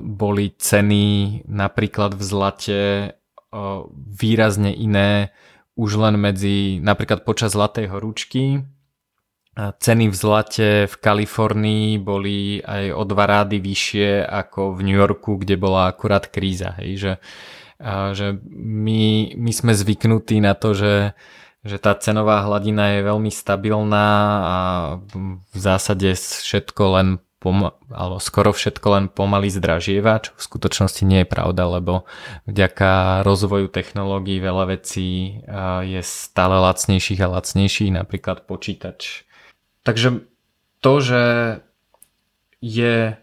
boli 0.00 0.56
ceny 0.56 1.04
napríklad 1.44 2.16
v 2.16 2.22
zlate 2.24 2.80
výrazne 3.92 4.72
iné 4.72 5.36
už 5.76 6.00
len 6.00 6.16
medzi 6.16 6.80
napríklad 6.80 7.28
počas 7.28 7.52
zlatej 7.52 7.92
horúčky 7.92 8.64
Ceny 9.58 10.06
v 10.06 10.14
zlate 10.14 10.86
v 10.86 10.94
Kalifornii 11.02 11.98
boli 11.98 12.62
aj 12.62 12.94
o 12.94 13.02
dva 13.02 13.26
rády 13.26 13.58
vyššie 13.58 14.22
ako 14.22 14.78
v 14.78 14.86
New 14.86 14.94
Yorku, 14.94 15.34
kde 15.34 15.58
bola 15.58 15.90
akurát 15.90 16.30
kríza. 16.30 16.78
Hej, 16.78 16.90
že, 16.94 17.12
že 18.14 18.26
my, 18.54 19.34
my 19.34 19.50
sme 19.50 19.74
zvyknutí 19.74 20.38
na 20.38 20.54
to, 20.54 20.78
že, 20.78 21.18
že 21.66 21.82
tá 21.82 21.98
cenová 21.98 22.46
hladina 22.46 22.94
je 22.94 23.10
veľmi 23.10 23.34
stabilná 23.34 24.08
a 24.46 24.56
v 25.10 25.58
zásade 25.58 26.14
všetko 26.14 26.82
len 26.94 27.08
pom- 27.42 27.74
alebo 27.90 28.22
skoro 28.22 28.54
všetko 28.54 28.86
len 28.94 29.04
pomaly 29.10 29.50
zdražieva, 29.50 30.22
čo 30.22 30.38
v 30.38 30.42
skutočnosti 30.54 31.02
nie 31.02 31.26
je 31.26 31.32
pravda, 31.34 31.66
lebo 31.66 32.06
vďaka 32.46 33.22
rozvoju 33.26 33.74
technológií 33.74 34.38
veľa 34.38 34.78
vecí 34.78 35.42
je 35.82 36.00
stále 36.06 36.62
lacnejších 36.62 37.26
a 37.26 37.42
lacnejších, 37.42 37.90
napríklad 37.90 38.46
počítač 38.46 39.26
Takže 39.88 40.20
to, 40.84 40.92
že 41.00 41.22
je 42.60 42.96
e, 43.08 43.14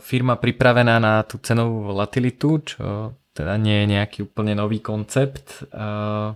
firma 0.00 0.40
pripravená 0.40 0.96
na 0.96 1.20
tú 1.28 1.36
cenovú 1.44 1.92
volatilitu, 1.92 2.64
čo 2.64 3.12
teda 3.36 3.60
nie 3.60 3.84
je 3.84 3.86
nejaký 4.00 4.18
úplne 4.24 4.56
nový 4.56 4.80
koncept, 4.80 5.60
e, 5.60 6.32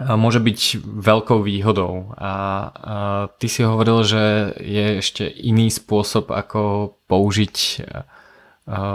môže 0.00 0.40
byť 0.40 0.60
veľkou 0.80 1.44
výhodou. 1.44 2.16
A, 2.16 2.32
ty 3.36 3.52
si 3.52 3.60
hovoril, 3.60 4.00
že 4.00 4.56
je 4.64 5.04
ešte 5.04 5.28
iný 5.28 5.68
spôsob, 5.68 6.32
ako 6.32 6.96
použiť 7.12 7.56
e, 7.56 7.76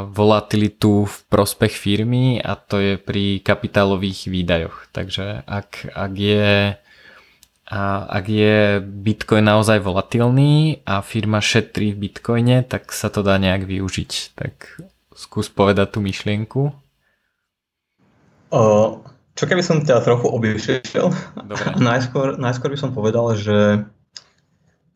volatilitu 0.09 1.05
v 1.05 1.15
prospech 1.29 1.77
firmy 1.77 2.41
a 2.41 2.57
to 2.57 2.81
je 2.81 2.93
pri 2.97 3.37
kapitálových 3.45 4.33
výdajoch. 4.33 4.89
Takže 4.89 5.45
ak, 5.45 5.93
ak 5.93 6.13
je 6.17 6.75
a 7.71 8.03
ak 8.03 8.25
je 8.27 8.83
Bitcoin 8.83 9.47
naozaj 9.47 9.79
volatilný 9.79 10.83
a 10.83 10.99
firma 10.99 11.39
šetrí 11.39 11.95
v 11.95 12.03
Bitcoine, 12.03 12.67
tak 12.67 12.91
sa 12.91 13.07
to 13.07 13.23
dá 13.23 13.39
nejak 13.39 13.63
využiť. 13.63 14.11
Tak 14.35 14.83
skús 15.15 15.47
povedať 15.47 15.95
tú 15.95 16.03
myšlienku. 16.03 16.75
Uh, 18.51 18.99
čo 19.39 19.47
keby 19.47 19.63
som 19.63 19.79
ťa 19.87 20.03
trochu 20.03 20.27
obješiel? 20.27 21.15
najskôr, 21.79 22.35
najskôr 22.35 22.75
by 22.75 22.79
som 22.83 22.91
povedal, 22.91 23.39
že 23.39 23.87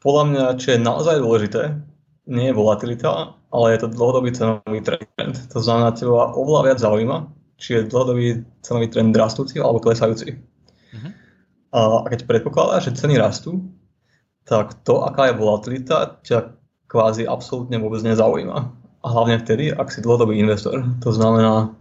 podľa 0.04 0.24
mňa, 0.28 0.46
čo 0.60 0.76
je 0.76 0.80
naozaj 0.84 1.24
dôležité, 1.24 1.80
nie 2.28 2.52
je 2.52 2.58
volatilita, 2.60 3.40
ale 3.56 3.66
je 3.72 3.88
to 3.88 3.96
dlhodobý 3.96 4.36
cenový 4.36 4.84
trend. 4.84 5.36
To 5.56 5.60
znamená, 5.64 5.96
teba 5.96 6.36
oveľa 6.36 6.62
viac 6.68 6.80
zaujíma, 6.84 7.18
či 7.56 7.80
je 7.80 7.88
dlhodobý 7.88 8.44
cenový 8.60 8.92
trend 8.92 9.16
rastúci 9.16 9.64
alebo 9.64 9.80
klesajúci. 9.80 10.55
A 11.76 12.08
keď 12.08 12.24
predpokladáš, 12.24 12.88
že 12.88 13.04
ceny 13.04 13.20
rastú, 13.20 13.68
tak 14.48 14.80
to, 14.88 15.04
aká 15.04 15.28
je 15.28 15.36
volatilita, 15.36 16.24
ťa 16.24 16.56
kvázi 16.88 17.28
absolútne 17.28 17.76
vôbec 17.84 18.00
nezaujíma. 18.00 18.58
A 19.04 19.08
hlavne 19.12 19.44
vtedy, 19.44 19.76
ak 19.76 19.92
si 19.92 20.00
dlhodobý 20.00 20.40
investor. 20.40 20.88
To 21.04 21.12
znamená, 21.12 21.76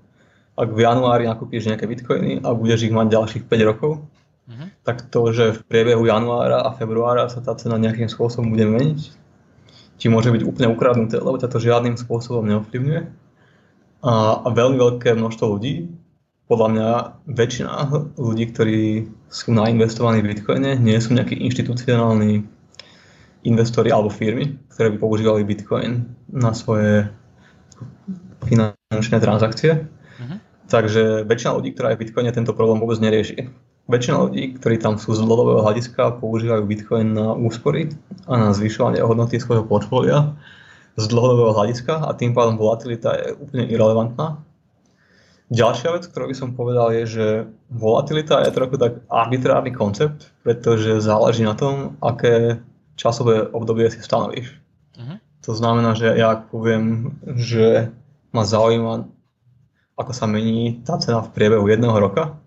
ak 0.59 0.69
v 0.75 0.83
januári 0.83 1.31
nakúpiš 1.31 1.71
nejaké 1.71 1.87
bitcoiny 1.87 2.43
a 2.43 2.51
budeš 2.59 2.91
ich 2.91 2.95
mať 2.95 3.07
ďalších 3.15 3.45
5 3.47 3.71
rokov, 3.71 4.03
uh-huh. 4.51 4.67
tak 4.83 5.07
to, 5.15 5.31
že 5.31 5.45
v 5.55 5.61
priebehu 5.63 6.03
januára 6.11 6.67
a 6.67 6.75
februára 6.75 7.31
sa 7.31 7.39
tá 7.39 7.55
cena 7.55 7.79
nejakým 7.79 8.11
spôsobom 8.11 8.51
bude 8.51 8.67
meniť, 8.67 9.01
ti 9.95 10.07
môže 10.11 10.35
byť 10.35 10.43
úplne 10.43 10.75
ukradnuté, 10.75 11.23
lebo 11.23 11.39
ťa 11.39 11.49
to 11.55 11.63
žiadnym 11.63 11.95
spôsobom 11.95 12.43
neovplyvňuje. 12.51 13.03
A, 14.05 14.13
a 14.43 14.49
veľmi 14.51 14.77
veľké 14.77 15.15
množstvo 15.15 15.47
ľudí 15.55 15.87
podľa 16.45 16.69
mňa 16.77 16.89
väčšina 17.25 17.73
ľudí, 18.21 18.45
ktorí 18.53 18.83
sú 19.35 19.51
nainvestovaní 19.51 20.23
v 20.23 20.31
Bitcoine, 20.31 20.79
nie 20.79 20.95
sú 21.03 21.11
nejakí 21.11 21.35
inštitucionálni 21.35 22.47
investori 23.43 23.91
alebo 23.91 24.07
firmy, 24.07 24.55
ktoré 24.71 24.95
by 24.95 24.99
používali 25.03 25.43
Bitcoin 25.43 26.07
na 26.31 26.55
svoje 26.55 27.11
finančné 28.47 29.19
transakcie. 29.19 29.83
Uh-huh. 29.83 30.39
Takže 30.71 31.27
väčšina 31.27 31.51
ľudí, 31.59 31.75
ktorá 31.75 31.93
je 31.93 31.97
v 31.99 32.03
Bitcoine, 32.07 32.31
tento 32.31 32.55
problém 32.55 32.79
vôbec 32.79 33.03
nerieši. 33.03 33.51
Väčšina 33.91 34.17
ľudí, 34.31 34.57
ktorí 34.57 34.81
tam 34.81 34.97
sú 34.97 35.13
z 35.13 35.21
dlhodobého 35.21 35.61
hľadiska, 35.67 36.23
používajú 36.23 36.63
Bitcoin 36.65 37.19
na 37.19 37.35
úspory 37.35 37.93
a 38.31 38.39
na 38.39 38.49
zvyšovanie 38.55 39.03
hodnoty 39.03 39.37
svojho 39.37 39.67
portfólia 39.67 40.33
z 40.95 41.05
dlhodobého 41.11 41.53
hľadiska 41.53 42.07
a 42.07 42.15
tým 42.15 42.33
pádom 42.33 42.55
volatilita 42.55 43.19
je 43.19 43.27
úplne 43.35 43.67
irrelevantná 43.67 44.41
Ďalšia 45.53 45.93
vec, 45.93 46.09
ktorú 46.09 46.33
by 46.33 46.37
som 46.37 46.57
povedal, 46.57 46.89
je, 46.97 47.05
že 47.05 47.27
volatilita 47.69 48.41
je 48.49 48.57
trochu 48.57 48.81
tak 48.81 49.05
arbitrárny 49.13 49.77
koncept, 49.77 50.33
pretože 50.41 51.05
záleží 51.05 51.45
na 51.45 51.53
tom, 51.53 52.01
aké 52.01 52.65
časové 52.97 53.53
obdobie 53.53 53.93
si 53.93 54.01
stanovíš. 54.01 54.57
Uh-huh. 54.97 55.21
To 55.45 55.53
znamená, 55.53 55.93
že 55.93 56.17
ja 56.17 56.33
ak 56.33 56.49
poviem, 56.49 57.13
že 57.37 57.93
ma 58.33 58.49
zaujíma, 58.49 59.05
ako 60.01 60.13
sa 60.17 60.25
mení 60.25 60.81
tá 60.81 60.97
cena 60.97 61.21
v 61.21 61.33
priebehu 61.37 61.69
jedného 61.69 61.95
roka, 62.01 62.41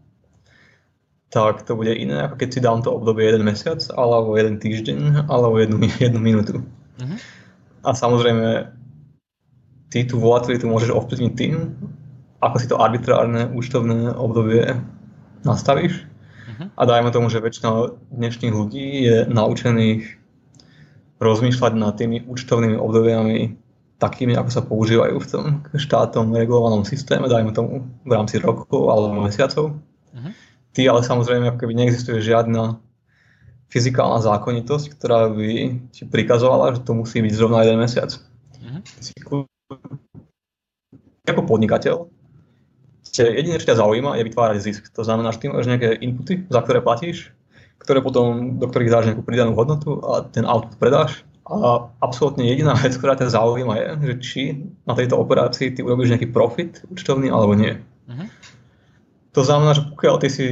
tak 1.29 1.61
to 1.69 1.77
bude 1.77 1.93
iné, 1.93 2.25
ako 2.25 2.39
keď 2.39 2.49
si 2.49 2.59
dám 2.63 2.81
to 2.81 2.89
obdobie 2.97 3.29
jeden 3.29 3.45
mesiac, 3.45 3.77
alebo 3.93 4.33
jeden 4.39 4.57
týždeň, 4.57 5.29
alebo 5.29 5.61
jednu, 5.61 5.77
jednu 6.01 6.17
minútu. 6.17 6.65
Uh-huh. 6.97 7.17
A 7.85 7.93
samozrejme, 7.93 8.73
ty 9.93 10.01
tú 10.01 10.17
volatilitu 10.17 10.65
môžeš 10.65 10.97
ovplyvniť 10.97 11.33
tým, 11.37 11.53
ako 12.41 12.55
si 12.61 12.67
to 12.69 12.77
arbitrárne 12.77 13.49
účtovné 13.49 14.13
obdobie 14.13 14.77
nastavíš. 15.41 16.03
Uh-huh. 16.03 16.69
A 16.77 16.81
dajme 16.85 17.09
tomu, 17.09 17.33
že 17.33 17.41
väčšina 17.41 17.97
dnešných 18.13 18.53
ľudí 18.53 18.85
je 19.09 19.17
naučených 19.25 20.17
rozmýšľať 21.17 21.73
nad 21.73 21.97
tými 21.97 22.29
účtovnými 22.29 22.77
obdobiami 22.77 23.57
takými, 23.97 24.38
ako 24.38 24.49
sa 24.53 24.61
používajú 24.61 25.17
v 25.17 25.29
tom 25.29 25.45
štátom 25.73 26.29
regulovanom 26.29 26.85
systéme, 26.85 27.25
dajme 27.25 27.49
tomu 27.49 27.81
v 28.05 28.11
rámci 28.13 28.38
rokov 28.38 28.93
alebo 28.93 29.25
mesiacov. 29.25 29.73
Uh-huh. 30.13 30.31
Ty 30.77 30.81
ale 30.93 31.01
samozrejme, 31.01 31.49
ako 31.49 31.65
keby 31.65 31.73
neexistuje 31.73 32.21
žiadna 32.21 32.77
fyzikálna 33.73 34.21
zákonitosť, 34.21 34.85
ktorá 34.93 35.33
by 35.33 35.49
ti 35.89 36.05
prikazovala, 36.05 36.77
že 36.77 36.85
to 36.85 36.93
musí 36.93 37.19
byť 37.19 37.33
zrovna 37.33 37.65
jeden 37.65 37.81
mesiac. 37.81 38.13
Uh-huh. 38.61 38.79
Ako 41.27 41.41
podnikateľ, 41.43 42.07
jediné, 43.13 43.57
čo 43.61 43.69
ťa 43.73 43.79
zaujíma, 43.79 44.17
je 44.17 44.27
vytvárať 44.27 44.57
zisk. 44.63 44.83
To 44.95 45.03
znamená, 45.05 45.31
že 45.31 45.39
ty 45.41 45.45
máš 45.51 45.69
nejaké 45.69 45.97
inputy, 46.01 46.47
za 46.49 46.59
ktoré 46.63 46.79
platíš, 46.83 47.31
ktoré 47.79 48.03
potom, 48.03 48.59
do 48.59 48.67
ktorých 48.67 48.91
dáš 48.91 49.05
nejakú 49.11 49.23
pridanú 49.23 49.55
hodnotu 49.55 50.01
a 50.03 50.25
ten 50.27 50.43
output 50.43 50.75
predáš 50.81 51.23
a 51.47 51.87
absolútne 52.03 52.43
jediná 52.43 52.75
vec, 52.75 52.91
ktorá 52.99 53.15
ťa 53.15 53.31
zaujíma 53.31 53.73
je, 53.79 53.87
že 54.03 54.15
či 54.19 54.41
na 54.83 54.93
tejto 54.99 55.15
operácii 55.15 55.71
ty 55.71 55.79
urobíš 55.79 56.11
nejaký 56.11 56.27
profit 56.35 56.83
účtovný 56.91 57.31
alebo 57.31 57.55
nie. 57.55 57.79
Uh-huh. 58.11 58.27
To 59.31 59.41
znamená, 59.47 59.71
že 59.71 59.87
pokiaľ 59.87 60.15
ty 60.19 60.27
si 60.27 60.47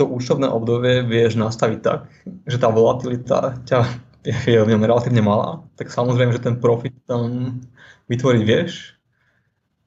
to 0.00 0.08
účtovné 0.08 0.48
obdobie 0.48 1.04
vieš 1.04 1.36
nastaviť 1.36 1.78
tak, 1.84 2.08
že 2.48 2.56
tá 2.56 2.72
volatilita 2.72 3.60
ťa 3.68 3.78
je 4.24 4.56
v 4.56 4.70
ňom 4.72 4.84
relatívne 4.84 5.20
malá, 5.20 5.64
tak 5.76 5.92
samozrejme, 5.92 6.32
že 6.32 6.44
ten 6.44 6.56
profit 6.56 6.96
tam 7.04 7.60
vytvoriť 8.08 8.42
vieš. 8.44 8.99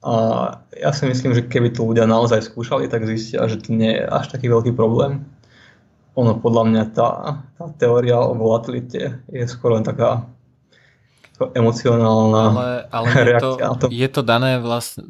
A 0.04 0.14
ja 0.76 0.92
si 0.92 1.08
myslím, 1.08 1.32
že 1.32 1.48
keby 1.48 1.72
to 1.72 1.88
ľudia 1.88 2.04
naozaj 2.04 2.44
skúšali, 2.44 2.92
tak 2.92 3.08
zistia, 3.08 3.48
že 3.48 3.64
to 3.64 3.72
nie 3.72 3.96
je 3.96 4.04
až 4.04 4.28
taký 4.36 4.52
veľký 4.52 4.76
problém 4.76 5.24
ono 6.14 6.38
podľa 6.38 6.64
mňa 6.70 6.84
tá, 6.94 7.10
tá 7.58 7.66
teória 7.78 8.22
o 8.22 8.38
volatilite 8.38 9.26
je 9.30 9.44
skôr 9.50 9.74
len 9.74 9.86
taká 9.86 10.30
emocionálna 11.58 12.44
ale, 12.54 12.70
ale 12.94 13.08
reakcia 13.34 13.66
je 13.66 13.80
to, 13.82 13.88
Je 13.90 14.10
to 14.14 14.22
dané 14.22 14.62
vlastne, 14.62 15.10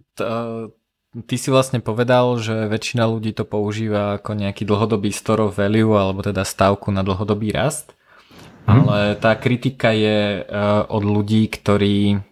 ty 1.27 1.35
si 1.35 1.51
vlastne 1.51 1.83
povedal, 1.83 2.39
že 2.39 2.71
väčšina 2.71 3.03
ľudí 3.05 3.35
to 3.35 3.43
používa 3.43 4.17
ako 4.17 4.39
nejaký 4.39 4.63
dlhodobý 4.63 5.11
store 5.11 5.51
of 5.51 5.59
value 5.59 5.93
alebo 5.93 6.23
teda 6.23 6.47
stavku 6.47 6.89
na 6.89 7.03
dlhodobý 7.03 7.51
rast. 7.51 7.91
Hmm. 8.63 8.87
Ale 8.87 9.19
tá 9.19 9.35
kritika 9.35 9.91
je 9.91 10.39
uh, 10.39 10.87
od 10.87 11.03
ľudí, 11.03 11.51
ktorí 11.51 12.23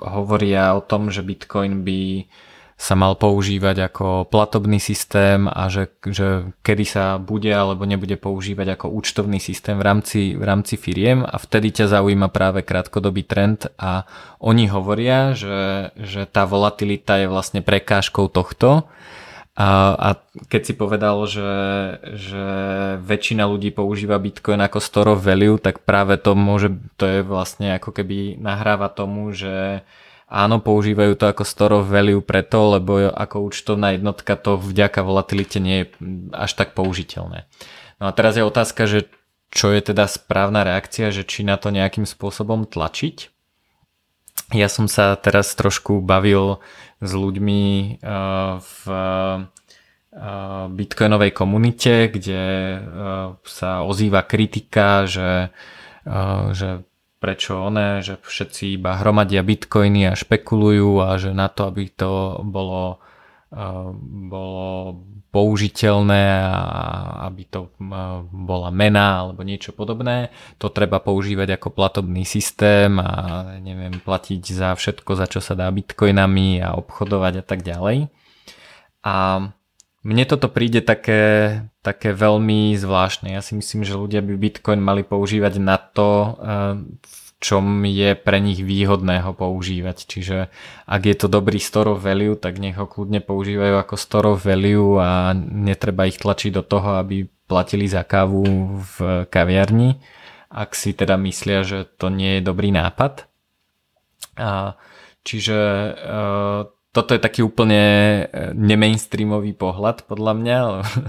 hovoria 0.00 0.74
o 0.74 0.82
tom, 0.82 1.10
že 1.10 1.22
Bitcoin 1.22 1.86
by 1.86 2.26
sa 2.74 2.98
mal 2.98 3.14
používať 3.14 3.86
ako 3.86 4.26
platobný 4.26 4.82
systém 4.82 5.46
a 5.46 5.70
že, 5.70 5.94
že 6.02 6.50
kedy 6.66 6.84
sa 6.84 7.22
bude 7.22 7.48
alebo 7.48 7.86
nebude 7.86 8.18
používať 8.18 8.74
ako 8.74 8.86
účtovný 8.98 9.38
systém 9.38 9.78
v 9.78 9.84
rámci, 9.86 10.20
v 10.34 10.42
rámci 10.42 10.74
firiem. 10.74 11.22
A 11.22 11.38
vtedy 11.38 11.70
ťa 11.70 11.94
zaujíma 11.94 12.34
práve 12.34 12.66
krátkodobý 12.66 13.22
trend 13.30 13.70
a 13.78 14.02
oni 14.42 14.66
hovoria, 14.66 15.38
že, 15.38 15.94
že 15.94 16.26
tá 16.26 16.44
volatilita 16.50 17.22
je 17.22 17.30
vlastne 17.30 17.62
prekážkou 17.62 18.26
tohto 18.26 18.90
a, 19.54 19.94
a 19.94 20.08
keď 20.50 20.62
si 20.66 20.74
povedal, 20.74 21.14
že, 21.30 21.54
že 22.18 22.46
väčšina 22.98 23.46
ľudí 23.46 23.70
používa 23.70 24.18
Bitcoin 24.18 24.58
ako 24.58 24.82
store 24.82 25.14
of 25.14 25.22
value, 25.22 25.62
tak 25.62 25.86
práve 25.86 26.18
to 26.18 26.34
môže, 26.34 26.74
to 26.98 27.06
je 27.06 27.20
vlastne 27.22 27.78
ako 27.78 27.94
keby 27.94 28.34
nahráva 28.34 28.90
tomu, 28.90 29.30
že 29.30 29.86
áno, 30.26 30.58
používajú 30.58 31.14
to 31.14 31.30
ako 31.30 31.46
store 31.46 31.74
of 31.78 31.86
value 31.86 32.18
preto, 32.18 32.74
lebo 32.74 33.06
ako 33.14 33.46
účtovná 33.46 33.94
jednotka 33.94 34.34
to 34.34 34.58
vďaka 34.58 35.06
volatilite 35.06 35.62
nie 35.62 35.86
je 35.86 35.86
až 36.34 36.58
tak 36.58 36.74
použiteľné. 36.74 37.46
No 38.02 38.10
a 38.10 38.12
teraz 38.12 38.34
je 38.34 38.42
otázka, 38.42 38.90
že 38.90 39.06
čo 39.54 39.70
je 39.70 39.78
teda 39.78 40.10
správna 40.10 40.66
reakcia, 40.66 41.14
že 41.14 41.22
či 41.22 41.46
na 41.46 41.54
to 41.54 41.70
nejakým 41.70 42.10
spôsobom 42.10 42.66
tlačiť. 42.66 43.30
Ja 44.50 44.66
som 44.66 44.90
sa 44.90 45.14
teraz 45.14 45.54
trošku 45.54 46.02
bavil 46.02 46.58
s 47.04 47.12
ľuďmi 47.12 47.62
uh, 48.00 48.56
v 48.58 48.80
uh, 48.88 49.44
bitcoinovej 50.72 51.30
komunite, 51.36 52.08
kde 52.08 52.42
uh, 52.42 52.80
sa 53.44 53.84
ozýva 53.84 54.24
kritika, 54.24 55.04
že, 55.04 55.52
že 56.54 56.86
prečo 57.24 57.56
oné, 57.56 58.04
že 58.04 58.20
všetci 58.20 58.76
iba 58.76 59.00
hromadia 59.00 59.40
bitcoiny 59.40 60.12
a 60.12 60.12
špekulujú 60.12 61.00
a 61.00 61.16
že 61.16 61.32
na 61.32 61.48
to, 61.48 61.72
aby 61.72 61.88
to 61.88 62.44
bolo, 62.44 63.00
eh, 63.48 63.88
bolo 64.28 65.00
použiteľné 65.34 66.22
a 66.46 66.54
aby 67.26 67.42
to 67.50 67.66
eh, 67.66 68.22
bola 68.30 68.70
mena 68.70 69.26
alebo 69.26 69.42
niečo 69.42 69.74
podobné, 69.74 70.30
to 70.62 70.70
treba 70.70 71.02
používať 71.02 71.58
ako 71.58 71.74
platobný 71.74 72.22
systém 72.22 72.94
a 73.02 73.58
neviem, 73.58 73.98
platiť 73.98 74.42
za 74.54 74.70
všetko, 74.78 75.10
za 75.18 75.26
čo 75.26 75.42
sa 75.42 75.58
dá 75.58 75.66
bitcoinami 75.74 76.62
a 76.62 76.78
obchodovať 76.78 77.42
a 77.42 77.44
tak 77.44 77.66
ďalej. 77.66 78.06
A 79.02 79.14
mne 80.04 80.24
toto 80.28 80.52
príde 80.52 80.84
také, 80.84 81.64
také 81.80 82.12
veľmi 82.12 82.76
zvláštne. 82.76 83.32
Ja 83.32 83.40
si 83.40 83.56
myslím, 83.56 83.88
že 83.88 83.96
ľudia 83.96 84.20
by 84.20 84.36
Bitcoin 84.36 84.80
mali 84.84 85.00
používať 85.00 85.56
na 85.60 85.80
to, 85.80 86.36
v 87.00 87.23
čom 87.44 87.84
je 87.84 88.16
pre 88.16 88.40
nich 88.40 88.64
výhodné 88.64 89.20
ho 89.20 89.36
používať. 89.36 90.08
Čiže 90.08 90.48
ak 90.88 91.02
je 91.04 91.16
to 91.20 91.28
dobrý 91.28 91.60
store 91.60 91.92
of 91.92 92.00
value, 92.00 92.32
tak 92.40 92.56
nech 92.56 92.80
ho 92.80 92.88
kľudne 92.88 93.20
používajú 93.20 93.76
ako 93.76 93.94
store 94.00 94.32
of 94.32 94.40
value 94.40 94.96
a 94.96 95.36
netreba 95.36 96.08
ich 96.08 96.16
tlačiť 96.16 96.56
do 96.56 96.64
toho, 96.64 96.96
aby 96.96 97.28
platili 97.44 97.84
za 97.84 98.08
kávu 98.08 98.40
v 98.80 99.28
kaviarni, 99.28 100.00
ak 100.48 100.72
si 100.72 100.96
teda 100.96 101.20
myslia, 101.20 101.60
že 101.60 101.84
to 101.84 102.08
nie 102.08 102.40
je 102.40 102.48
dobrý 102.48 102.72
nápad. 102.72 103.28
A, 104.40 104.80
čiže 105.20 105.58
eh, 105.92 106.60
toto 106.94 107.10
je 107.10 107.18
taký 107.18 107.42
úplne 107.42 107.82
e, 107.82 108.54
nemainstreamový 108.54 109.58
pohľad 109.58 110.06
podľa 110.06 110.32
mňa, 110.38 110.58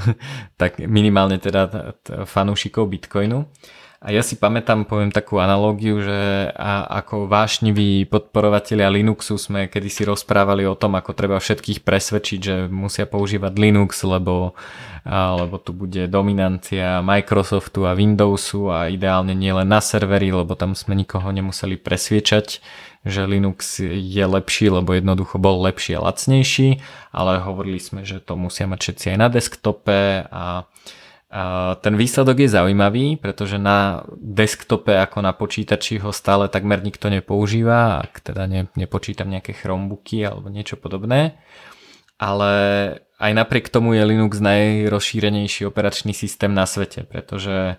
tak 0.62 0.82
minimálne 0.82 1.38
teda 1.38 1.94
fanúšikov 2.26 2.90
Bitcoinu. 2.90 3.46
A 4.04 4.12
ja 4.12 4.20
si 4.20 4.36
pamätám, 4.36 4.84
poviem 4.84 5.10
takú 5.10 5.40
analógiu, 5.40 6.04
že 6.04 6.52
a 6.52 6.84
ako 7.00 7.32
vášniví 7.32 8.04
podporovatelia 8.12 8.92
Linuxu 8.92 9.40
sme 9.40 9.72
kedysi 9.72 10.04
rozprávali 10.04 10.68
o 10.68 10.76
tom, 10.76 11.00
ako 11.00 11.16
treba 11.16 11.40
všetkých 11.40 11.80
presvedčiť, 11.82 12.40
že 12.40 12.56
musia 12.68 13.08
používať 13.08 13.56
Linux, 13.56 14.04
lebo, 14.04 14.54
lebo 15.08 15.56
tu 15.64 15.72
bude 15.72 16.12
dominancia 16.12 17.00
Microsoftu 17.00 17.88
a 17.88 17.96
Windowsu 17.96 18.68
a 18.68 18.92
ideálne 18.92 19.32
nielen 19.32 19.72
na 19.72 19.80
serveri, 19.80 20.30
lebo 20.30 20.60
tam 20.60 20.76
sme 20.76 20.92
nikoho 20.94 21.32
nemuseli 21.32 21.80
presviečať, 21.80 22.60
že 23.06 23.22
Linux 23.24 23.80
je 23.86 24.26
lepší, 24.26 24.76
lebo 24.76 24.92
jednoducho 24.92 25.40
bol 25.40 25.64
lepší 25.64 25.96
a 25.96 26.04
lacnejší, 26.04 26.84
ale 27.16 27.40
hovorili 27.40 27.80
sme, 27.80 28.04
že 28.04 28.20
to 28.20 28.36
musia 28.36 28.68
mať 28.68 28.80
všetci 28.82 29.06
aj 29.16 29.18
na 29.18 29.28
desktope 29.32 30.26
a 30.28 30.68
ten 31.82 31.94
výsledok 31.98 32.46
je 32.46 32.50
zaujímavý, 32.50 33.18
pretože 33.18 33.58
na 33.58 34.06
desktope 34.16 34.94
ako 34.94 35.26
na 35.26 35.34
počítači 35.34 36.00
ho 36.00 36.14
stále 36.14 36.48
takmer 36.48 36.80
nikto 36.86 37.10
nepoužíva, 37.10 38.06
ak 38.06 38.22
teda 38.32 38.46
ne, 38.46 38.72
nepočítam 38.78 39.28
nejaké 39.28 39.52
Chromebooky 39.58 40.24
alebo 40.24 40.48
niečo 40.54 40.78
podobné. 40.78 41.42
Ale 42.16 42.54
aj 43.20 43.32
napriek 43.36 43.68
tomu 43.68 43.98
je 43.98 44.08
Linux 44.08 44.40
najrozšírenejší 44.40 45.68
operačný 45.68 46.16
systém 46.16 46.56
na 46.56 46.64
svete, 46.64 47.04
pretože 47.04 47.76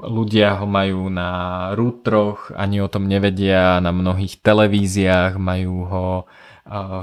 ľudia 0.00 0.48
ho 0.56 0.66
majú 0.66 1.12
na 1.12 1.30
routeroch, 1.76 2.56
ani 2.56 2.80
o 2.80 2.88
tom 2.88 3.04
nevedia, 3.04 3.82
na 3.84 3.92
mnohých 3.92 4.40
televíziách, 4.40 5.36
majú 5.36 5.76
ho 5.84 6.08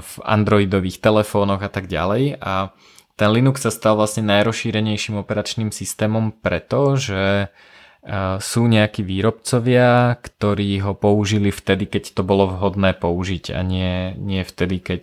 v 0.02 0.12
androidových 0.22 1.02
telefónoch 1.02 1.62
a 1.62 1.70
tak 1.70 1.86
ďalej 1.86 2.38
a 2.38 2.74
ten 3.16 3.28
Linux 3.32 3.64
sa 3.64 3.72
stal 3.72 3.96
vlastne 3.96 4.22
najrozšírenejším 4.28 5.16
operačným 5.20 5.72
systémom 5.72 6.36
preto, 6.36 7.00
že 7.00 7.48
sú 8.38 8.70
nejakí 8.70 9.02
výrobcovia, 9.02 10.14
ktorí 10.14 10.78
ho 10.78 10.94
použili 10.94 11.50
vtedy, 11.50 11.90
keď 11.90 12.14
to 12.14 12.22
bolo 12.22 12.46
vhodné 12.46 12.94
použiť 12.94 13.50
a 13.50 13.66
nie, 13.66 14.14
nie 14.14 14.46
vtedy, 14.46 14.78
keď 14.78 15.02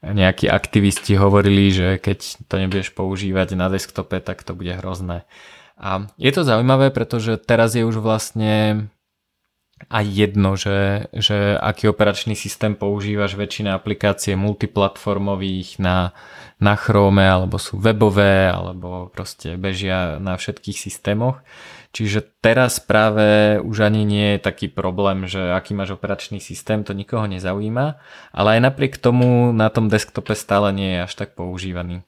nejakí 0.00 0.48
aktivisti 0.48 1.20
hovorili, 1.20 1.68
že 1.68 2.00
keď 2.00 2.48
to 2.48 2.54
nebudeš 2.56 2.96
používať 2.96 3.52
na 3.52 3.68
desktope, 3.68 4.16
tak 4.24 4.48
to 4.48 4.56
bude 4.56 4.80
hrozné. 4.80 5.28
A 5.76 6.08
je 6.16 6.32
to 6.32 6.40
zaujímavé, 6.40 6.88
pretože 6.88 7.36
teraz 7.36 7.76
je 7.76 7.84
už 7.84 8.00
vlastne 8.00 8.88
aj 9.86 10.04
jedno, 10.10 10.58
že, 10.58 11.06
že 11.14 11.54
aký 11.54 11.88
operačný 11.88 12.34
systém 12.34 12.74
používaš, 12.74 13.38
väčšina 13.38 13.78
aplikácie 13.78 14.34
multiplatformových 14.34 15.78
na, 15.78 16.12
na 16.58 16.74
Chrome, 16.74 17.22
alebo 17.22 17.56
sú 17.62 17.78
webové, 17.78 18.50
alebo 18.50 19.08
proste 19.14 19.54
bežia 19.54 20.18
na 20.18 20.34
všetkých 20.34 20.78
systémoch. 20.78 21.38
Čiže 21.94 22.20
teraz 22.44 22.84
práve 22.84 23.56
už 23.64 23.88
ani 23.88 24.04
nie 24.04 24.36
je 24.36 24.44
taký 24.44 24.68
problém, 24.68 25.24
že 25.24 25.40
aký 25.40 25.72
máš 25.72 25.96
operačný 25.96 26.36
systém, 26.36 26.84
to 26.84 26.92
nikoho 26.92 27.24
nezaujíma, 27.24 27.86
ale 28.34 28.48
aj 28.58 28.60
napriek 28.60 29.00
tomu 29.00 29.56
na 29.56 29.72
tom 29.72 29.88
desktope 29.88 30.36
stále 30.36 30.68
nie 30.76 31.00
je 31.00 31.04
až 31.08 31.12
tak 31.16 31.32
používaný. 31.32 32.04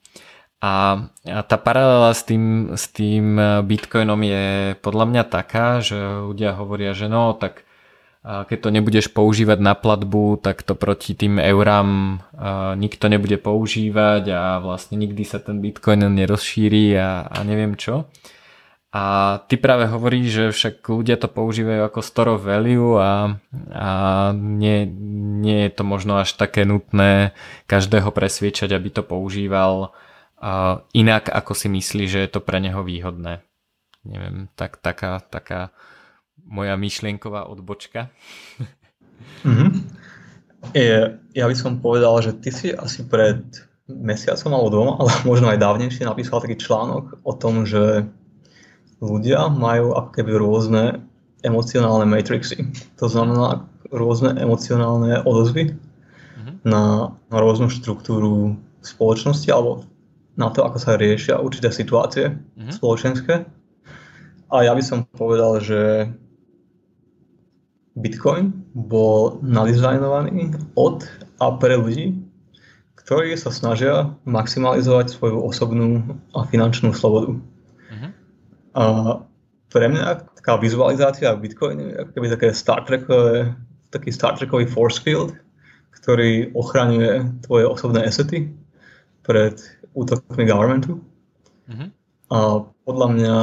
A, 0.60 1.08
tá 1.24 1.56
paralela 1.56 2.12
s 2.12 2.22
tým, 2.28 2.76
s 2.76 2.92
tým 2.92 3.40
bitcoinom 3.64 4.20
je 4.20 4.76
podľa 4.84 5.06
mňa 5.08 5.22
taká, 5.24 5.80
že 5.80 5.96
ľudia 5.96 6.52
hovoria, 6.52 6.92
že 6.92 7.08
no 7.08 7.32
tak 7.32 7.64
keď 8.20 8.58
to 8.60 8.68
nebudeš 8.68 9.06
používať 9.16 9.64
na 9.64 9.72
platbu, 9.72 10.44
tak 10.44 10.60
to 10.60 10.76
proti 10.76 11.16
tým 11.16 11.40
eurám 11.40 12.20
nikto 12.76 13.08
nebude 13.08 13.40
používať 13.40 14.28
a 14.28 14.42
vlastne 14.60 15.00
nikdy 15.00 15.24
sa 15.24 15.40
ten 15.40 15.64
bitcoin 15.64 16.04
nerozšíri 16.04 16.92
a, 17.00 17.24
a 17.24 17.38
neviem 17.48 17.80
čo. 17.80 18.12
A 18.92 19.38
ty 19.48 19.56
práve 19.56 19.88
hovoríš, 19.88 20.26
že 20.28 20.44
však 20.52 20.84
ľudia 20.84 21.16
to 21.16 21.32
používajú 21.32 21.88
ako 21.88 22.00
store 22.02 22.30
of 22.36 22.44
value 22.44 23.00
a, 23.00 23.38
a 23.72 23.90
nie, 24.36 24.84
nie 25.40 25.64
je 25.64 25.70
to 25.72 25.86
možno 25.86 26.20
až 26.20 26.36
také 26.36 26.68
nutné 26.68 27.32
každého 27.70 28.12
presviečať, 28.12 28.74
aby 28.74 28.90
to 28.92 29.00
používal 29.00 29.96
inak, 30.96 31.28
ako 31.28 31.52
si 31.52 31.68
myslí, 31.68 32.04
že 32.08 32.18
je 32.24 32.30
to 32.32 32.40
pre 32.40 32.58
neho 32.60 32.80
výhodné. 32.80 33.44
Neviem, 34.08 34.48
tak, 34.56 34.80
taká, 34.80 35.20
taká 35.20 35.76
moja 36.48 36.74
myšlienková 36.80 37.44
odbočka. 37.48 38.08
Mm-hmm. 39.44 39.70
Je, 40.76 41.16
ja 41.32 41.48
by 41.48 41.56
som 41.56 41.80
povedal, 41.80 42.20
že 42.20 42.36
ty 42.36 42.52
si 42.52 42.68
asi 42.68 43.00
pred 43.08 43.40
mesiacom 43.88 44.52
alebo 44.52 44.68
dvoma, 44.68 44.92
ale 45.00 45.10
možno 45.30 45.48
aj 45.48 45.56
dávnejšie 45.56 46.04
napísal 46.04 46.44
taký 46.44 46.60
článok 46.60 47.24
o 47.24 47.32
tom, 47.32 47.64
že 47.64 48.04
ľudia 49.00 49.48
majú 49.48 49.96
ako 49.96 50.10
keby 50.12 50.32
rôzne 50.36 50.84
emocionálne 51.40 52.04
matrixy. 52.04 52.68
To 53.00 53.08
znamená 53.08 53.64
rôzne 53.88 54.36
emocionálne 54.36 55.24
odozvy 55.24 55.72
mm-hmm. 55.72 56.54
na, 56.68 57.16
na 57.32 57.36
rôznu 57.40 57.72
štruktúru 57.72 58.60
spoločnosti 58.84 59.48
alebo 59.48 59.88
na 60.40 60.48
to, 60.48 60.64
ako 60.64 60.80
sa 60.80 60.96
riešia 60.96 61.36
určité 61.36 61.68
situácie 61.68 62.32
mm-hmm. 62.32 62.72
spoločenské. 62.72 63.44
A 64.50 64.56
ja 64.64 64.72
by 64.72 64.82
som 64.82 65.04
povedal, 65.04 65.60
že 65.60 66.08
Bitcoin 67.94 68.64
bol 68.72 69.38
nadizajnovaný 69.44 70.56
od 70.80 71.04
a 71.38 71.52
pre 71.60 71.76
ľudí, 71.76 72.16
ktorí 72.96 73.36
sa 73.36 73.52
snažia 73.52 74.16
maximalizovať 74.24 75.12
svoju 75.12 75.38
osobnú 75.44 76.18
a 76.32 76.48
finančnú 76.48 76.96
slobodu. 76.96 77.36
A 78.70 78.82
pre 79.70 79.86
mňa 79.90 80.30
taká 80.38 80.58
vizualizácia 80.62 81.34
Bitcoinu 81.34 81.84
je 81.90 81.98
keby 82.14 82.26
také 82.30 82.54
Star 82.54 82.86
Trekové, 82.86 83.54
taký 83.90 84.14
Star 84.14 84.38
Trekový 84.38 84.66
force 84.66 85.02
field, 85.02 85.34
ktorý 85.90 86.54
ochraňuje 86.54 87.42
tvoje 87.46 87.64
osobné 87.66 88.06
asety 88.06 88.50
pred 89.26 89.58
útokmi 89.94 90.44
governmentu. 90.46 91.02
Mm-hmm. 91.70 91.88
A 92.30 92.38
podľa 92.86 93.08
mňa 93.10 93.36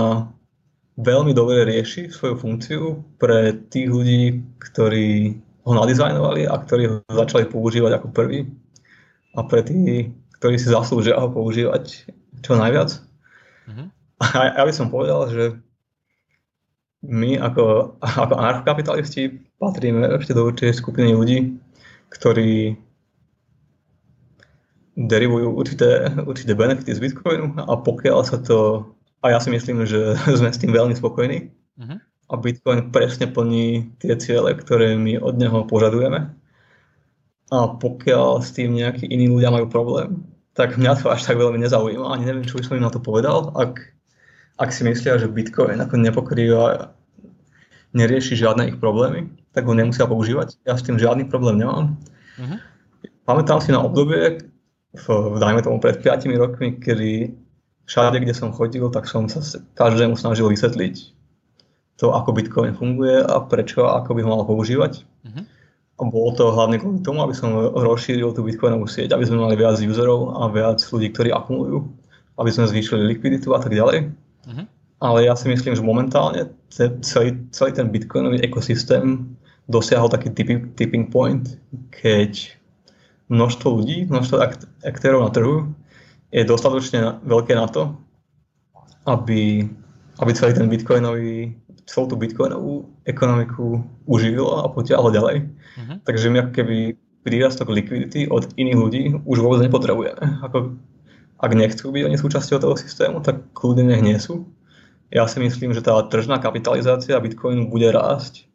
veľmi 0.97 1.31
dobre 1.35 1.67
rieši 1.67 2.09
svoju 2.09 2.35
funkciu 2.39 2.83
pre 3.21 3.53
tých 3.69 3.87
ľudí, 3.91 4.41
ktorí 4.57 5.37
ho 5.67 5.71
nadizajnovali 5.75 6.47
a 6.47 6.55
ktorí 6.63 6.83
ho 6.87 6.95
začali 7.11 7.45
používať 7.45 7.99
ako 7.99 8.07
prvý 8.15 8.47
a 9.35 9.43
pre 9.43 9.61
tých, 9.61 10.15
ktorí 10.39 10.55
si 10.55 10.71
zaslúžia 10.71 11.19
ho 11.19 11.27
používať 11.27 12.07
čo 12.41 12.55
najviac. 12.55 13.03
Mm-hmm. 13.67 13.87
A 14.23 14.25
ja 14.57 14.63
by 14.63 14.73
som 14.73 14.87
povedal, 14.89 15.29
že 15.29 15.43
my 17.05 17.37
ako, 17.37 17.95
ako 18.01 18.33
anarchokapitalisti 18.33 19.43
patríme 19.61 20.01
ešte 20.17 20.33
do 20.33 20.49
určitej 20.49 20.73
skupiny 20.73 21.13
ľudí, 21.13 21.59
ktorí 22.09 22.79
derivujú 24.97 25.53
určité, 25.53 26.09
určité 26.25 26.57
benefity 26.57 26.97
z 26.97 27.01
Bitcoinu 27.05 27.53
a 27.61 27.73
pokiaľ 27.77 28.19
sa 28.25 28.41
to, 28.41 28.89
a 29.21 29.29
ja 29.29 29.39
si 29.39 29.53
myslím, 29.53 29.85
že 29.85 30.17
sme 30.39 30.49
s 30.49 30.57
tým 30.57 30.73
veľmi 30.73 30.97
spokojní, 30.97 31.53
uh-huh. 31.77 31.97
a 32.01 32.33
Bitcoin 32.41 32.89
presne 32.89 33.29
plní 33.29 33.93
tie 34.01 34.17
ciele, 34.17 34.57
ktoré 34.57 34.97
my 34.97 35.21
od 35.21 35.37
neho 35.37 35.63
požadujeme. 35.69 36.33
A 37.47 37.57
pokiaľ 37.79 38.43
s 38.43 38.51
tým 38.51 38.75
nejakí 38.75 39.07
iní 39.07 39.31
ľudia 39.31 39.53
majú 39.53 39.71
problém, 39.71 40.27
tak 40.51 40.75
mňa 40.75 40.99
to 40.99 41.13
až 41.13 41.23
tak 41.23 41.39
veľmi 41.39 41.61
nezaujíma. 41.63 42.11
Ani 42.11 42.27
neviem, 42.27 42.43
čo 42.43 42.59
by 42.59 42.65
som 42.65 42.75
im 42.75 42.83
na 42.83 42.91
to 42.91 42.99
povedal. 42.99 43.55
Ak 43.55 43.79
ak 44.57 44.73
si 44.73 44.81
myslia, 44.83 45.21
že 45.21 45.29
Bitcoin 45.29 45.77
ako 45.77 46.01
nepokrýva, 46.01 46.91
nerieši 47.93 48.33
žiadne 48.33 48.73
ich 48.73 48.81
problémy, 48.81 49.29
tak 49.53 49.69
ho 49.69 49.73
nemusia 49.77 50.09
používať. 50.09 50.57
Ja 50.65 50.75
s 50.75 50.83
tým 50.83 50.97
žiadny 50.97 51.29
problém 51.29 51.61
nemám. 51.61 51.95
Uh-huh. 52.41 52.57
Pamätám 53.23 53.61
si 53.61 53.69
na 53.69 53.85
obdobie, 53.85 54.49
v, 54.97 55.37
dajme 55.37 55.61
tomu 55.61 55.77
pred 55.77 56.01
5 56.01 56.27
rokmi, 56.35 56.81
kedy 56.81 57.31
všade, 57.87 58.19
kde 58.19 58.33
som 58.35 58.51
chodil, 58.51 58.83
tak 58.91 59.07
som 59.07 59.29
sa 59.31 59.39
každému 59.77 60.19
snažil 60.19 60.49
vysvetliť 60.51 61.17
to, 61.97 62.13
ako 62.13 62.29
Bitcoin 62.33 62.77
funguje 62.77 63.25
a 63.25 63.41
prečo 63.41 63.89
a 63.89 64.01
ako 64.01 64.13
by 64.13 64.21
ho 64.21 64.29
mal 64.29 64.43
používať. 64.45 65.01
Uh-huh. 65.01 65.43
A 65.97 66.01
bolo 66.05 66.29
to 66.37 66.53
hlavne 66.53 66.77
kvôli 66.77 67.01
tomu, 67.01 67.25
aby 67.25 67.33
som 67.33 67.49
rozšíril 67.73 68.37
tú 68.37 68.45
Bitcoinovú 68.45 68.85
sieť, 68.85 69.17
aby 69.17 69.25
sme 69.25 69.41
mali 69.41 69.57
viac 69.57 69.81
userov 69.81 70.37
a 70.37 70.45
viac 70.53 70.77
ľudí, 70.77 71.09
ktorí 71.09 71.33
akumulujú, 71.33 71.89
aby 72.37 72.49
sme 72.53 72.69
zvýšili 72.69 73.17
likviditu 73.17 73.49
a 73.57 73.59
tak 73.59 73.73
ďalej. 73.73 74.13
Uh-huh. 74.45 74.65
Ale 75.01 75.25
ja 75.25 75.33
si 75.33 75.49
myslím, 75.49 75.73
že 75.73 75.81
momentálne 75.81 76.53
celý, 77.01 77.37
celý 77.49 77.71
ten 77.73 77.89
bitcoinový 77.89 78.45
ekosystém 78.45 79.25
dosiahol 79.65 80.13
taký 80.13 80.29
tipping, 80.37 80.69
tipping 80.77 81.09
point, 81.09 81.57
keď 81.89 82.57
množstvo 83.28 83.67
ľudí, 83.84 84.07
množstvo 84.07 84.36
aktérov 84.84 85.28
na 85.28 85.32
trhu 85.32 85.71
je 86.32 86.43
dostatočne 86.43 87.23
veľké 87.23 87.55
na 87.55 87.67
to, 87.67 87.95
aby, 89.07 89.67
aby 90.19 90.32
celý 90.36 90.55
ten 90.55 90.67
bitcoinový, 90.67 91.55
celú 91.88 92.05
tú 92.11 92.15
bitcoinovú 92.19 92.88
ekonomiku 93.07 93.80
uživilo 94.07 94.63
a 94.63 94.71
potiahlo 94.71 95.11
ďalej. 95.11 95.47
Uh-huh. 95.47 95.97
Takže 96.03 96.28
my 96.28 96.38
ako 96.43 96.51
keby 96.51 96.78
prírastok 97.23 97.71
likvidity 97.71 98.28
od 98.28 98.47
iných 98.55 98.80
ľudí 98.80 99.03
už 99.23 99.38
vôbec 99.39 99.63
nepotrebujeme. 99.63 100.43
Ako 100.43 100.75
ak 101.38 101.51
nechcú 101.53 101.91
byť 101.93 102.03
oni 102.07 102.17
súčasťou 102.17 102.57
toho 102.59 102.75
systému, 102.75 103.21
tak 103.21 103.53
kľudne 103.53 103.88
nech 103.93 104.03
nie 104.03 104.17
sú. 104.17 104.47
Ja 105.13 105.23
si 105.30 105.39
myslím, 105.39 105.71
že 105.71 105.86
tá 105.86 105.95
tržná 106.07 106.39
kapitalizácia 106.41 107.19
Bitcoinu 107.19 107.71
bude 107.71 107.88
rásť 107.93 108.47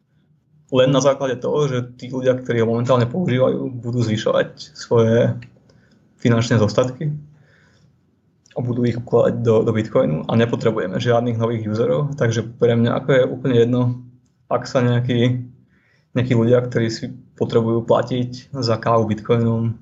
len 0.73 0.89
na 0.89 1.01
základe 1.05 1.37
toho, 1.37 1.69
že 1.69 1.93
tí 2.01 2.09
ľudia, 2.09 2.33
ktorí 2.33 2.65
ho 2.65 2.67
momentálne 2.67 3.05
používajú, 3.05 3.69
budú 3.77 4.01
zvyšovať 4.01 4.73
svoje 4.73 5.37
finančné 6.17 6.57
zostatky 6.57 7.13
a 8.53 8.57
budú 8.57 8.81
ich 8.81 8.97
ukladať 8.97 9.45
do, 9.45 9.61
do 9.61 9.71
Bitcoinu 9.73 10.25
a 10.25 10.33
nepotrebujeme 10.33 10.97
žiadnych 10.97 11.37
nových 11.37 11.69
userov, 11.69 12.17
takže 12.17 12.57
pre 12.57 12.73
mňa 12.73 12.91
ako 12.97 13.09
je 13.13 13.23
úplne 13.29 13.55
jedno, 13.61 13.81
ak 14.49 14.65
sa 14.65 14.81
nejakí, 14.81 15.45
nejakí 16.17 16.33
ľudia, 16.33 16.65
ktorí 16.65 16.89
si 16.89 17.13
potrebujú 17.37 17.85
platiť 17.85 18.53
za 18.53 18.75
kávu 18.81 19.05
Bitcoinom, 19.09 19.77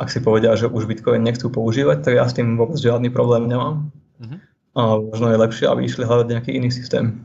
ak 0.00 0.08
si 0.08 0.24
povedia, 0.24 0.56
že 0.56 0.72
už 0.72 0.88
Bitcoin 0.88 1.20
nechcú 1.20 1.52
používať, 1.52 2.00
tak 2.00 2.12
ja 2.16 2.24
s 2.24 2.36
tým 2.36 2.56
vôbec 2.56 2.80
žiadny 2.80 3.12
problém 3.12 3.44
nemám. 3.46 3.92
Uh-huh. 4.18 4.38
A 4.72 4.80
možno 4.98 5.28
je 5.30 5.42
lepšie, 5.42 5.66
aby 5.68 5.84
išli 5.84 6.08
hľadať 6.08 6.26
nejaký 6.32 6.50
iný 6.56 6.72
systém. 6.72 7.22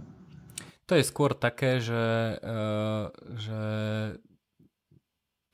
To 0.88 0.96
je 0.96 1.04
skôr 1.04 1.36
také, 1.36 1.84
že, 1.84 2.40
uh, 2.40 3.12
že 3.36 3.60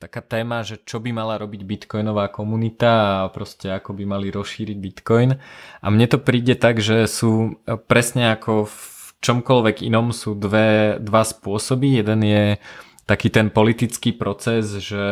taká 0.04 0.20
téma, 0.20 0.60
že 0.60 0.76
čo 0.84 1.00
by 1.00 1.16
mala 1.16 1.40
robiť 1.40 1.64
bitcoinová 1.64 2.28
komunita 2.28 3.24
a 3.24 3.32
proste 3.32 3.72
ako 3.72 3.96
by 3.96 4.04
mali 4.04 4.28
rozšíriť 4.28 4.76
bitcoin. 4.76 5.40
A 5.80 5.86
mne 5.88 6.06
to 6.12 6.20
príde 6.20 6.60
tak, 6.60 6.84
že 6.84 7.08
sú 7.08 7.56
e, 7.64 7.80
presne 7.80 8.36
ako 8.36 8.68
v 8.68 8.76
čomkoľvek 9.24 9.80
inom 9.80 10.12
sú 10.12 10.36
dve, 10.36 11.00
dva 11.00 11.24
spôsoby. 11.24 12.04
Jeden 12.04 12.20
je 12.20 12.44
taký 13.04 13.28
ten 13.28 13.52
politický 13.52 14.16
proces, 14.16 14.80
že, 14.80 15.08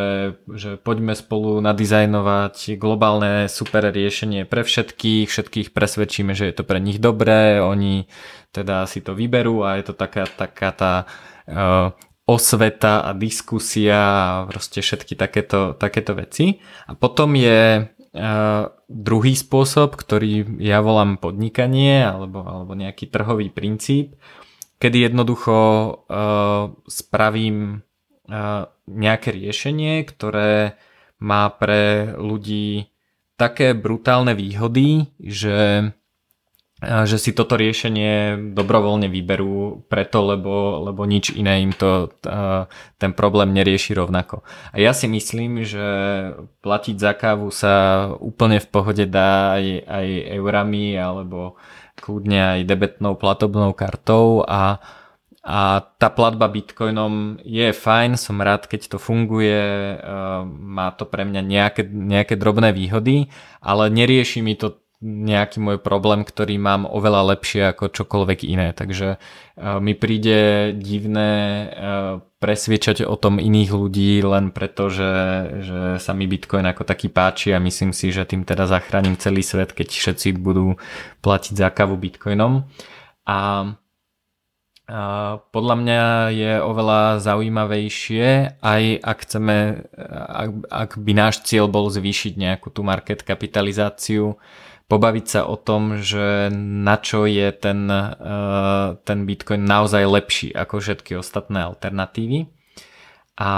že 0.48 0.80
poďme 0.80 1.12
spolu 1.12 1.60
nadizajnovať 1.60 2.80
globálne 2.80 3.52
super 3.52 3.84
riešenie 3.92 4.48
pre 4.48 4.64
všetkých, 4.64 5.28
všetkých 5.28 5.68
presvedčíme, 5.76 6.32
že 6.32 6.48
je 6.48 6.54
to 6.56 6.64
pre 6.64 6.80
nich 6.80 6.96
dobré, 6.96 7.60
oni 7.60 8.08
teda 8.48 8.88
si 8.88 9.04
to 9.04 9.12
vyberú 9.12 9.64
a 9.64 9.76
je 9.76 9.92
to 9.92 9.94
taká, 9.96 10.24
taká 10.24 10.70
tá 10.72 10.94
uh, 11.48 11.92
osveta 12.24 13.04
a 13.04 13.12
diskusia 13.12 14.00
a 14.00 14.24
proste 14.48 14.80
všetky 14.80 15.12
takéto, 15.12 15.76
takéto 15.76 16.16
veci. 16.16 16.64
A 16.88 16.96
potom 16.96 17.36
je 17.36 17.92
uh, 17.92 18.64
druhý 18.88 19.36
spôsob, 19.36 20.00
ktorý 20.00 20.60
ja 20.64 20.80
volám 20.80 21.20
podnikanie 21.20 22.08
alebo, 22.08 22.40
alebo 22.40 22.72
nejaký 22.72 23.12
trhový 23.12 23.52
princíp, 23.52 24.16
kedy 24.82 25.06
jednoducho 25.06 25.54
uh, 25.54 26.74
spravím 26.90 27.86
uh, 28.26 28.66
nejaké 28.90 29.30
riešenie, 29.30 30.02
ktoré 30.02 30.74
má 31.22 31.46
pre 31.54 32.18
ľudí 32.18 32.90
také 33.38 33.78
brutálne 33.78 34.34
výhody, 34.34 35.06
že 35.22 35.90
že 36.82 37.14
si 37.14 37.30
toto 37.30 37.54
riešenie 37.54 38.34
dobrovoľne 38.58 39.06
vyberú 39.06 39.86
preto, 39.86 40.18
lebo, 40.26 40.82
lebo 40.82 41.06
nič 41.06 41.30
iné 41.30 41.62
im 41.62 41.70
to 41.70 42.10
ten 42.98 43.14
problém 43.14 43.54
nerieši 43.54 43.94
rovnako. 43.94 44.42
A 44.74 44.82
ja 44.82 44.90
si 44.90 45.06
myslím, 45.06 45.62
že 45.62 45.86
platiť 46.58 46.96
za 46.98 47.14
kávu 47.14 47.54
sa 47.54 47.74
úplne 48.18 48.58
v 48.58 48.66
pohode 48.66 49.06
dá 49.06 49.54
aj, 49.62 49.66
aj 49.86 50.06
eurami 50.42 50.98
alebo 50.98 51.54
kľudne 52.02 52.58
aj 52.58 52.60
debetnou 52.66 53.14
platobnou 53.14 53.70
kartou 53.78 54.42
a, 54.42 54.82
a 55.46 55.60
tá 56.02 56.10
platba 56.10 56.50
bitcoinom 56.50 57.38
je 57.46 57.70
fajn, 57.70 58.18
som 58.18 58.42
rád, 58.42 58.66
keď 58.66 58.94
to 58.94 58.98
funguje, 58.98 59.94
má 60.50 60.90
to 60.98 61.06
pre 61.06 61.22
mňa 61.22 61.42
nejaké, 61.46 61.86
nejaké 61.86 62.34
drobné 62.34 62.74
výhody, 62.74 63.30
ale 63.62 63.86
nerieši 63.94 64.42
mi 64.42 64.58
to 64.58 64.81
nejaký 65.02 65.58
môj 65.58 65.82
problém, 65.82 66.22
ktorý 66.22 66.56
mám 66.62 66.86
oveľa 66.86 67.34
lepšie 67.34 67.74
ako 67.74 67.90
čokoľvek 67.90 68.46
iné. 68.46 68.70
Takže 68.70 69.18
uh, 69.18 69.82
mi 69.82 69.98
príde 69.98 70.70
divné 70.78 71.30
uh, 71.66 72.22
presviečať 72.38 73.02
o 73.02 73.18
tom 73.18 73.42
iných 73.42 73.70
ľudí 73.74 74.22
len 74.22 74.54
preto, 74.54 74.86
že, 74.88 75.12
že 75.62 75.80
sa 75.98 76.14
mi 76.14 76.30
Bitcoin 76.30 76.64
ako 76.70 76.86
taký 76.86 77.10
páči 77.10 77.50
a 77.50 77.58
myslím 77.58 77.90
si, 77.90 78.14
že 78.14 78.22
tým 78.22 78.46
teda 78.46 78.70
zachránim 78.70 79.18
celý 79.18 79.42
svet, 79.42 79.74
keď 79.74 79.90
všetci 79.90 80.38
budú 80.38 80.78
platiť 81.20 81.54
za 81.58 81.68
kávu 81.74 81.98
Bitcoinom. 81.98 82.66
A 83.26 83.38
podľa 85.54 85.76
mňa 85.78 86.02
je 86.34 86.52
oveľa 86.58 87.22
zaujímavejšie, 87.22 88.58
aj 88.60 88.82
ak 89.00 89.18
chceme, 89.24 89.56
ak, 90.10 90.50
ak 90.68 90.90
by 90.98 91.12
náš 91.14 91.46
cieľ 91.46 91.70
bol 91.70 91.86
zvýšiť 91.86 92.34
nejakú 92.34 92.68
tú 92.68 92.82
market 92.82 93.22
kapitalizáciu, 93.22 94.36
pobaviť 94.92 95.24
sa 95.24 95.40
o 95.48 95.56
tom, 95.56 96.04
že 96.04 96.52
na 96.52 97.00
čo 97.00 97.24
je 97.24 97.48
ten, 97.56 97.88
uh, 97.88 99.00
ten 99.08 99.24
Bitcoin 99.24 99.64
naozaj 99.64 100.04
lepší 100.04 100.48
ako 100.52 100.84
všetky 100.84 101.16
ostatné 101.16 101.64
alternatívy. 101.64 102.52
A 103.40 103.52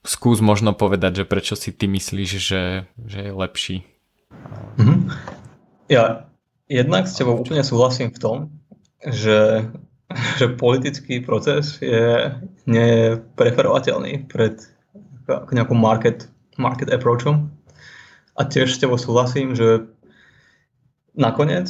skús 0.00 0.40
možno 0.40 0.72
povedať, 0.72 1.20
že 1.20 1.28
prečo 1.28 1.52
si 1.52 1.76
ty 1.76 1.84
myslíš, 1.84 2.30
že, 2.40 2.88
že 2.96 3.18
je 3.28 3.32
lepší. 3.36 3.76
Mm-hmm. 4.80 4.98
Ja 5.92 6.24
jednak 6.72 7.04
s 7.04 7.20
tebou 7.20 7.36
úplne 7.36 7.60
súhlasím 7.60 8.08
v 8.16 8.22
tom, 8.24 8.36
že, 9.04 9.68
že 10.40 10.48
politický 10.56 11.20
proces 11.20 11.76
je, 11.84 12.32
nie 12.64 12.86
je 12.88 13.20
preferovateľný 13.36 14.32
pred 14.32 14.64
nejakým 15.28 15.76
market, 15.76 16.24
market 16.56 16.88
approachom. 16.88 17.52
A 18.40 18.48
tiež 18.48 18.72
s 18.72 18.80
tebou 18.80 18.96
súhlasím, 18.96 19.52
že 19.52 19.84
nakoniec 21.12 21.68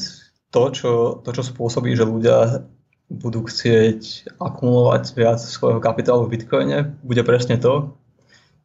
to, 0.54 0.70
čo, 0.70 0.92
to, 1.18 1.34
čo 1.34 1.42
spôsobí, 1.42 1.98
že 1.98 2.06
ľudia 2.06 2.62
budú 3.10 3.42
chcieť 3.42 4.30
akumulovať 4.38 5.04
viac 5.18 5.42
svojho 5.42 5.82
kapitálu 5.82 6.30
v 6.30 6.38
Bitcoine, 6.38 6.94
bude 7.02 7.26
presne 7.26 7.58
to, 7.58 7.98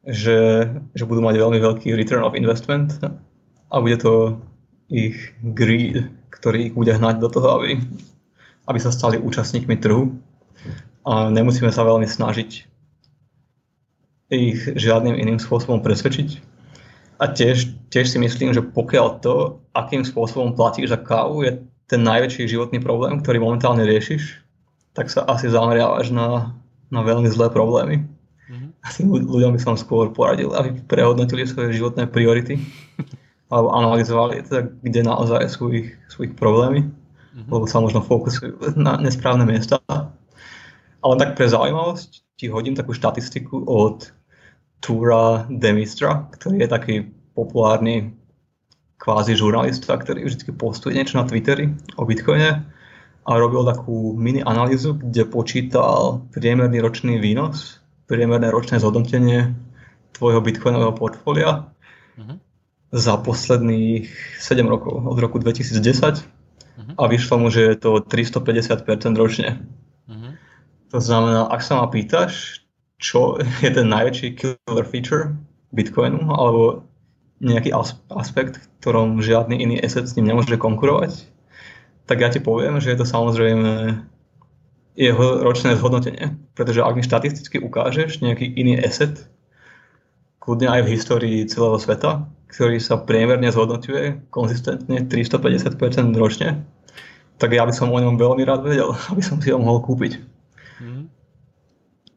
že, 0.05 0.69
že 0.93 1.03
budú 1.09 1.25
mať 1.25 1.41
veľmi 1.41 1.57
veľký 1.57 1.97
return 1.97 2.21
of 2.21 2.37
investment 2.37 2.93
a 3.73 3.75
bude 3.81 3.97
to 3.97 4.37
ich 4.85 5.33
greed, 5.41 6.05
ktorý 6.29 6.69
ich 6.69 6.73
bude 6.77 6.93
hnať 6.93 7.17
do 7.17 7.29
toho, 7.33 7.57
aby, 7.57 7.81
aby 8.69 8.77
sa 8.77 8.93
stali 8.93 9.17
účastníkmi 9.17 9.81
trhu. 9.81 10.13
A 11.09 11.33
nemusíme 11.33 11.73
sa 11.73 11.81
veľmi 11.81 12.05
snažiť 12.05 12.51
ich 14.29 14.59
žiadnym 14.77 15.17
iným 15.17 15.41
spôsobom 15.41 15.81
presvedčiť 15.81 16.54
a 17.15 17.25
tiež, 17.31 17.71
tiež 17.91 18.11
si 18.11 18.17
myslím, 18.19 18.51
že 18.51 18.63
pokiaľ 18.63 19.07
to, 19.23 19.63
akým 19.71 20.03
spôsobom 20.03 20.55
platíš 20.55 20.91
za 20.91 20.99
kávu, 20.99 21.47
je 21.47 21.51
ten 21.85 22.01
najväčší 22.01 22.49
životný 22.49 22.81
problém, 22.81 23.21
ktorý 23.21 23.39
momentálne 23.39 23.85
riešiš, 23.85 24.41
tak 24.95 25.11
sa 25.11 25.27
asi 25.27 25.51
zameriavaš 25.51 26.09
na, 26.09 26.55
na 26.89 27.01
veľmi 27.03 27.29
zlé 27.29 27.51
problémy. 27.51 28.03
Mm-hmm. 28.47 28.69
Asi 28.81 29.03
ľuďom 29.05 29.53
by 29.53 29.61
som 29.61 29.75
skôr 29.75 30.09
poradil, 30.09 30.55
aby 30.55 30.79
prehodnotili 30.87 31.45
svoje 31.45 31.75
životné 31.75 32.09
priority 32.09 32.57
alebo 33.53 33.75
analyzovali, 33.75 34.41
teda, 34.47 34.71
kde 34.81 35.01
naozaj 35.05 35.45
sú 35.51 35.69
ich, 35.75 35.93
sú 36.09 36.25
ich 36.25 36.33
problémy, 36.33 36.87
mm-hmm. 36.87 37.51
lebo 37.51 37.67
sa 37.69 37.83
možno 37.83 38.01
fokusujú 38.01 38.79
na 38.79 38.97
nesprávne 38.97 39.45
miesta. 39.45 39.77
Ale 41.05 41.13
tak 41.21 41.37
pre 41.37 41.45
zaujímavosť 41.45 42.25
ti 42.39 42.49
hodím 42.49 42.73
takú 42.73 42.95
štatistiku 42.95 43.67
od 43.69 44.14
Tura 44.85 45.49
Demistra, 45.49 46.29
ktorý 46.29 46.61
je 46.61 46.69
taký 46.69 46.95
populárny 47.33 48.13
kvázi 49.01 49.33
žurnalista, 49.33 49.97
ktorý 49.97 50.29
vždy 50.29 50.53
postuje 50.53 50.93
niečo 50.93 51.17
na 51.17 51.25
Twitteri 51.25 51.73
o 51.97 52.05
Bitcoine 52.05 52.69
a 53.25 53.31
robil 53.33 53.65
takú 53.65 54.13
mini 54.13 54.45
analýzu, 54.45 54.93
kde 54.93 55.25
počítal 55.25 56.29
priemerný 56.29 56.85
ročný 56.85 57.17
výnos, 57.17 57.81
priemerné 58.05 58.53
ročné 58.53 58.77
zhodnotenie 58.77 59.57
tvojho 60.13 60.39
bitcoinového 60.45 60.93
portfólia 60.93 61.65
uh-huh. 62.15 62.37
za 62.93 63.17
posledných 63.17 64.05
7 64.37 64.69
rokov, 64.69 65.01
od 65.01 65.17
roku 65.17 65.41
2010 65.41 65.81
uh-huh. 65.81 66.21
Mhm. 66.77 66.93
a 67.01 67.03
vyšlo 67.09 67.41
mu, 67.41 67.49
že 67.49 67.73
je 67.73 67.75
to 67.81 68.05
350% 68.05 68.85
ročne. 69.17 69.65
Uh-huh. 70.05 70.37
To 70.93 71.01
znamená, 71.01 71.49
ak 71.49 71.65
sa 71.65 71.81
ma 71.81 71.89
pýtaš, 71.89 72.64
čo 72.99 73.39
je 73.59 73.69
ten 73.71 73.87
najväčší 73.91 74.39
killer 74.39 74.85
feature 74.87 75.35
Bitcoinu, 75.75 76.31
alebo 76.31 76.87
nejaký 77.43 77.75
aspekt, 78.15 78.63
ktorom 78.79 79.19
žiadny 79.19 79.59
iný 79.59 79.75
asset 79.83 80.07
s 80.07 80.15
ním 80.15 80.31
nemôže 80.31 80.55
konkurovať, 80.55 81.27
tak 82.07 82.23
ja 82.23 82.31
ti 82.31 82.39
poviem, 82.39 82.79
že 82.79 82.95
je 82.95 82.97
to 83.03 83.05
samozrejme 83.05 83.99
jeho 84.95 85.25
ročné 85.43 85.75
zhodnotenie. 85.75 86.39
Pretože 86.55 86.79
ak 86.79 86.95
mi 86.95 87.03
štatisticky 87.03 87.59
ukážeš 87.59 88.23
nejaký 88.23 88.47
iný 88.55 88.79
asset, 88.79 89.27
kľudne 90.39 90.71
aj 90.71 90.81
v 90.87 90.91
histórii 90.95 91.37
celého 91.43 91.75
sveta, 91.75 92.23
ktorý 92.47 92.79
sa 92.79 93.03
priemerne 93.03 93.51
zhodnotuje 93.51 94.23
konzistentne 94.31 95.03
350% 95.03 96.15
ročne, 96.15 96.63
tak 97.35 97.51
ja 97.51 97.67
by 97.67 97.75
som 97.75 97.91
o 97.91 97.99
ňom 97.99 98.15
veľmi 98.15 98.47
rád 98.47 98.63
vedel, 98.63 98.95
aby 99.11 99.19
som 99.19 99.43
si 99.43 99.51
ho 99.51 99.59
mohol 99.59 99.83
kúpiť. 99.83 100.23
Mm 100.79 101.14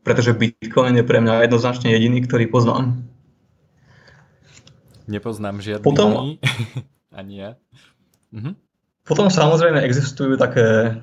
pretože 0.09 0.33
Bitcoin 0.33 0.97
je 0.97 1.05
pre 1.05 1.21
mňa 1.21 1.45
jednoznačne 1.45 1.93
jediný, 1.93 2.25
ktorý 2.25 2.49
poznám. 2.49 2.97
Nepoznám 5.05 5.61
žiadny 5.61 5.85
Potom, 5.85 6.41
ani 7.21 7.35
ja. 7.37 7.51
Mhm. 8.33 8.57
Potom 9.05 9.29
samozrejme 9.29 9.85
existujú 9.85 10.41
také 10.41 10.97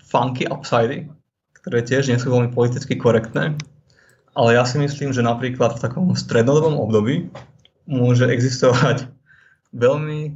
funky 0.00 0.48
upsidy, 0.48 1.12
ktoré 1.60 1.84
tiež 1.84 2.08
nie 2.08 2.16
sú 2.16 2.32
veľmi 2.32 2.56
politicky 2.56 2.96
korektné, 2.96 3.52
ale 4.32 4.56
ja 4.56 4.64
si 4.64 4.80
myslím, 4.80 5.12
že 5.12 5.20
napríklad 5.20 5.76
v 5.76 5.82
takom 5.84 6.06
strednodobom 6.16 6.80
období 6.80 7.28
môže 7.84 8.24
existovať 8.24 9.04
veľmi, 9.84 10.32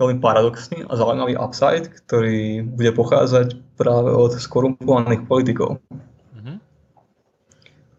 veľmi 0.00 0.16
paradoxný 0.24 0.88
a 0.88 0.92
zaujímavý 0.96 1.36
upside, 1.36 1.92
ktorý 2.04 2.64
bude 2.64 2.96
pochádzať 2.96 3.60
práve 3.76 4.16
od 4.16 4.32
skorumpovaných 4.36 5.28
politikov 5.28 5.84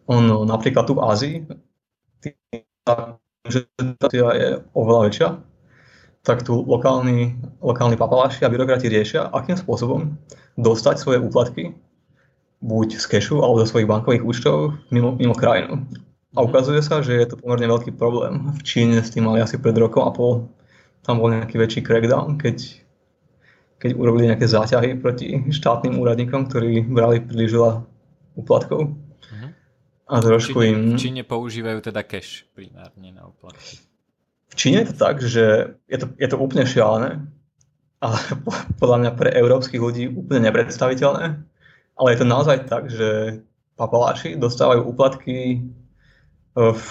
ono, 0.08 0.48
napríklad 0.48 0.88
tu 0.88 0.96
v 0.96 1.04
Ázii, 1.04 1.36
že 3.48 3.68
je 4.12 4.48
oveľa 4.76 5.02
väčšia, 5.12 5.30
tak 6.24 6.44
tu 6.44 6.60
lokálni, 6.64 7.40
lokálni 7.64 7.96
papaláši 7.96 8.44
a 8.44 8.52
byrokrati 8.52 8.92
riešia, 8.92 9.32
akým 9.32 9.56
spôsobom 9.56 10.16
dostať 10.60 10.96
svoje 11.00 11.20
úplatky 11.24 11.72
buď 12.60 12.98
z 12.98 13.06
kešu 13.06 13.40
alebo 13.40 13.62
zo 13.64 13.70
svojich 13.70 13.88
bankových 13.88 14.26
účtov 14.26 14.76
mimo, 14.90 15.14
mimo 15.16 15.38
krajinu. 15.38 15.86
A 16.36 16.44
ukazuje 16.44 16.84
sa, 16.84 17.02
že 17.02 17.18
je 17.18 17.28
to 17.30 17.40
pomerne 17.40 17.66
veľký 17.66 17.96
problém. 17.96 18.54
V 18.58 18.62
Číne 18.62 19.02
s 19.02 19.14
tým 19.14 19.26
mali 19.26 19.42
asi 19.42 19.58
pred 19.58 19.78
rokom 19.78 20.06
a 20.06 20.12
pol. 20.12 20.46
Tam 21.02 21.24
bol 21.24 21.32
nejaký 21.32 21.56
väčší 21.56 21.82
crackdown, 21.88 22.36
keď, 22.36 22.84
keď 23.80 23.96
urobili 23.96 24.30
nejaké 24.30 24.46
záťahy 24.46 25.00
proti 25.00 25.40
štátnym 25.48 25.96
úradníkom, 25.98 26.52
ktorí 26.52 26.84
brali 26.86 27.24
príliš 27.24 27.56
veľa 27.58 27.74
úplatkov. 28.36 28.92
A 30.08 30.24
trošku 30.24 30.64
Číne, 30.64 30.72
im... 30.72 30.96
V 30.96 31.00
Číne 31.00 31.22
používajú 31.28 31.84
teda 31.84 32.00
cash 32.08 32.48
primárne 32.56 33.12
na 33.12 33.28
úplatky. 33.28 33.84
V 34.48 34.56
Číne 34.56 34.84
je 34.84 34.88
to 34.92 34.96
tak, 34.96 35.20
že 35.20 35.76
je 35.92 35.98
to, 36.00 36.08
je 36.16 36.28
to 36.32 36.38
úplne 36.40 36.64
šialené, 36.64 37.20
ale 38.00 38.18
podľa 38.80 38.98
mňa 39.04 39.12
pre 39.20 39.30
európskych 39.36 39.84
ľudí 39.84 40.08
úplne 40.08 40.48
nepredstaviteľné. 40.48 41.44
Ale 41.98 42.08
je 42.14 42.20
to 42.24 42.28
naozaj 42.30 42.58
tak, 42.70 42.88
že 42.88 43.42
papaláši 43.76 44.40
dostávajú 44.40 44.88
úplatky 44.88 45.66
v 46.56 46.84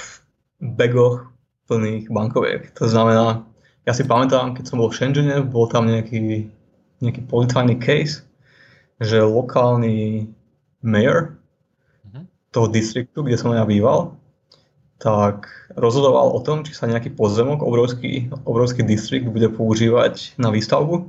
begoch 0.61 1.31
plných 1.67 2.13
bankoviek. 2.13 2.75
To 2.79 2.87
znamená, 2.87 3.43
ja 3.87 3.93
si 3.95 4.03
pamätám, 4.03 4.55
keď 4.55 4.65
som 4.67 4.79
bol 4.83 4.91
v 4.91 4.99
Shenzhene, 4.99 5.47
bol 5.47 5.71
tam 5.71 5.87
nejaký, 5.87 6.51
nejaký 7.01 7.21
policajný 7.27 7.79
case, 7.79 8.27
že 8.99 9.23
lokálny 9.23 10.27
mayor 10.83 11.39
toho 12.57 12.73
distriktu, 12.73 13.21
kde 13.21 13.37
som 13.37 13.53
ja 13.53 13.69
býval, 13.69 14.17
tak 14.97 15.45
rozhodoval 15.77 16.33
o 16.33 16.41
tom, 16.41 16.65
či 16.65 16.73
sa 16.73 16.89
nejaký 16.89 17.13
pozemok, 17.13 17.61
obrovský, 17.61 18.33
obrovský 18.49 18.81
distrikt 18.81 19.29
bude 19.29 19.53
používať 19.53 20.41
na 20.41 20.49
výstavbu 20.49 21.05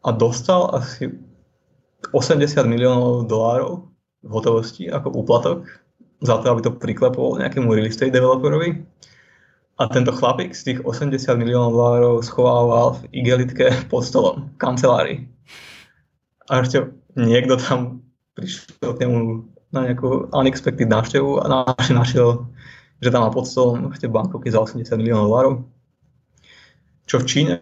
a 0.00 0.08
dostal 0.08 0.72
asi 0.72 1.12
80 2.16 2.48
miliónov 2.64 3.28
dolárov 3.28 3.92
v 4.24 4.30
hotovosti 4.32 4.88
ako 4.88 5.12
úplatok 5.20 5.68
za 6.24 6.40
to, 6.40 6.48
aby 6.48 6.60
to 6.64 6.72
priklepol 6.72 7.36
nejakému 7.36 7.68
real 7.68 7.86
estate 7.86 8.14
developerovi. 8.14 8.80
A 9.80 9.88
tento 9.90 10.14
chlapík 10.14 10.54
z 10.54 10.62
tých 10.72 10.78
80 10.84 11.18
miliónov 11.36 11.74
dolárov 11.74 12.14
schovával 12.24 13.02
v 13.02 13.20
igelitke 13.20 13.68
pod 13.90 14.06
stolom, 14.06 14.48
v 14.54 14.56
kancelárii. 14.56 15.18
A 16.48 16.62
ešte 16.62 16.88
niekto 17.18 17.58
tam 17.58 18.00
prišiel 18.38 18.96
k 18.96 19.00
nemu 19.04 19.51
na 19.72 19.88
nejakú 19.88 20.28
unexpected 20.30 20.86
návštevu 20.86 21.42
a 21.42 21.74
našiel, 21.90 22.46
že 23.00 23.08
tam 23.10 23.24
má 23.24 23.30
pod 23.32 23.48
stolom 23.48 23.90
ešte 23.90 24.06
bankovky 24.06 24.52
za 24.52 24.60
80 24.60 24.86
miliónov 25.00 25.26
dolárov. 25.32 25.54
Čo 27.08 27.24
v 27.24 27.26
Číne 27.26 27.56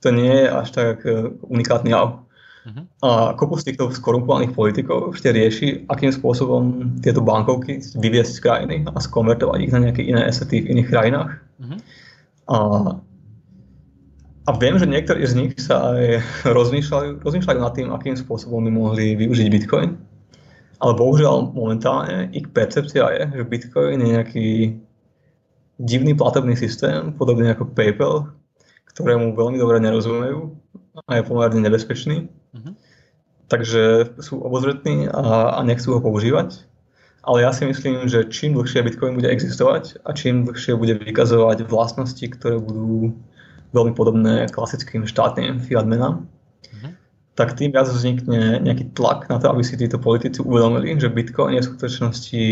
to 0.00 0.08
nie 0.14 0.30
je 0.30 0.46
až 0.50 0.68
tak 0.70 1.02
e, 1.06 1.30
unikátny 1.46 1.90
jav. 1.90 2.22
Uh-huh. 2.68 2.84
A 3.02 3.10
kopu 3.34 3.58
z 3.58 3.72
týchto 3.72 3.90
skorumpovaných 3.90 4.54
politikov 4.54 5.14
ešte 5.14 5.30
rieši, 5.30 5.68
akým 5.90 6.12
spôsobom 6.14 6.94
tieto 7.02 7.22
bankovky 7.22 7.82
vyviesť 7.82 8.32
z 8.34 8.42
krajiny 8.42 8.76
a 8.86 8.98
skonvertovať 8.98 9.58
ich 9.62 9.72
na 9.74 9.80
nejaké 9.88 10.02
iné 10.06 10.26
asety 10.26 10.62
v 10.62 10.70
iných 10.76 10.90
krajinách. 10.90 11.30
Uh-huh. 11.58 11.78
A, 12.48 12.58
a 14.46 14.50
viem, 14.58 14.78
že 14.78 14.86
niektorí 14.86 15.22
z 15.26 15.34
nich 15.34 15.52
sa 15.58 15.94
aj 15.94 16.22
rozmýšľajú, 16.58 17.10
rozmýšľajú 17.26 17.58
nad 17.58 17.74
tým, 17.74 17.88
akým 17.90 18.14
spôsobom 18.14 18.62
by 18.66 18.70
mohli 18.70 19.18
využiť 19.18 19.46
Bitcoin. 19.50 20.07
Ale 20.78 20.94
bohužiaľ 20.94 21.54
momentálne 21.58 22.30
ich 22.30 22.46
percepcia 22.54 23.10
je, 23.18 23.22
že 23.42 23.48
Bitcoin 23.50 23.98
je 23.98 24.08
nejaký 24.14 24.48
divný 25.78 26.14
platobný 26.14 26.54
systém, 26.54 27.14
podobne 27.14 27.50
ako 27.50 27.70
PayPal, 27.74 28.30
ktorému 28.94 29.34
veľmi 29.34 29.58
dobre 29.58 29.78
nerozumejú 29.82 30.54
a 31.06 31.18
je 31.18 31.26
pomerne 31.26 31.62
nebezpečný. 31.62 32.26
Uh-huh. 32.26 32.74
Takže 33.50 34.14
sú 34.22 34.42
obozretní 34.42 35.10
a, 35.10 35.58
a 35.58 35.60
nechcú 35.62 35.98
ho 35.98 36.00
používať. 36.02 36.66
Ale 37.26 37.42
ja 37.42 37.50
si 37.50 37.66
myslím, 37.66 38.06
že 38.06 38.30
čím 38.30 38.54
dlhšie 38.54 38.86
Bitcoin 38.86 39.18
bude 39.18 39.28
existovať 39.28 40.00
a 40.06 40.14
čím 40.14 40.46
dlhšie 40.46 40.78
bude 40.78 40.94
vykazovať 41.02 41.66
vlastnosti, 41.66 42.22
ktoré 42.22 42.62
budú 42.62 43.14
veľmi 43.74 43.92
podobné 43.92 44.46
klasickým 44.48 45.04
štátnym 45.04 45.60
fiat 45.60 45.84
menám. 45.84 46.30
Tak 47.38 47.54
tým 47.54 47.70
viac 47.70 47.86
vznikne 47.86 48.58
nejaký 48.58 48.98
tlak 48.98 49.30
na 49.30 49.38
to, 49.38 49.46
aby 49.54 49.62
si 49.62 49.78
títo 49.78 50.02
politici 50.02 50.42
uvedomili, 50.42 50.98
že 50.98 51.06
Bitcoin 51.06 51.54
je 51.54 51.62
v 51.62 51.70
skutočnosti 51.70 52.44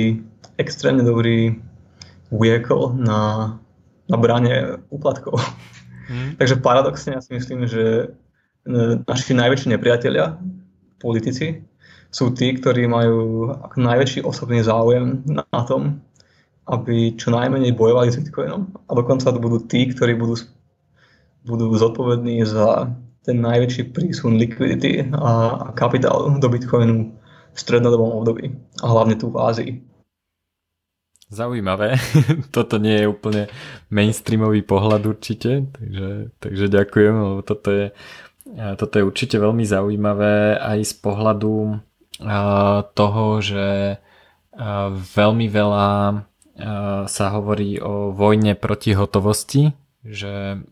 extrémne 0.63 1.03
dobrý 1.03 1.59
vehicle 2.31 2.95
na, 2.95 3.51
na 4.07 4.17
branie 4.17 4.79
úplatkov. 4.95 5.43
Mm. 6.07 6.39
Takže 6.39 6.63
paradoxne 6.63 7.19
ja 7.19 7.21
si 7.21 7.35
myslím, 7.35 7.67
že 7.67 7.83
e, 8.63 9.03
naši 9.03 9.35
najväčší 9.35 9.75
nepriatelia, 9.75 10.39
politici, 11.03 11.67
sú 12.15 12.31
tí, 12.31 12.55
ktorí 12.55 12.87
majú 12.87 13.51
ako 13.59 13.77
najväčší 13.83 14.23
osobný 14.23 14.63
záujem 14.63 15.27
na 15.27 15.61
tom, 15.67 15.99
aby 16.71 17.19
čo 17.19 17.35
najmenej 17.35 17.75
bojovali 17.75 18.15
s 18.15 18.23
Bitcoinom. 18.23 18.71
A 18.87 18.91
dokonca 18.95 19.35
to 19.35 19.43
budú 19.43 19.67
tí, 19.67 19.91
ktorí 19.91 20.15
budú, 20.15 20.39
budú 21.43 21.75
zodpovední 21.75 22.47
za 22.47 22.95
ten 23.27 23.43
najväčší 23.43 23.91
prísun 23.91 24.39
likvidity 24.39 25.11
a, 25.11 25.59
a 25.59 25.67
kapitálu 25.75 26.39
do 26.39 26.47
Bitcoinu 26.47 27.11
v 27.51 27.59
strednodobom 27.59 28.23
období. 28.23 28.55
A 28.81 28.87
hlavne 28.87 29.19
tu 29.19 29.35
v 29.35 29.41
Ázii. 29.43 29.73
Zaujímavé. 31.27 31.99
toto 32.55 32.79
nie 32.79 33.03
je 33.03 33.11
úplne 33.11 33.51
mainstreamový 33.91 34.63
pohľad 34.63 35.11
určite, 35.11 35.67
takže, 35.75 36.31
takže 36.39 36.65
ďakujem, 36.71 37.15
lebo 37.19 37.41
toto 37.43 37.75
je, 37.75 37.87
toto 38.79 38.95
je 38.95 39.03
určite 39.03 39.37
veľmi 39.43 39.67
zaujímavé 39.67 40.55
aj 40.63 40.79
z 40.87 40.95
pohľadu 41.03 41.83
toho, 42.95 43.25
že 43.43 43.99
veľmi 45.19 45.47
veľa 45.51 45.89
sa 47.11 47.27
hovorí 47.35 47.83
o 47.83 48.15
vojne 48.15 48.55
proti 48.55 48.95
hotovosti, 48.95 49.75
že 50.07 50.63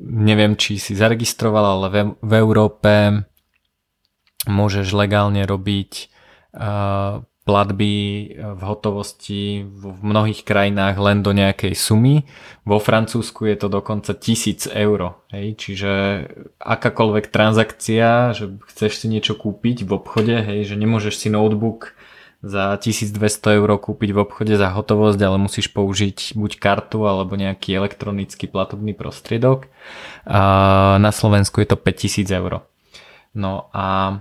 neviem, 0.00 0.56
či 0.56 0.76
si 0.76 0.92
zaregistroval, 0.92 1.64
ale 1.80 2.16
v 2.20 2.32
Európe 2.36 3.24
môžeš 4.48 4.92
legálne 4.96 5.44
robiť 5.44 6.08
platby 7.40 7.94
v 8.36 8.62
hotovosti 8.62 9.64
v 9.64 9.84
mnohých 10.04 10.44
krajinách 10.44 11.00
len 11.00 11.24
do 11.24 11.32
nejakej 11.32 11.72
sumy. 11.72 12.28
Vo 12.68 12.78
Francúzsku 12.78 13.48
je 13.48 13.56
to 13.58 13.68
dokonca 13.72 14.12
1000 14.12 14.70
eur. 14.70 15.18
Hej? 15.32 15.56
Čiže 15.58 15.92
akákoľvek 16.60 17.32
transakcia, 17.32 18.36
že 18.36 18.60
chceš 18.70 19.02
si 19.02 19.06
niečo 19.08 19.34
kúpiť 19.34 19.82
v 19.82 19.90
obchode, 19.98 20.36
hej, 20.36 20.68
že 20.68 20.76
nemôžeš 20.78 21.26
si 21.26 21.28
notebook 21.32 21.96
za 22.40 22.72
1200 22.80 23.60
eur 23.60 23.68
kúpiť 23.76 24.16
v 24.16 24.18
obchode 24.24 24.56
za 24.56 24.72
hotovosť, 24.72 25.20
ale 25.20 25.36
musíš 25.36 25.68
použiť 25.76 26.40
buď 26.40 26.52
kartu 26.56 27.04
alebo 27.04 27.36
nejaký 27.36 27.76
elektronický 27.76 28.48
platobný 28.48 28.96
prostriedok. 28.96 29.68
Na 30.96 31.10
Slovensku 31.12 31.60
je 31.60 31.68
to 31.68 31.76
5000 31.76 32.32
eur. 32.32 32.64
No 33.36 33.68
a 33.76 34.20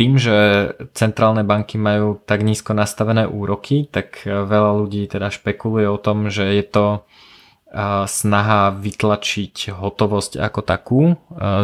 tým, 0.00 0.16
že 0.16 0.70
centrálne 0.94 1.42
banky 1.42 1.76
majú 1.76 2.22
tak 2.22 2.46
nízko 2.46 2.72
nastavené 2.72 3.26
úroky, 3.26 3.84
tak 3.90 4.22
veľa 4.24 4.78
ľudí 4.78 5.04
teda 5.10 5.28
špekuluje 5.28 5.90
o 5.90 5.98
tom, 5.98 6.30
že 6.30 6.56
je 6.56 6.64
to 6.64 6.84
snaha 8.06 8.70
vytlačiť 8.70 9.74
hotovosť 9.74 10.38
ako 10.38 10.60
takú, 10.62 11.02
e, 11.12 11.14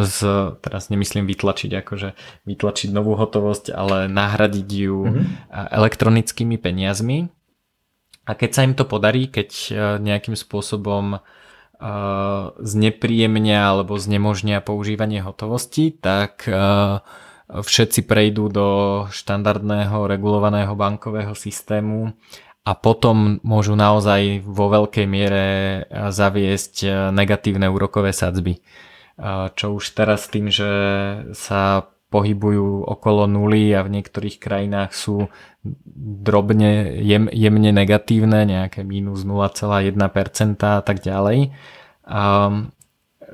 z, 0.03 0.17
teraz 0.59 0.91
nemyslím 0.91 1.23
vytlačiť 1.23 1.71
akože 1.81 2.09
vytlačiť 2.43 2.89
novú 2.91 3.15
hotovosť, 3.15 3.71
ale 3.71 4.11
nahradiť 4.11 4.69
ju 4.69 4.97
mm-hmm. 5.07 5.25
elektronickými 5.71 6.59
peniazmi. 6.59 7.31
A 8.27 8.31
keď 8.35 8.49
sa 8.51 8.61
im 8.67 8.77
to 8.77 8.85
podarí, 8.85 9.31
keď 9.31 9.49
nejakým 9.97 10.37
spôsobom 10.37 11.25
znepríjemnia 12.61 13.73
alebo 13.73 13.97
znemožnia 13.97 14.61
používanie 14.61 15.25
hotovosti, 15.25 15.89
tak 15.89 16.45
všetci 17.49 18.07
prejdú 18.07 18.47
do 18.47 18.67
štandardného 19.11 20.07
regulovaného 20.07 20.71
bankového 20.77 21.35
systému 21.35 22.15
a 22.61 22.71
potom 22.77 23.41
môžu 23.41 23.73
naozaj 23.73 24.45
vo 24.45 24.69
veľkej 24.69 25.07
miere 25.09 25.45
zaviesť 25.89 27.09
negatívne 27.09 27.65
úrokové 27.65 28.13
sadzby. 28.13 28.61
Čo 29.57 29.81
už 29.81 29.97
teraz 29.97 30.29
tým, 30.29 30.53
že 30.53 30.69
sa 31.33 31.89
pohybujú 32.11 32.83
okolo 32.85 33.23
nuly 33.25 33.71
a 33.71 33.87
v 33.87 33.97
niektorých 33.97 34.37
krajinách 34.37 34.91
sú 34.91 35.31
drobne, 35.95 36.99
jem, 36.99 37.31
jemne 37.31 37.71
negatívne, 37.71 38.43
nejaké 38.43 38.83
mínus 38.83 39.23
0,1% 39.23 39.95
a 40.59 40.83
tak 40.83 40.99
ďalej. 40.99 41.55
Um, 42.03 42.75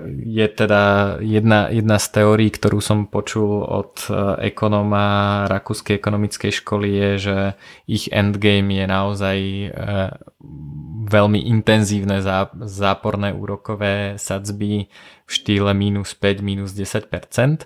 je 0.05 0.47
teda 0.47 1.17
jedna, 1.25 1.73
jedna 1.73 1.97
z 1.97 2.07
teórií, 2.21 2.53
ktorú 2.53 2.77
som 2.77 3.09
počul 3.09 3.65
od 3.65 4.05
e, 4.05 4.13
ekonóma 4.53 5.45
Rakúskej 5.49 5.97
ekonomickej 5.97 6.53
školy 6.53 6.87
je, 6.93 7.11
že 7.17 7.37
ich 7.89 8.05
endgame 8.13 8.77
je 8.77 8.85
naozaj 8.85 9.37
e, 9.41 9.67
veľmi 11.09 11.49
intenzívne 11.49 12.21
záporné 12.61 13.33
úrokové 13.33 14.21
sadzby 14.21 14.85
v 15.25 15.29
štýle 15.33 15.73
minus 15.73 16.13
5, 16.13 16.45
minus 16.45 16.77
10%. 16.77 17.65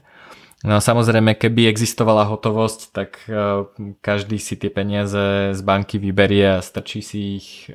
No 0.61 0.77
samozrejme, 0.77 1.35
keby 1.35 1.67
existovala 1.67 2.23
hotovosť, 2.31 2.79
tak 2.95 3.19
e, 3.27 3.67
každý 3.99 4.39
si 4.39 4.55
tie 4.55 4.71
peniaze 4.71 5.51
z 5.51 5.61
banky 5.67 5.99
vyberie 5.99 6.55
a 6.55 6.63
strčí 6.63 7.03
si 7.03 7.43
ich 7.43 7.67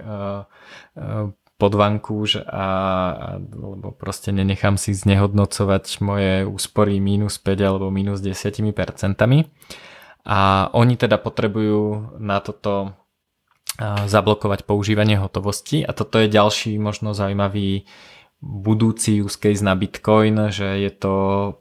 pod 1.56 1.72
vankúš 1.72 2.44
a, 2.44 2.68
lebo 3.40 3.96
proste 3.96 4.28
nenechám 4.28 4.76
si 4.76 4.92
znehodnocovať 4.92 5.84
moje 6.04 6.44
úspory 6.44 7.00
minus 7.00 7.40
5 7.40 7.64
alebo 7.64 7.88
minus 7.88 8.20
10 8.20 8.76
percentami. 8.76 9.48
A 10.26 10.68
oni 10.76 11.00
teda 11.00 11.16
potrebujú 11.16 12.16
na 12.20 12.44
toto 12.44 12.92
zablokovať 14.08 14.64
používanie 14.64 15.20
hotovosti 15.20 15.84
a 15.84 15.92
toto 15.92 16.16
je 16.16 16.32
ďalší 16.32 16.80
možno 16.80 17.12
zaujímavý 17.12 17.84
budúci 18.40 19.20
use 19.24 19.36
case 19.40 19.64
na 19.64 19.72
Bitcoin, 19.76 20.52
že 20.52 20.80
je 20.80 20.92
to 20.92 21.14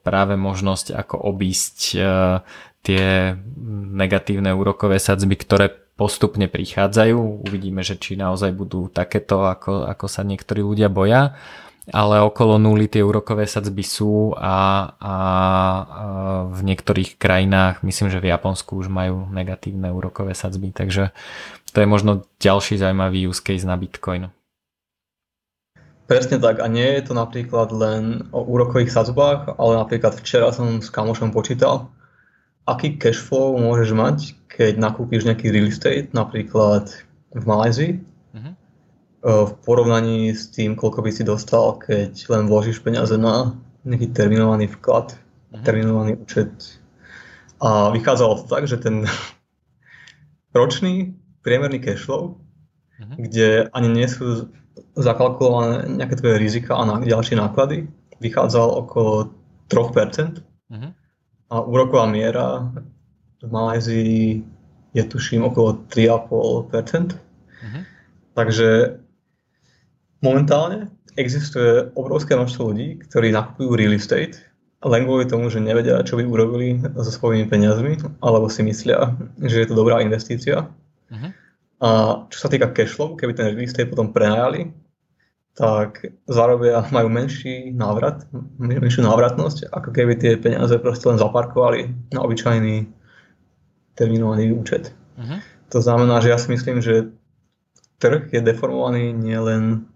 práve 0.04 0.36
možnosť 0.36 0.92
ako 0.92 1.16
obísť 1.36 1.78
tie 2.84 3.06
negatívne 3.96 4.52
úrokové 4.56 5.00
sadzby, 5.00 5.36
ktoré 5.40 5.85
postupne 5.96 6.52
prichádzajú. 6.52 7.48
Uvidíme, 7.48 7.80
že 7.84 7.96
či 7.96 8.20
naozaj 8.20 8.52
budú 8.52 8.92
takéto, 8.92 9.48
ako, 9.48 9.88
ako 9.88 10.06
sa 10.12 10.28
niektorí 10.28 10.60
ľudia 10.60 10.92
boja. 10.92 11.40
ale 11.94 12.18
okolo 12.18 12.58
nuly 12.58 12.90
tie 12.90 13.06
úrokové 13.06 13.46
sadzby 13.46 13.86
sú 13.86 14.34
a, 14.34 14.90
a, 14.98 15.16
v 16.50 16.60
niektorých 16.66 17.22
krajinách, 17.22 17.86
myslím, 17.86 18.10
že 18.10 18.18
v 18.18 18.34
Japonsku 18.34 18.82
už 18.82 18.90
majú 18.90 19.30
negatívne 19.30 19.94
úrokové 19.94 20.34
sadzby, 20.34 20.74
takže 20.74 21.14
to 21.70 21.78
je 21.84 21.88
možno 21.88 22.26
ďalší 22.42 22.82
zaujímavý 22.82 23.30
use 23.30 23.44
case 23.44 23.68
na 23.68 23.78
Bitcoin. 23.78 24.34
Presne 26.06 26.38
tak 26.38 26.62
a 26.62 26.70
nie 26.70 26.86
je 27.02 27.10
to 27.10 27.14
napríklad 27.18 27.74
len 27.74 28.30
o 28.30 28.46
úrokových 28.46 28.94
sadzbách, 28.94 29.58
ale 29.58 29.74
napríklad 29.78 30.14
včera 30.22 30.54
som 30.54 30.82
s 30.82 30.90
kamošom 30.94 31.34
počítal, 31.34 31.90
aký 32.66 32.98
cash 32.98 33.22
flow 33.22 33.58
môžeš 33.62 33.90
mať, 33.94 34.18
keď 34.50 34.82
nakúpiš 34.82 35.30
nejaký 35.30 35.54
real 35.54 35.70
estate, 35.70 36.12
napríklad 36.12 36.90
v 37.32 37.44
Malézii, 37.46 37.94
uh-huh. 38.34 38.54
v 39.22 39.52
porovnaní 39.62 40.34
s 40.34 40.50
tým, 40.50 40.74
koľko 40.74 41.06
by 41.06 41.12
si 41.14 41.24
dostal, 41.24 41.78
keď 41.78 42.18
len 42.34 42.50
vložíš 42.50 42.82
peniaze 42.82 43.14
na 43.16 43.54
nejaký 43.86 44.10
terminovaný 44.18 44.66
vklad, 44.74 45.14
uh-huh. 45.14 45.62
terminovaný 45.62 46.18
účet. 46.18 46.82
A 47.62 47.94
vychádzalo 47.94 48.44
to 48.44 48.46
tak, 48.50 48.66
že 48.66 48.82
ten 48.82 49.06
ročný 50.58 51.14
priemerný 51.46 51.78
cash 51.78 52.02
flow, 52.02 52.42
uh-huh. 52.98 53.16
kde 53.22 53.70
ani 53.70 53.90
nie 53.94 54.10
sú 54.10 54.50
zakalkulované 54.98 55.86
nejaké 55.88 56.18
tvoje 56.18 56.36
rizika 56.42 56.76
a 56.76 56.84
ďalšie 57.04 57.38
náklady, 57.38 57.86
vychádzal 58.18 58.68
okolo 58.74 59.36
3%. 59.70 60.42
Uh-huh. 60.72 60.92
Mhm. 61.46 61.54
A 61.54 61.56
úroková 61.62 62.06
miera 62.10 62.74
v 63.42 63.52
Malézii 63.52 64.44
je 64.96 65.04
tuším 65.04 65.44
okolo 65.44 65.86
3,5%. 65.92 67.14
Uh-huh. 67.14 67.84
Takže 68.34 68.98
momentálne 70.24 70.90
existuje 71.20 71.92
obrovské 71.94 72.36
množstvo 72.36 72.72
ľudí, 72.72 73.00
ktorí 73.06 73.32
nakupujú 73.36 73.70
real 73.76 73.94
estate 73.94 74.40
len 74.86 75.02
kvôli 75.10 75.26
tomu, 75.26 75.50
že 75.50 75.58
nevedia, 75.58 75.98
čo 76.06 76.14
by 76.14 76.24
urobili 76.30 76.78
so 77.02 77.10
svojimi 77.10 77.50
peniazmi, 77.50 77.98
alebo 78.22 78.46
si 78.46 78.62
myslia, 78.62 79.18
že 79.42 79.66
je 79.66 79.68
to 79.68 79.74
dobrá 79.74 79.98
investícia. 80.06 80.70
Uh-huh. 81.10 81.32
A 81.82 81.90
čo 82.30 82.38
sa 82.38 82.48
týka 82.48 82.70
cashflow, 82.70 83.18
keby 83.18 83.34
ten 83.34 83.50
real 83.50 83.66
estate 83.66 83.90
potom 83.90 84.14
prenajali, 84.14 84.70
tak 85.56 86.04
zarobia, 86.28 86.84
majú 86.92 87.08
menší 87.08 87.72
návrat, 87.72 88.28
menšiu 88.60 89.08
návratnosť, 89.08 89.72
ako 89.72 89.90
keby 89.96 90.20
tie 90.20 90.36
peniaze 90.36 90.76
proste 90.84 91.08
len 91.08 91.16
zaparkovali 91.16 92.12
na 92.12 92.20
obyčajný 92.28 92.92
terminovaný 93.96 94.52
účet. 94.52 94.92
Uh-huh. 95.16 95.40
To 95.72 95.80
znamená, 95.80 96.20
že 96.20 96.36
ja 96.36 96.38
si 96.38 96.52
myslím, 96.52 96.84
že 96.84 97.16
trh 98.04 98.28
je 98.36 98.44
deformovaný 98.44 99.16
nielen 99.16 99.88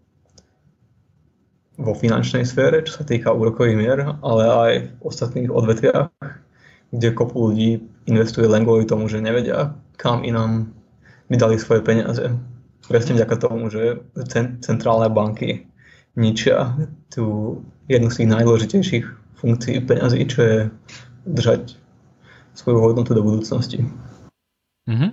vo 1.76 1.92
finančnej 1.92 2.48
sfére, 2.48 2.88
čo 2.88 3.00
sa 3.00 3.04
týka 3.04 3.36
úrokových 3.36 3.76
mier, 3.76 4.00
ale 4.24 4.44
aj 4.48 4.72
v 4.96 5.02
ostatných 5.04 5.52
odvetviach, 5.52 6.08
kde 6.96 7.08
kopu 7.12 7.52
ľudí 7.52 7.84
investuje 8.08 8.48
len 8.48 8.64
kvôli 8.64 8.88
tomu, 8.88 9.12
že 9.12 9.20
nevedia, 9.20 9.76
kam 10.00 10.24
inám 10.24 10.72
vydali 11.28 11.60
svoje 11.60 11.84
peniaze 11.84 12.32
presne 12.90 13.14
vďaka 13.16 13.36
tomu, 13.38 13.70
že 13.70 14.02
centrálne 14.66 15.14
banky 15.14 15.70
ničia 16.18 16.74
tú 17.14 17.62
jednu 17.86 18.10
z 18.10 18.26
tých 18.26 18.30
najdôležitejších 18.34 19.06
funkcií 19.38 19.86
peňazí, 19.86 20.26
čo 20.26 20.40
je 20.42 20.58
držať 21.30 21.78
svoju 22.58 22.82
hodnotu 22.82 23.14
do 23.14 23.22
budúcnosti. 23.22 23.86
Mm-hmm. 24.90 25.12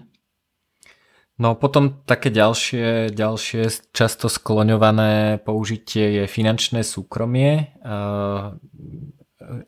No 1.36 1.52
potom 1.52 2.00
také 2.08 2.32
ďalšie, 2.32 3.12
ďalšie 3.12 3.92
často 3.92 4.32
skloňované 4.32 5.36
použitie 5.44 6.24
je 6.24 6.24
finančné 6.24 6.80
súkromie. 6.80 7.76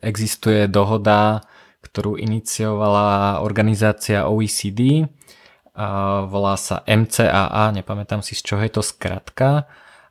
Existuje 0.01 0.65
dohoda, 0.65 1.45
ktorú 1.85 2.17
iniciovala 2.17 3.45
organizácia 3.45 4.25
OECD, 4.25 5.05
volá 6.27 6.59
sa 6.59 6.83
MCAA, 6.83 7.71
nepamätám 7.71 8.19
si 8.19 8.35
z 8.35 8.41
čoho 8.43 8.61
je 8.63 8.71
to 8.71 8.83
skratka 8.83 9.69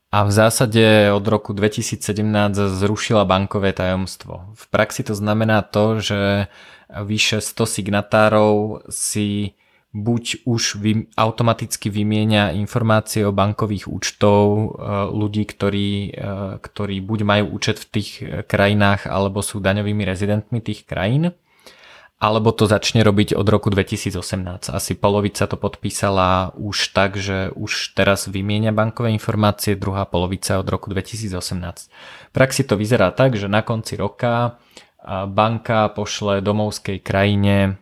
a 0.09 0.25
v 0.25 0.31
zásade 0.33 1.13
od 1.13 1.25
roku 1.29 1.53
2017 1.53 2.01
zrušila 2.57 3.29
bankové 3.29 3.77
tajomstvo. 3.77 4.57
V 4.57 4.65
praxi 4.73 5.05
to 5.05 5.13
znamená 5.13 5.61
to, 5.61 6.01
že 6.01 6.49
vyše 6.89 7.45
100 7.45 7.69
signatárov 7.69 8.89
si 8.89 9.53
buď 9.93 10.49
už 10.49 10.81
vy, 10.81 10.93
automaticky 11.17 11.93
vymienia 11.93 12.57
informácie 12.57 13.25
o 13.29 13.33
bankových 13.33 13.89
účtov 13.89 14.45
e, 14.49 14.65
ľudí, 15.13 15.45
ktorí, 15.45 15.91
e, 16.13 16.21
ktorí 16.61 16.97
buď 17.05 17.19
majú 17.25 17.45
účet 17.57 17.77
v 17.77 17.87
tých 18.01 18.11
krajinách 18.49 19.09
alebo 19.09 19.45
sú 19.45 19.61
daňovými 19.61 20.05
rezidentmi 20.09 20.61
tých 20.65 20.89
krajín 20.89 21.37
alebo 22.19 22.51
to 22.51 22.67
začne 22.67 23.07
robiť 23.07 23.39
od 23.39 23.47
roku 23.47 23.71
2018. 23.71 24.75
Asi 24.75 24.93
polovica 24.99 25.47
to 25.47 25.55
podpísala 25.55 26.51
už 26.59 26.91
tak, 26.91 27.15
že 27.15 27.55
už 27.55 27.95
teraz 27.95 28.27
vymienia 28.27 28.75
bankové 28.75 29.15
informácie, 29.15 29.79
druhá 29.79 30.03
polovica 30.03 30.59
od 30.59 30.67
roku 30.67 30.91
2018. 30.91 31.39
V 32.29 32.33
praxi 32.35 32.67
to 32.67 32.75
vyzerá 32.75 33.15
tak, 33.15 33.39
že 33.39 33.47
na 33.47 33.63
konci 33.63 33.95
roka 33.95 34.59
banka 35.31 35.95
pošle 35.95 36.43
domovskej 36.43 36.99
krajine 37.07 37.79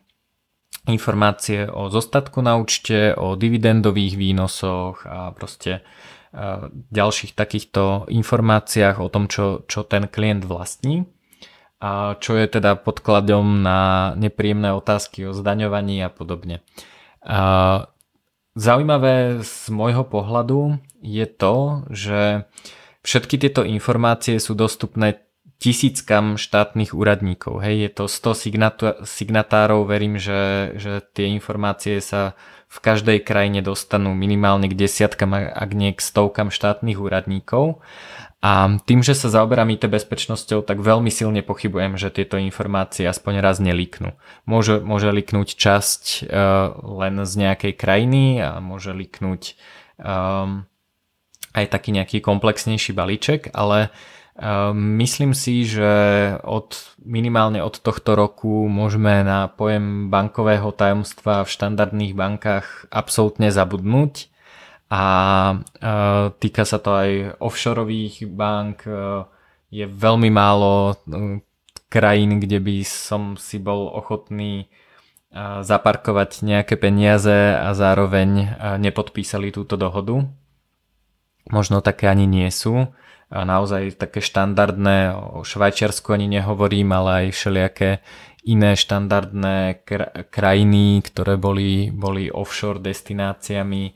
informácie 0.84 1.72
o 1.72 1.88
zostatku 1.88 2.44
na 2.44 2.60
účte, 2.60 3.16
o 3.16 3.40
dividendových 3.40 4.20
výnosoch 4.20 5.08
a 5.08 5.32
proste 5.32 5.80
ďalších 6.92 7.32
takýchto 7.32 8.12
informáciách 8.12 9.00
o 9.00 9.08
tom, 9.08 9.32
čo, 9.32 9.64
čo 9.64 9.88
ten 9.88 10.04
klient 10.12 10.44
vlastní 10.44 11.08
a 11.76 12.16
čo 12.16 12.40
je 12.40 12.46
teda 12.48 12.80
podkladom 12.80 13.60
na 13.60 14.12
nepríjemné 14.16 14.72
otázky 14.72 15.28
o 15.28 15.36
zdaňovaní 15.36 16.00
a 16.00 16.08
podobne. 16.08 16.64
A 17.20 17.90
zaujímavé 18.56 19.44
z 19.44 19.68
môjho 19.68 20.04
pohľadu 20.08 20.80
je 21.04 21.26
to, 21.28 21.84
že 21.92 22.20
všetky 23.04 23.36
tieto 23.36 23.60
informácie 23.62 24.40
sú 24.40 24.56
dostupné 24.56 25.26
tisíckam 25.56 26.36
štátnych 26.36 26.92
úradníkov. 26.92 27.64
Hej, 27.64 27.76
je 27.88 27.90
to 27.92 28.04
100 28.08 29.04
signatárov, 29.04 29.88
verím, 29.88 30.20
že, 30.20 30.72
že 30.76 31.00
tie 31.16 31.32
informácie 31.32 32.00
sa 32.04 32.36
v 32.66 32.78
každej 32.82 33.24
krajine 33.24 33.64
dostanú 33.64 34.12
minimálne 34.12 34.68
k 34.68 34.76
desiatkam, 34.76 35.32
ak 35.32 35.70
nie 35.72 35.96
k 35.96 36.00
stovkam 36.02 36.52
štátnych 36.52 37.00
úradníkov. 37.00 37.80
A 38.46 38.78
tým, 38.86 39.02
že 39.02 39.18
sa 39.18 39.26
zaoberám 39.26 39.74
IT 39.74 39.90
bezpečnosťou, 39.90 40.62
tak 40.62 40.78
veľmi 40.78 41.10
silne 41.10 41.42
pochybujem, 41.42 41.98
že 41.98 42.14
tieto 42.14 42.38
informácie 42.38 43.02
aspoň 43.02 43.42
raz 43.42 43.58
neliknú. 43.58 44.14
Môže, 44.46 44.78
môže 44.78 45.10
liknúť 45.10 45.58
časť 45.58 46.02
uh, 46.22 46.70
len 47.02 47.26
z 47.26 47.32
nejakej 47.42 47.74
krajiny 47.74 48.38
a 48.38 48.62
môže 48.62 48.94
liknúť 48.94 49.58
um, 49.98 50.62
aj 51.58 51.74
taký 51.74 51.90
nejaký 51.90 52.22
komplexnejší 52.22 52.94
balíček, 52.94 53.50
ale 53.50 53.90
um, 54.38 54.94
myslím 55.02 55.34
si, 55.34 55.66
že 55.66 55.90
od, 56.46 56.78
minimálne 57.02 57.58
od 57.66 57.82
tohto 57.82 58.14
roku 58.14 58.70
môžeme 58.70 59.26
na 59.26 59.50
pojem 59.50 60.06
bankového 60.06 60.70
tajomstva 60.70 61.42
v 61.42 61.50
štandardných 61.50 62.14
bankách 62.14 62.86
absolútne 62.94 63.50
zabudnúť 63.50 64.35
a 64.86 65.04
uh, 65.58 66.30
týka 66.38 66.62
sa 66.62 66.78
to 66.78 66.94
aj 66.94 67.10
offshoreových 67.42 68.30
bank. 68.30 68.86
Uh, 68.86 69.26
je 69.70 69.86
veľmi 69.86 70.30
málo 70.30 70.94
uh, 70.94 71.42
krajín, 71.90 72.38
kde 72.38 72.62
by 72.62 72.76
som 72.86 73.34
si 73.34 73.58
bol 73.62 73.90
ochotný 73.90 74.70
zaparkovať 75.36 76.48
nejaké 76.48 76.80
peniaze 76.80 77.52
a 77.52 77.76
zároveň 77.76 78.56
nepodpísali 78.80 79.52
túto 79.52 79.76
dohodu. 79.76 80.24
Možno 81.52 81.84
také 81.84 82.08
ani 82.08 82.24
nie 82.24 82.48
sú. 82.48 82.88
A 83.28 83.44
naozaj 83.44 84.00
také 84.00 84.24
štandardné, 84.24 85.12
o 85.12 85.44
Švajčiarsku 85.44 86.08
ani 86.16 86.40
nehovorím, 86.40 86.88
ale 86.94 87.10
aj 87.28 87.36
všelijaké 87.36 87.90
iné 88.48 88.78
štandardné 88.80 89.84
krajiny, 90.32 91.04
ktoré 91.04 91.36
boli, 91.36 91.92
boli 91.92 92.32
offshore 92.32 92.80
destináciami, 92.80 93.92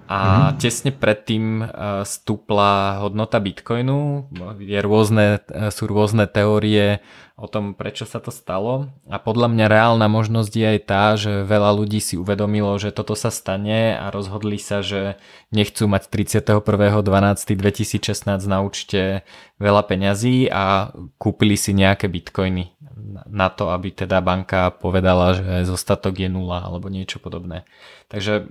a 0.07 0.19
mm-hmm. 0.23 0.63
tesne 0.63 0.95
predtým 0.95 1.59
e, 1.59 1.65
stúpla 2.07 3.03
hodnota 3.03 3.43
Bitcoinu. 3.43 4.31
Je 4.63 4.79
rôzne, 4.79 5.43
e, 5.51 5.67
sú 5.67 5.91
rôzne 5.91 6.31
teórie 6.31 7.03
o 7.35 7.51
tom, 7.51 7.75
prečo 7.75 8.07
sa 8.07 8.23
to 8.23 8.31
stalo. 8.31 8.88
A 9.11 9.19
podľa 9.19 9.51
mňa 9.51 9.65
reálna 9.67 10.07
možnosť 10.07 10.51
je 10.55 10.65
aj 10.65 10.79
tá, 10.88 11.03
že 11.19 11.43
veľa 11.43 11.75
ľudí 11.75 11.99
si 11.99 12.15
uvedomilo, 12.15 12.79
že 12.79 12.95
toto 12.95 13.19
sa 13.19 13.29
stane 13.29 13.99
a 13.99 14.07
rozhodli 14.09 14.57
sa, 14.57 14.79
že 14.79 15.19
nechcú 15.51 15.91
mať 15.91 16.07
31.12.2016 16.07 18.47
na 18.47 18.63
účte 18.63 19.27
veľa 19.59 19.84
peňazí 19.85 20.47
a 20.47 20.95
kúpili 21.19 21.59
si 21.59 21.75
nejaké 21.75 22.07
bitcoiny 22.07 22.77
na 23.26 23.49
to, 23.49 23.73
aby 23.73 23.89
teda 23.89 24.22
banka 24.22 24.69
povedala, 24.69 25.34
že 25.34 25.65
zostatok 25.65 26.22
je 26.22 26.30
nula 26.30 26.61
alebo 26.61 26.91
niečo 26.91 27.18
podobné. 27.18 27.65
Takže 28.07 28.48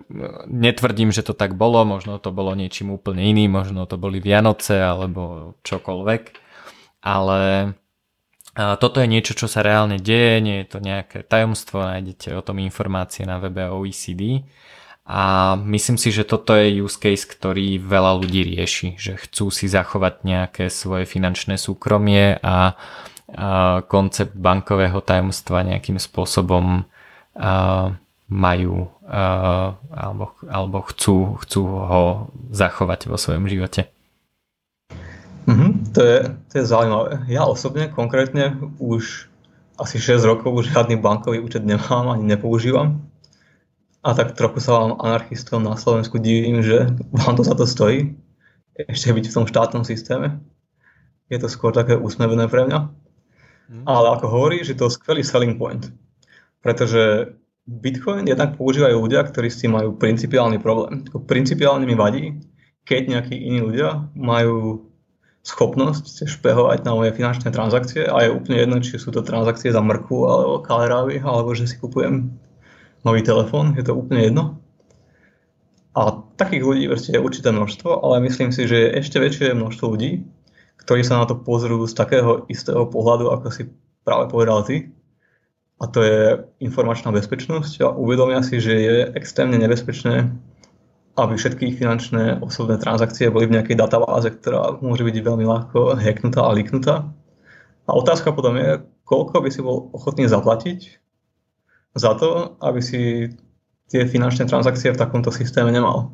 netvrdím, 0.51 1.15
že 1.15 1.23
to 1.23 1.33
tak 1.33 1.55
bolo, 1.55 1.87
možno 1.87 2.19
to 2.19 2.35
bolo 2.35 2.53
niečím 2.59 2.91
úplne 2.91 3.23
iným, 3.23 3.55
možno 3.55 3.87
to 3.87 3.95
boli 3.95 4.19
Vianoce 4.19 4.83
alebo 4.83 5.55
čokoľvek, 5.63 6.23
ale 7.07 7.73
toto 8.57 9.05
je 9.05 9.09
niečo, 9.09 9.37
čo 9.37 9.53
sa 9.53 9.61
reálne 9.61 10.01
deje, 10.01 10.41
nie 10.41 10.65
je 10.65 10.67
to 10.73 10.79
nejaké 10.81 11.21
tajomstvo, 11.21 11.85
nájdete 11.85 12.33
o 12.33 12.41
tom 12.41 12.57
informácie 12.57 13.29
na 13.29 13.37
webe 13.37 13.69
OECD 13.69 14.49
a 15.07 15.55
myslím 15.55 15.95
si, 16.03 16.11
že 16.11 16.27
toto 16.27 16.57
je 16.59 16.83
use 16.83 16.99
case, 16.99 17.31
ktorý 17.31 17.79
veľa 17.79 18.19
ľudí 18.19 18.43
rieši, 18.43 18.99
že 18.99 19.15
chcú 19.15 19.55
si 19.55 19.71
zachovať 19.71 20.27
nejaké 20.27 20.65
svoje 20.67 21.07
finančné 21.07 21.63
súkromie 21.63 22.43
a 22.43 22.75
koncept 23.91 24.39
bankového 24.39 25.03
tajomstva 25.03 25.67
nejakým 25.67 25.99
spôsobom 25.99 26.87
majú 28.27 28.77
alebo, 29.91 30.25
alebo 30.47 30.79
chcú, 30.91 31.39
chcú 31.43 31.63
ho 31.67 32.03
zachovať 32.51 33.11
vo 33.11 33.19
svojom 33.19 33.51
živote. 33.51 33.91
Mm-hmm, 35.47 35.71
to, 35.95 36.01
je, 36.03 36.19
to 36.51 36.55
je 36.59 36.65
zaujímavé. 36.67 37.23
Ja 37.31 37.47
osobne 37.47 37.87
konkrétne 37.87 38.59
už 38.83 39.31
asi 39.79 40.03
6 40.03 40.27
rokov 40.27 40.51
už 40.51 40.75
žiadny 40.75 40.99
bankový 40.99 41.39
účet 41.39 41.63
nemám 41.63 42.11
ani 42.11 42.27
nepoužívam. 42.27 43.07
A 44.03 44.15
tak 44.15 44.35
trochu 44.39 44.63
sa 44.63 44.79
vám 44.79 44.99
anarchistom 45.03 45.63
na 45.63 45.75
Slovensku 45.79 46.19
divím, 46.19 46.63
že 46.63 46.91
vám 47.11 47.39
to 47.39 47.43
za 47.43 47.55
to 47.55 47.67
stojí. 47.67 48.15
Ešte 48.75 49.11
byť 49.15 49.25
v 49.31 49.35
tom 49.35 49.47
štátnom 49.47 49.83
systéme. 49.83 50.43
Je 51.31 51.39
to 51.39 51.51
skôr 51.51 51.75
také 51.75 51.99
úsmevné 51.99 52.47
pre 52.47 52.67
mňa. 52.67 52.91
Mm. 53.67 53.85
Ale 53.85 54.07
ako 54.19 54.27
hovorí, 54.31 54.63
že 54.63 54.79
to 54.79 54.91
skvelý 54.91 55.27
selling 55.27 55.59
point. 55.59 55.91
Pretože 56.63 57.35
Bitcoin 57.67 58.27
jednak 58.31 58.55
používajú 58.55 58.95
ľudia, 58.95 59.27
ktorí 59.27 59.51
s 59.51 59.59
tým 59.59 59.75
majú 59.75 59.99
principiálny 59.99 60.63
problém. 60.63 61.03
Principiálne 61.27 61.83
mi 61.83 61.99
vadí, 61.99 62.39
keď 62.87 63.19
nejakí 63.19 63.35
iní 63.35 63.59
ľudia 63.67 64.07
majú 64.15 64.87
schopnosť 65.47 66.27
špehovať 66.27 66.83
na 66.83 66.93
moje 66.95 67.15
finančné 67.15 67.55
transakcie 67.55 68.07
a 68.07 68.27
je 68.27 68.35
úplne 68.35 68.59
jedno, 68.63 68.77
či 68.83 68.99
sú 68.99 69.15
to 69.15 69.23
transakcie 69.23 69.71
za 69.71 69.79
mrku 69.79 70.27
alebo 70.27 70.63
kalerávy, 70.63 71.23
alebo 71.23 71.55
že 71.55 71.71
si 71.71 71.79
kupujem 71.79 72.35
nový 73.07 73.23
telefón, 73.23 73.79
je 73.79 73.87
to 73.87 73.95
úplne 73.95 74.27
jedno. 74.27 74.45
A 75.95 76.23
takých 76.35 76.63
ľudí 76.67 76.83
je 76.91 77.19
určité 77.23 77.55
množstvo, 77.55 78.03
ale 78.03 78.27
myslím 78.27 78.51
si, 78.51 78.67
že 78.67 78.75
je 78.75 78.89
ešte 79.01 79.23
väčšie 79.23 79.55
množstvo 79.55 79.87
ľudí, 79.95 80.27
ktorí 80.87 81.03
sa 81.03 81.19
na 81.19 81.27
to 81.27 81.35
pozrú 81.35 81.83
z 81.85 81.99
takého 81.99 82.47
istého 82.47 82.87
pohľadu, 82.87 83.35
ako 83.35 83.51
si 83.51 83.67
práve 84.07 84.31
povedal 84.31 84.63
ty. 84.63 84.77
A 85.83 85.91
to 85.91 86.01
je 86.01 86.41
informačná 86.63 87.13
bezpečnosť 87.13 87.85
a 87.85 87.93
uvedomia 87.93 88.41
si, 88.41 88.63
že 88.63 88.73
je 88.73 88.97
extrémne 89.13 89.61
nebezpečné 89.61 90.31
aby 91.17 91.35
všetky 91.35 91.81
finančné 91.81 92.45
osobné 92.45 92.77
transakcie 92.77 93.33
boli 93.33 93.49
v 93.49 93.57
nejakej 93.57 93.81
databáze, 93.81 94.29
ktorá 94.29 94.77
môže 94.85 95.01
byť 95.01 95.17
veľmi 95.17 95.49
ľahko 95.49 95.97
hacknutá 95.97 96.45
a 96.45 96.53
liknutá. 96.53 96.95
A 97.89 97.91
otázka 97.97 98.37
potom 98.37 98.61
je, 98.61 98.85
koľko 99.09 99.41
by 99.41 99.49
si 99.49 99.65
bol 99.65 99.89
ochotný 99.97 100.29
zaplatiť 100.29 101.01
za 101.97 102.13
to, 102.21 102.61
aby 102.61 102.85
si 102.85 103.33
tie 103.89 104.05
finančné 104.05 104.45
transakcie 104.45 104.93
v 104.93 105.01
takomto 105.01 105.33
systéme 105.33 105.73
nemal. 105.73 106.13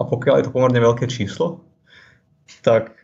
A 0.00 0.08
pokiaľ 0.08 0.40
je 0.40 0.44
to 0.48 0.54
pomerne 0.56 0.80
veľké 0.80 1.04
číslo, 1.04 1.60
tak, 2.64 2.96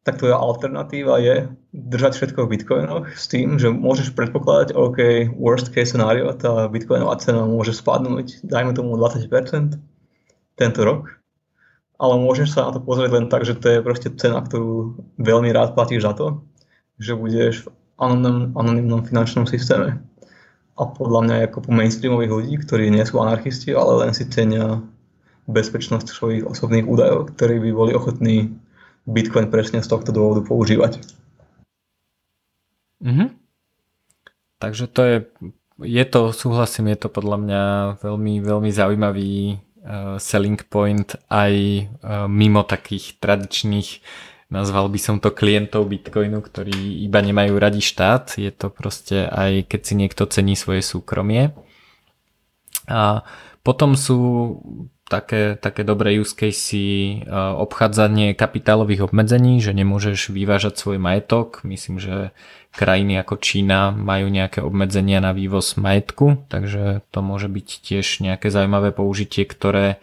tak 0.00 0.16
tvoja 0.16 0.40
alternatíva 0.40 1.20
je 1.20 1.34
držať 1.76 2.12
všetko 2.16 2.48
v 2.48 2.50
bitcoinoch 2.56 3.06
s 3.12 3.28
tým, 3.28 3.60
že 3.60 3.68
môžeš 3.68 4.16
predpokladať, 4.16 4.72
OK, 4.72 5.28
worst 5.36 5.68
case 5.76 5.92
scenario, 5.92 6.32
tá 6.32 6.72
bitcoinová 6.72 7.20
cena 7.20 7.44
môže 7.44 7.76
spadnúť, 7.76 8.40
dajme 8.40 8.72
tomu 8.72 8.96
20%, 8.96 9.76
tento 10.56 10.80
rok, 10.84 11.20
ale 12.00 12.16
môžeš 12.16 12.56
sa 12.56 12.68
na 12.68 12.70
to 12.72 12.80
pozrieť 12.80 13.12
len 13.12 13.26
tak, 13.28 13.44
že 13.44 13.60
to 13.60 13.68
je 13.68 13.84
proste 13.84 14.08
cena, 14.16 14.40
ktorú 14.40 14.96
veľmi 15.20 15.52
rád 15.52 15.76
platíš 15.76 16.08
za 16.08 16.16
to, 16.16 16.40
že 16.96 17.12
budeš 17.12 17.68
v 17.68 17.72
anonimnom, 18.00 18.56
anonimnom 18.56 19.04
finančnom 19.04 19.44
systéme. 19.44 20.00
A 20.80 20.88
podľa 20.88 21.20
mňa 21.28 21.34
ako 21.52 21.68
po 21.68 21.70
mainstreamových 21.76 22.32
ľudí, 22.32 22.54
ktorí 22.64 22.88
nie 22.88 23.04
sú 23.04 23.20
anarchisti, 23.20 23.76
ale 23.76 24.00
len 24.00 24.16
si 24.16 24.24
cenia 24.32 24.80
bezpečnosť 25.44 26.08
svojich 26.08 26.44
osobných 26.48 26.88
údajov, 26.88 27.36
ktorí 27.36 27.60
by 27.68 27.70
boli 27.76 27.92
ochotní 27.92 28.56
Bitcoin 29.08 29.48
presne 29.48 29.80
z 29.80 29.88
tohto 29.88 30.12
dôvodu 30.12 30.44
používať. 30.44 31.00
Mm-hmm. 33.00 33.28
Takže 34.60 34.84
to 34.92 35.00
je, 35.04 35.16
je 35.80 36.04
to, 36.04 36.36
súhlasím, 36.36 36.92
je 36.92 36.98
to 37.00 37.08
podľa 37.08 37.36
mňa 37.40 37.62
veľmi, 38.04 38.34
veľmi 38.44 38.70
zaujímavý 38.72 39.32
Uh, 39.80 40.20
selling 40.20 40.60
point 40.68 41.16
aj 41.32 41.54
uh, 42.04 42.28
mimo 42.28 42.60
takých 42.68 43.16
tradičných 43.16 44.04
nazval 44.50 44.90
by 44.90 45.00
som 45.00 45.16
to 45.22 45.30
klientov 45.30 45.86
Bitcoinu, 45.86 46.42
ktorí 46.42 47.00
iba 47.06 47.22
nemajú 47.22 47.56
radi 47.56 47.80
štát. 47.80 48.36
Je 48.36 48.50
to 48.50 48.68
proste 48.68 49.30
aj 49.30 49.70
keď 49.70 49.80
si 49.80 49.94
niekto 49.96 50.26
cení 50.26 50.58
svoje 50.58 50.82
súkromie. 50.82 51.54
A 52.90 53.22
potom 53.62 53.94
sú 53.94 54.18
také, 55.10 55.58
také 55.58 55.82
dobré 55.82 56.14
use 56.14 56.38
casey 56.38 57.26
obchádzanie 57.58 58.38
kapitálových 58.38 59.10
obmedzení, 59.10 59.58
že 59.58 59.74
nemôžeš 59.74 60.30
vyvážať 60.30 60.78
svoj 60.78 61.02
majetok. 61.02 61.66
Myslím, 61.66 61.98
že 61.98 62.30
krajiny 62.70 63.18
ako 63.18 63.42
Čína 63.42 63.90
majú 63.90 64.30
nejaké 64.30 64.62
obmedzenia 64.62 65.18
na 65.18 65.34
vývoz 65.34 65.74
majetku, 65.74 66.46
takže 66.46 67.02
to 67.10 67.18
môže 67.18 67.50
byť 67.50 67.68
tiež 67.82 68.06
nejaké 68.22 68.54
zaujímavé 68.54 68.94
použitie, 68.94 69.42
ktoré 69.42 69.98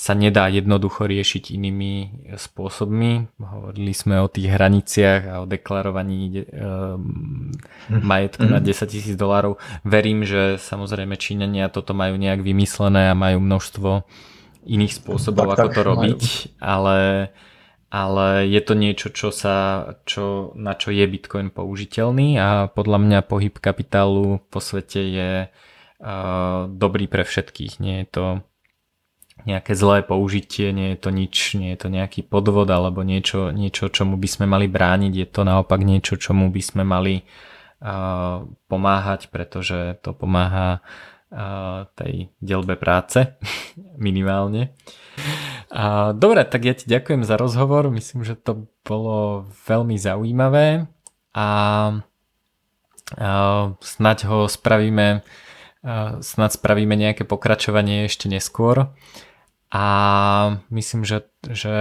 sa 0.00 0.16
nedá 0.16 0.48
jednoducho 0.48 1.04
riešiť 1.04 1.52
inými 1.60 2.24
spôsobmi. 2.32 3.36
Hovorili 3.36 3.92
sme 3.92 4.24
o 4.24 4.32
tých 4.32 4.48
hraniciach 4.48 5.22
a 5.28 5.34
o 5.44 5.46
deklarovaní 5.46 6.40
e, 6.40 6.44
majetku 7.92 8.48
na 8.48 8.64
10 8.64 8.64
mhm. 8.64 8.88
tisíc 8.88 9.12
dolárov. 9.20 9.60
Verím, 9.84 10.24
že 10.24 10.56
samozrejme 10.56 11.20
Číňania 11.20 11.68
toto 11.68 11.92
majú 11.92 12.16
nejak 12.16 12.40
vymyslené 12.40 13.12
a 13.12 13.18
majú 13.18 13.44
množstvo 13.44 14.08
iných 14.64 15.04
spôsobov, 15.04 15.52
tak, 15.52 15.68
ako 15.68 15.68
tak, 15.68 15.76
to 15.76 15.82
robiť, 15.84 16.22
ale, 16.64 16.98
ale 17.92 18.48
je 18.48 18.60
to 18.64 18.72
niečo, 18.72 19.08
čo 19.12 19.28
sa, 19.28 19.84
čo, 20.08 20.56
na 20.56 20.80
čo 20.80 20.96
je 20.96 21.04
Bitcoin 21.04 21.52
použiteľný 21.52 22.40
a 22.40 22.72
podľa 22.72 22.98
mňa 23.04 23.18
pohyb 23.28 23.52
kapitálu 23.52 24.40
po 24.48 24.64
svete 24.64 25.00
je 25.00 25.32
uh, 25.48 26.60
dobrý 26.72 27.04
pre 27.08 27.24
všetkých. 27.24 27.80
Nie 27.80 28.04
je 28.04 28.08
to 28.08 28.24
nejaké 29.46 29.72
zlé 29.76 30.02
použitie, 30.04 30.72
nie 30.72 30.94
je 30.94 30.98
to 30.98 31.10
nič, 31.12 31.54
nie 31.56 31.72
je 31.76 31.78
to 31.86 31.88
nejaký 31.88 32.26
podvod 32.26 32.68
alebo 32.68 33.04
niečo, 33.04 33.52
niečo 33.54 33.88
čomu 33.88 34.16
by 34.16 34.28
sme 34.28 34.46
mali 34.48 34.66
brániť, 34.66 35.12
je 35.12 35.26
to 35.28 35.42
naopak 35.44 35.80
niečo, 35.80 36.20
čomu 36.20 36.48
by 36.48 36.62
sme 36.64 36.82
mali 36.82 37.22
uh, 37.22 38.44
pomáhať, 38.68 39.28
pretože 39.32 40.00
to 40.04 40.16
pomáha 40.16 40.80
uh, 40.80 41.88
tej 41.96 42.32
delbe 42.42 42.76
práce 42.76 43.36
minimálne. 44.06 44.74
Uh, 45.70 46.16
dobre, 46.16 46.42
tak 46.48 46.66
ja 46.66 46.74
ti 46.74 46.90
ďakujem 46.90 47.22
za 47.22 47.38
rozhovor, 47.38 47.88
myslím, 47.94 48.26
že 48.26 48.34
to 48.34 48.66
bolo 48.82 49.46
veľmi 49.68 49.94
zaujímavé 49.94 50.90
a 51.36 51.48
uh, 53.14 53.64
snaď 53.78 54.18
ho 54.26 54.50
spravíme 54.50 55.22
snad 56.20 56.52
spravíme 56.52 56.92
nejaké 56.92 57.24
pokračovanie 57.24 58.04
ešte 58.04 58.28
neskôr 58.28 58.92
a 59.70 59.86
myslím, 60.74 61.06
že, 61.06 61.30
že 61.46 61.78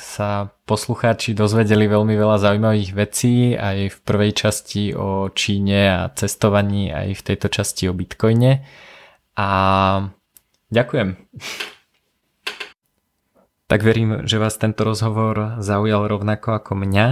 sa 0.00 0.56
poslucháči 0.64 1.36
dozvedeli 1.36 1.84
veľmi 1.84 2.16
veľa 2.16 2.40
zaujímavých 2.40 2.90
vecí 2.96 3.52
aj 3.52 3.92
v 3.92 3.98
prvej 4.08 4.32
časti 4.32 4.96
o 4.96 5.28
Číne 5.28 5.80
a 5.92 6.00
cestovaní, 6.16 6.88
aj 6.88 7.12
v 7.12 7.24
tejto 7.28 7.52
časti 7.52 7.92
o 7.92 7.96
Bitcoine 7.96 8.64
a 9.36 9.48
ďakujem. 10.72 11.28
Tak 13.68 13.80
verím, 13.84 14.24
že 14.24 14.40
vás 14.40 14.56
tento 14.56 14.88
rozhovor 14.88 15.60
zaujal 15.60 16.08
rovnako 16.08 16.56
ako 16.56 16.72
mňa, 16.72 17.08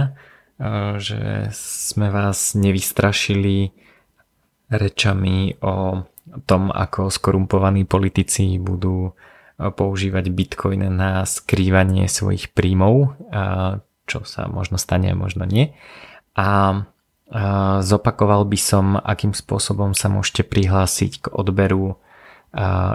že 0.97 1.53
sme 1.53 2.09
vás 2.09 2.57
nevystrašili 2.57 3.75
rečami 4.73 5.53
o 5.61 6.01
tom, 6.49 6.73
ako 6.73 7.13
skorumpovaní 7.13 7.85
politici 7.85 8.57
budú 8.57 9.13
používať 9.55 10.25
Bitcoin 10.31 10.83
na 10.91 11.23
skrývanie 11.23 12.11
svojich 12.11 12.51
príjmov, 12.51 13.15
čo 14.05 14.19
sa 14.27 14.51
možno 14.51 14.75
stane 14.75 15.15
možno 15.15 15.47
nie. 15.47 15.75
A 16.35 16.83
zopakoval 17.81 18.45
by 18.45 18.59
som, 18.59 18.85
akým 18.99 19.33
spôsobom 19.33 19.97
sa 19.97 20.11
môžete 20.11 20.45
prihlásiť 20.45 21.25
k 21.25 21.25
odberu 21.33 21.97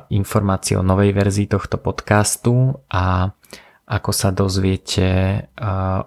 informácií 0.09 0.77
o 0.77 0.87
novej 0.87 1.13
verzii 1.13 1.49
tohto 1.51 1.77
podcastu 1.77 2.81
a 2.89 3.35
ako 3.91 4.11
sa 4.15 4.31
dozviete 4.31 5.09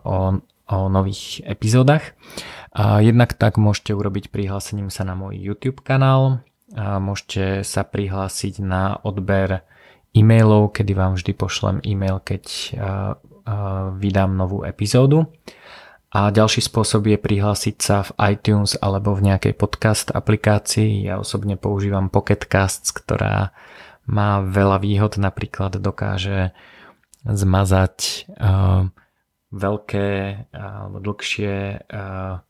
o, 0.07 0.39
o 0.41 0.77
nových 0.89 1.43
epizódach. 1.43 2.15
Jednak 2.77 3.37
tak 3.37 3.61
môžete 3.61 3.93
urobiť 3.93 4.33
prihlásením 4.33 4.89
sa 4.89 5.05
na 5.05 5.13
môj 5.13 5.37
YouTube 5.37 5.85
kanál, 5.85 6.41
môžete 6.77 7.61
sa 7.61 7.85
prihlásiť 7.85 8.63
na 8.63 8.97
odber 9.03 9.61
e-mailov, 10.13 10.77
kedy 10.77 10.93
vám 10.93 11.17
vždy 11.17 11.33
pošlem 11.33 11.77
e-mail, 11.83 12.21
keď 12.23 12.45
vydám 13.99 14.31
novú 14.39 14.63
epizódu. 14.63 15.27
A 16.13 16.29
ďalší 16.29 16.61
spôsob 16.61 17.09
je 17.09 17.17
prihlásiť 17.17 17.75
sa 17.81 18.05
v 18.05 18.37
iTunes 18.37 18.77
alebo 18.77 19.17
v 19.17 19.33
nejakej 19.33 19.57
podcast 19.57 20.13
aplikácii. 20.13 21.09
Ja 21.09 21.17
osobne 21.17 21.57
používam 21.57 22.13
Pocket 22.13 22.45
Casts, 22.45 22.93
ktorá 22.93 23.49
má 24.05 24.45
veľa 24.45 24.77
výhod, 24.77 25.17
napríklad 25.17 25.81
dokáže 25.81 26.53
zmazať 27.25 28.29
uh, 28.35 28.93
veľké 29.49 30.09
alebo 30.53 30.97
uh, 30.99 31.03
dlhšie 31.03 31.55
uh, 31.81 32.43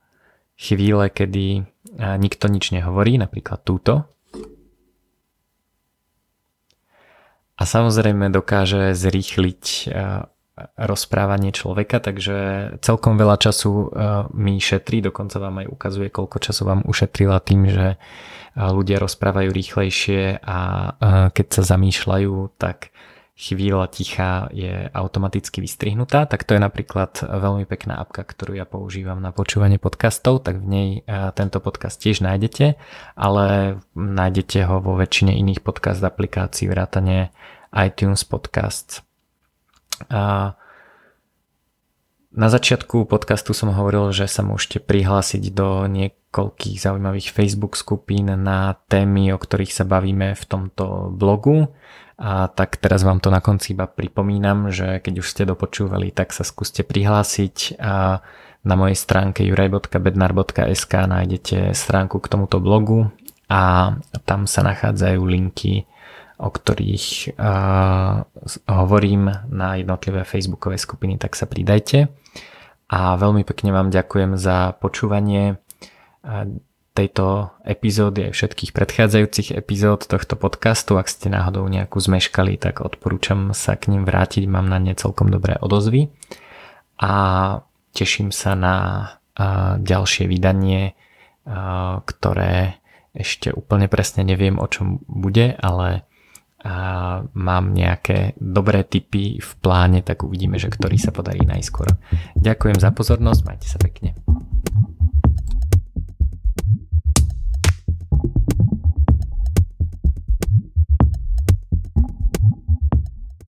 chvíle, 0.59 1.05
kedy 1.07 1.63
uh, 1.63 2.17
nikto 2.19 2.51
nič 2.51 2.73
nehovorí, 2.75 3.15
napríklad 3.15 3.63
túto. 3.63 4.11
A 7.63 7.65
samozrejme 7.65 8.27
dokáže 8.27 8.91
zrýchliť 8.91 9.63
uh, 9.87 10.27
rozprávanie 10.77 11.49
človeka, 11.49 11.97
takže 11.97 12.37
celkom 12.85 13.17
veľa 13.17 13.41
času 13.41 13.71
e, 13.73 13.85
mi 14.37 14.61
šetrí, 14.61 15.01
dokonca 15.01 15.41
vám 15.41 15.65
aj 15.65 15.67
ukazuje, 15.73 16.13
koľko 16.13 16.37
času 16.37 16.61
vám 16.69 16.81
ušetrila 16.85 17.41
tým, 17.41 17.65
že 17.73 17.87
e, 17.89 17.97
ľudia 18.61 19.01
rozprávajú 19.01 19.49
rýchlejšie 19.49 20.45
a 20.45 20.59
e, 20.61 20.89
keď 21.33 21.47
sa 21.57 21.61
zamýšľajú, 21.73 22.53
tak 22.61 22.92
chvíľa 23.33 23.89
ticha 23.89 24.47
je 24.53 24.89
automaticky 24.93 25.61
vystrihnutá, 25.61 26.29
tak 26.29 26.45
to 26.45 26.53
je 26.53 26.61
napríklad 26.61 27.17
veľmi 27.25 27.65
pekná 27.65 27.97
apka, 27.97 28.21
ktorú 28.21 28.53
ja 28.53 28.69
používam 28.69 29.17
na 29.17 29.33
počúvanie 29.33 29.81
podcastov, 29.81 30.45
tak 30.45 30.61
v 30.61 30.67
nej 30.69 30.89
tento 31.33 31.57
podcast 31.57 31.97
tiež 31.97 32.21
nájdete, 32.21 32.77
ale 33.17 33.77
nájdete 33.97 34.69
ho 34.69 34.77
vo 34.79 34.93
väčšine 34.93 35.33
iných 35.33 35.65
podcast 35.65 36.05
aplikácií, 36.05 36.69
vrátane 36.69 37.33
iTunes 37.73 38.21
Podcasts, 38.21 39.01
a 40.09 40.53
na 42.33 42.47
začiatku 42.49 43.05
podcastu 43.05 43.53
som 43.53 43.69
hovoril, 43.69 44.09
že 44.09 44.25
sa 44.25 44.41
môžete 44.41 44.81
prihlásiť 44.81 45.53
do 45.53 45.85
niekoľkých 45.85 46.81
zaujímavých 46.81 47.29
Facebook 47.29 47.77
skupín 47.77 48.25
na 48.25 48.73
témy, 48.89 49.29
o 49.31 49.37
ktorých 49.37 49.69
sa 49.69 49.85
bavíme 49.85 50.33
v 50.33 50.43
tomto 50.49 51.13
blogu. 51.13 51.69
A 52.17 52.47
tak 52.47 52.77
teraz 52.77 53.01
vám 53.01 53.17
to 53.17 53.33
na 53.33 53.41
konci 53.41 53.73
iba 53.73 53.89
pripomínam, 53.89 54.69
že 54.69 55.01
keď 55.01 55.13
už 55.19 55.27
ste 55.27 55.43
dopočúvali, 55.49 56.13
tak 56.13 56.29
sa 56.31 56.45
skúste 56.45 56.85
prihlásiť 56.85 57.81
a 57.81 58.21
na 58.63 58.75
mojej 58.79 58.95
stránke 58.95 59.43
juraj.bednar.sk 59.43 60.93
nájdete 60.93 61.75
stránku 61.75 62.23
k 62.23 62.31
tomuto 62.31 62.63
blogu 62.63 63.11
a 63.51 63.93
tam 64.23 64.47
sa 64.47 64.63
nachádzajú 64.63 65.19
linky 65.19 65.83
o 66.43 66.49
ktorých 66.49 67.37
uh, 67.39 68.25
hovorím 68.67 69.31
na 69.47 69.79
jednotlivé 69.79 70.27
facebookové 70.27 70.75
skupiny, 70.75 71.15
tak 71.15 71.39
sa 71.39 71.47
pridajte. 71.47 72.11
A 72.91 73.15
veľmi 73.15 73.47
pekne 73.47 73.71
vám 73.71 73.93
ďakujem 73.93 74.35
za 74.35 74.75
počúvanie 74.77 75.55
tejto 76.93 77.49
epizódy 77.65 78.29
aj 78.29 78.37
všetkých 78.37 78.71
predchádzajúcich 78.71 79.57
epizód 79.57 80.05
tohto 80.05 80.37
podcastu. 80.37 81.01
Ak 81.01 81.09
ste 81.09 81.33
náhodou 81.33 81.65
nejakú 81.65 81.97
zmeškali, 81.97 82.61
tak 82.61 82.85
odporúčam 82.85 83.49
sa 83.57 83.73
k 83.73 83.89
ním 83.89 84.05
vrátiť, 84.05 84.45
mám 84.45 84.69
na 84.69 84.77
ne 84.77 84.93
celkom 84.93 85.33
dobré 85.33 85.57
odozvy. 85.57 86.13
A 87.01 87.13
teším 87.97 88.29
sa 88.29 88.53
na 88.53 88.75
ďalšie 89.81 90.29
vydanie, 90.29 90.93
ktoré 92.05 92.77
ešte 93.17 93.49
úplne 93.49 93.89
presne 93.89 94.21
neviem 94.21 94.61
o 94.61 94.69
čom 94.69 95.01
bude, 95.09 95.57
ale 95.57 96.05
mám 97.33 97.73
nejaké 97.73 98.37
dobré 98.37 98.85
tipy 98.85 99.41
v 99.41 99.51
pláne, 99.59 100.05
tak 100.05 100.23
uvidíme, 100.23 100.61
že 100.61 100.69
ktorý 100.69 100.95
sa 101.01 101.09
podarí 101.09 101.43
najskôr. 101.43 101.89
Ďakujem 102.37 102.77
za 102.77 102.93
pozornosť, 102.93 103.41
majte 103.43 103.67
sa 103.67 103.81
pekne. 103.81 104.13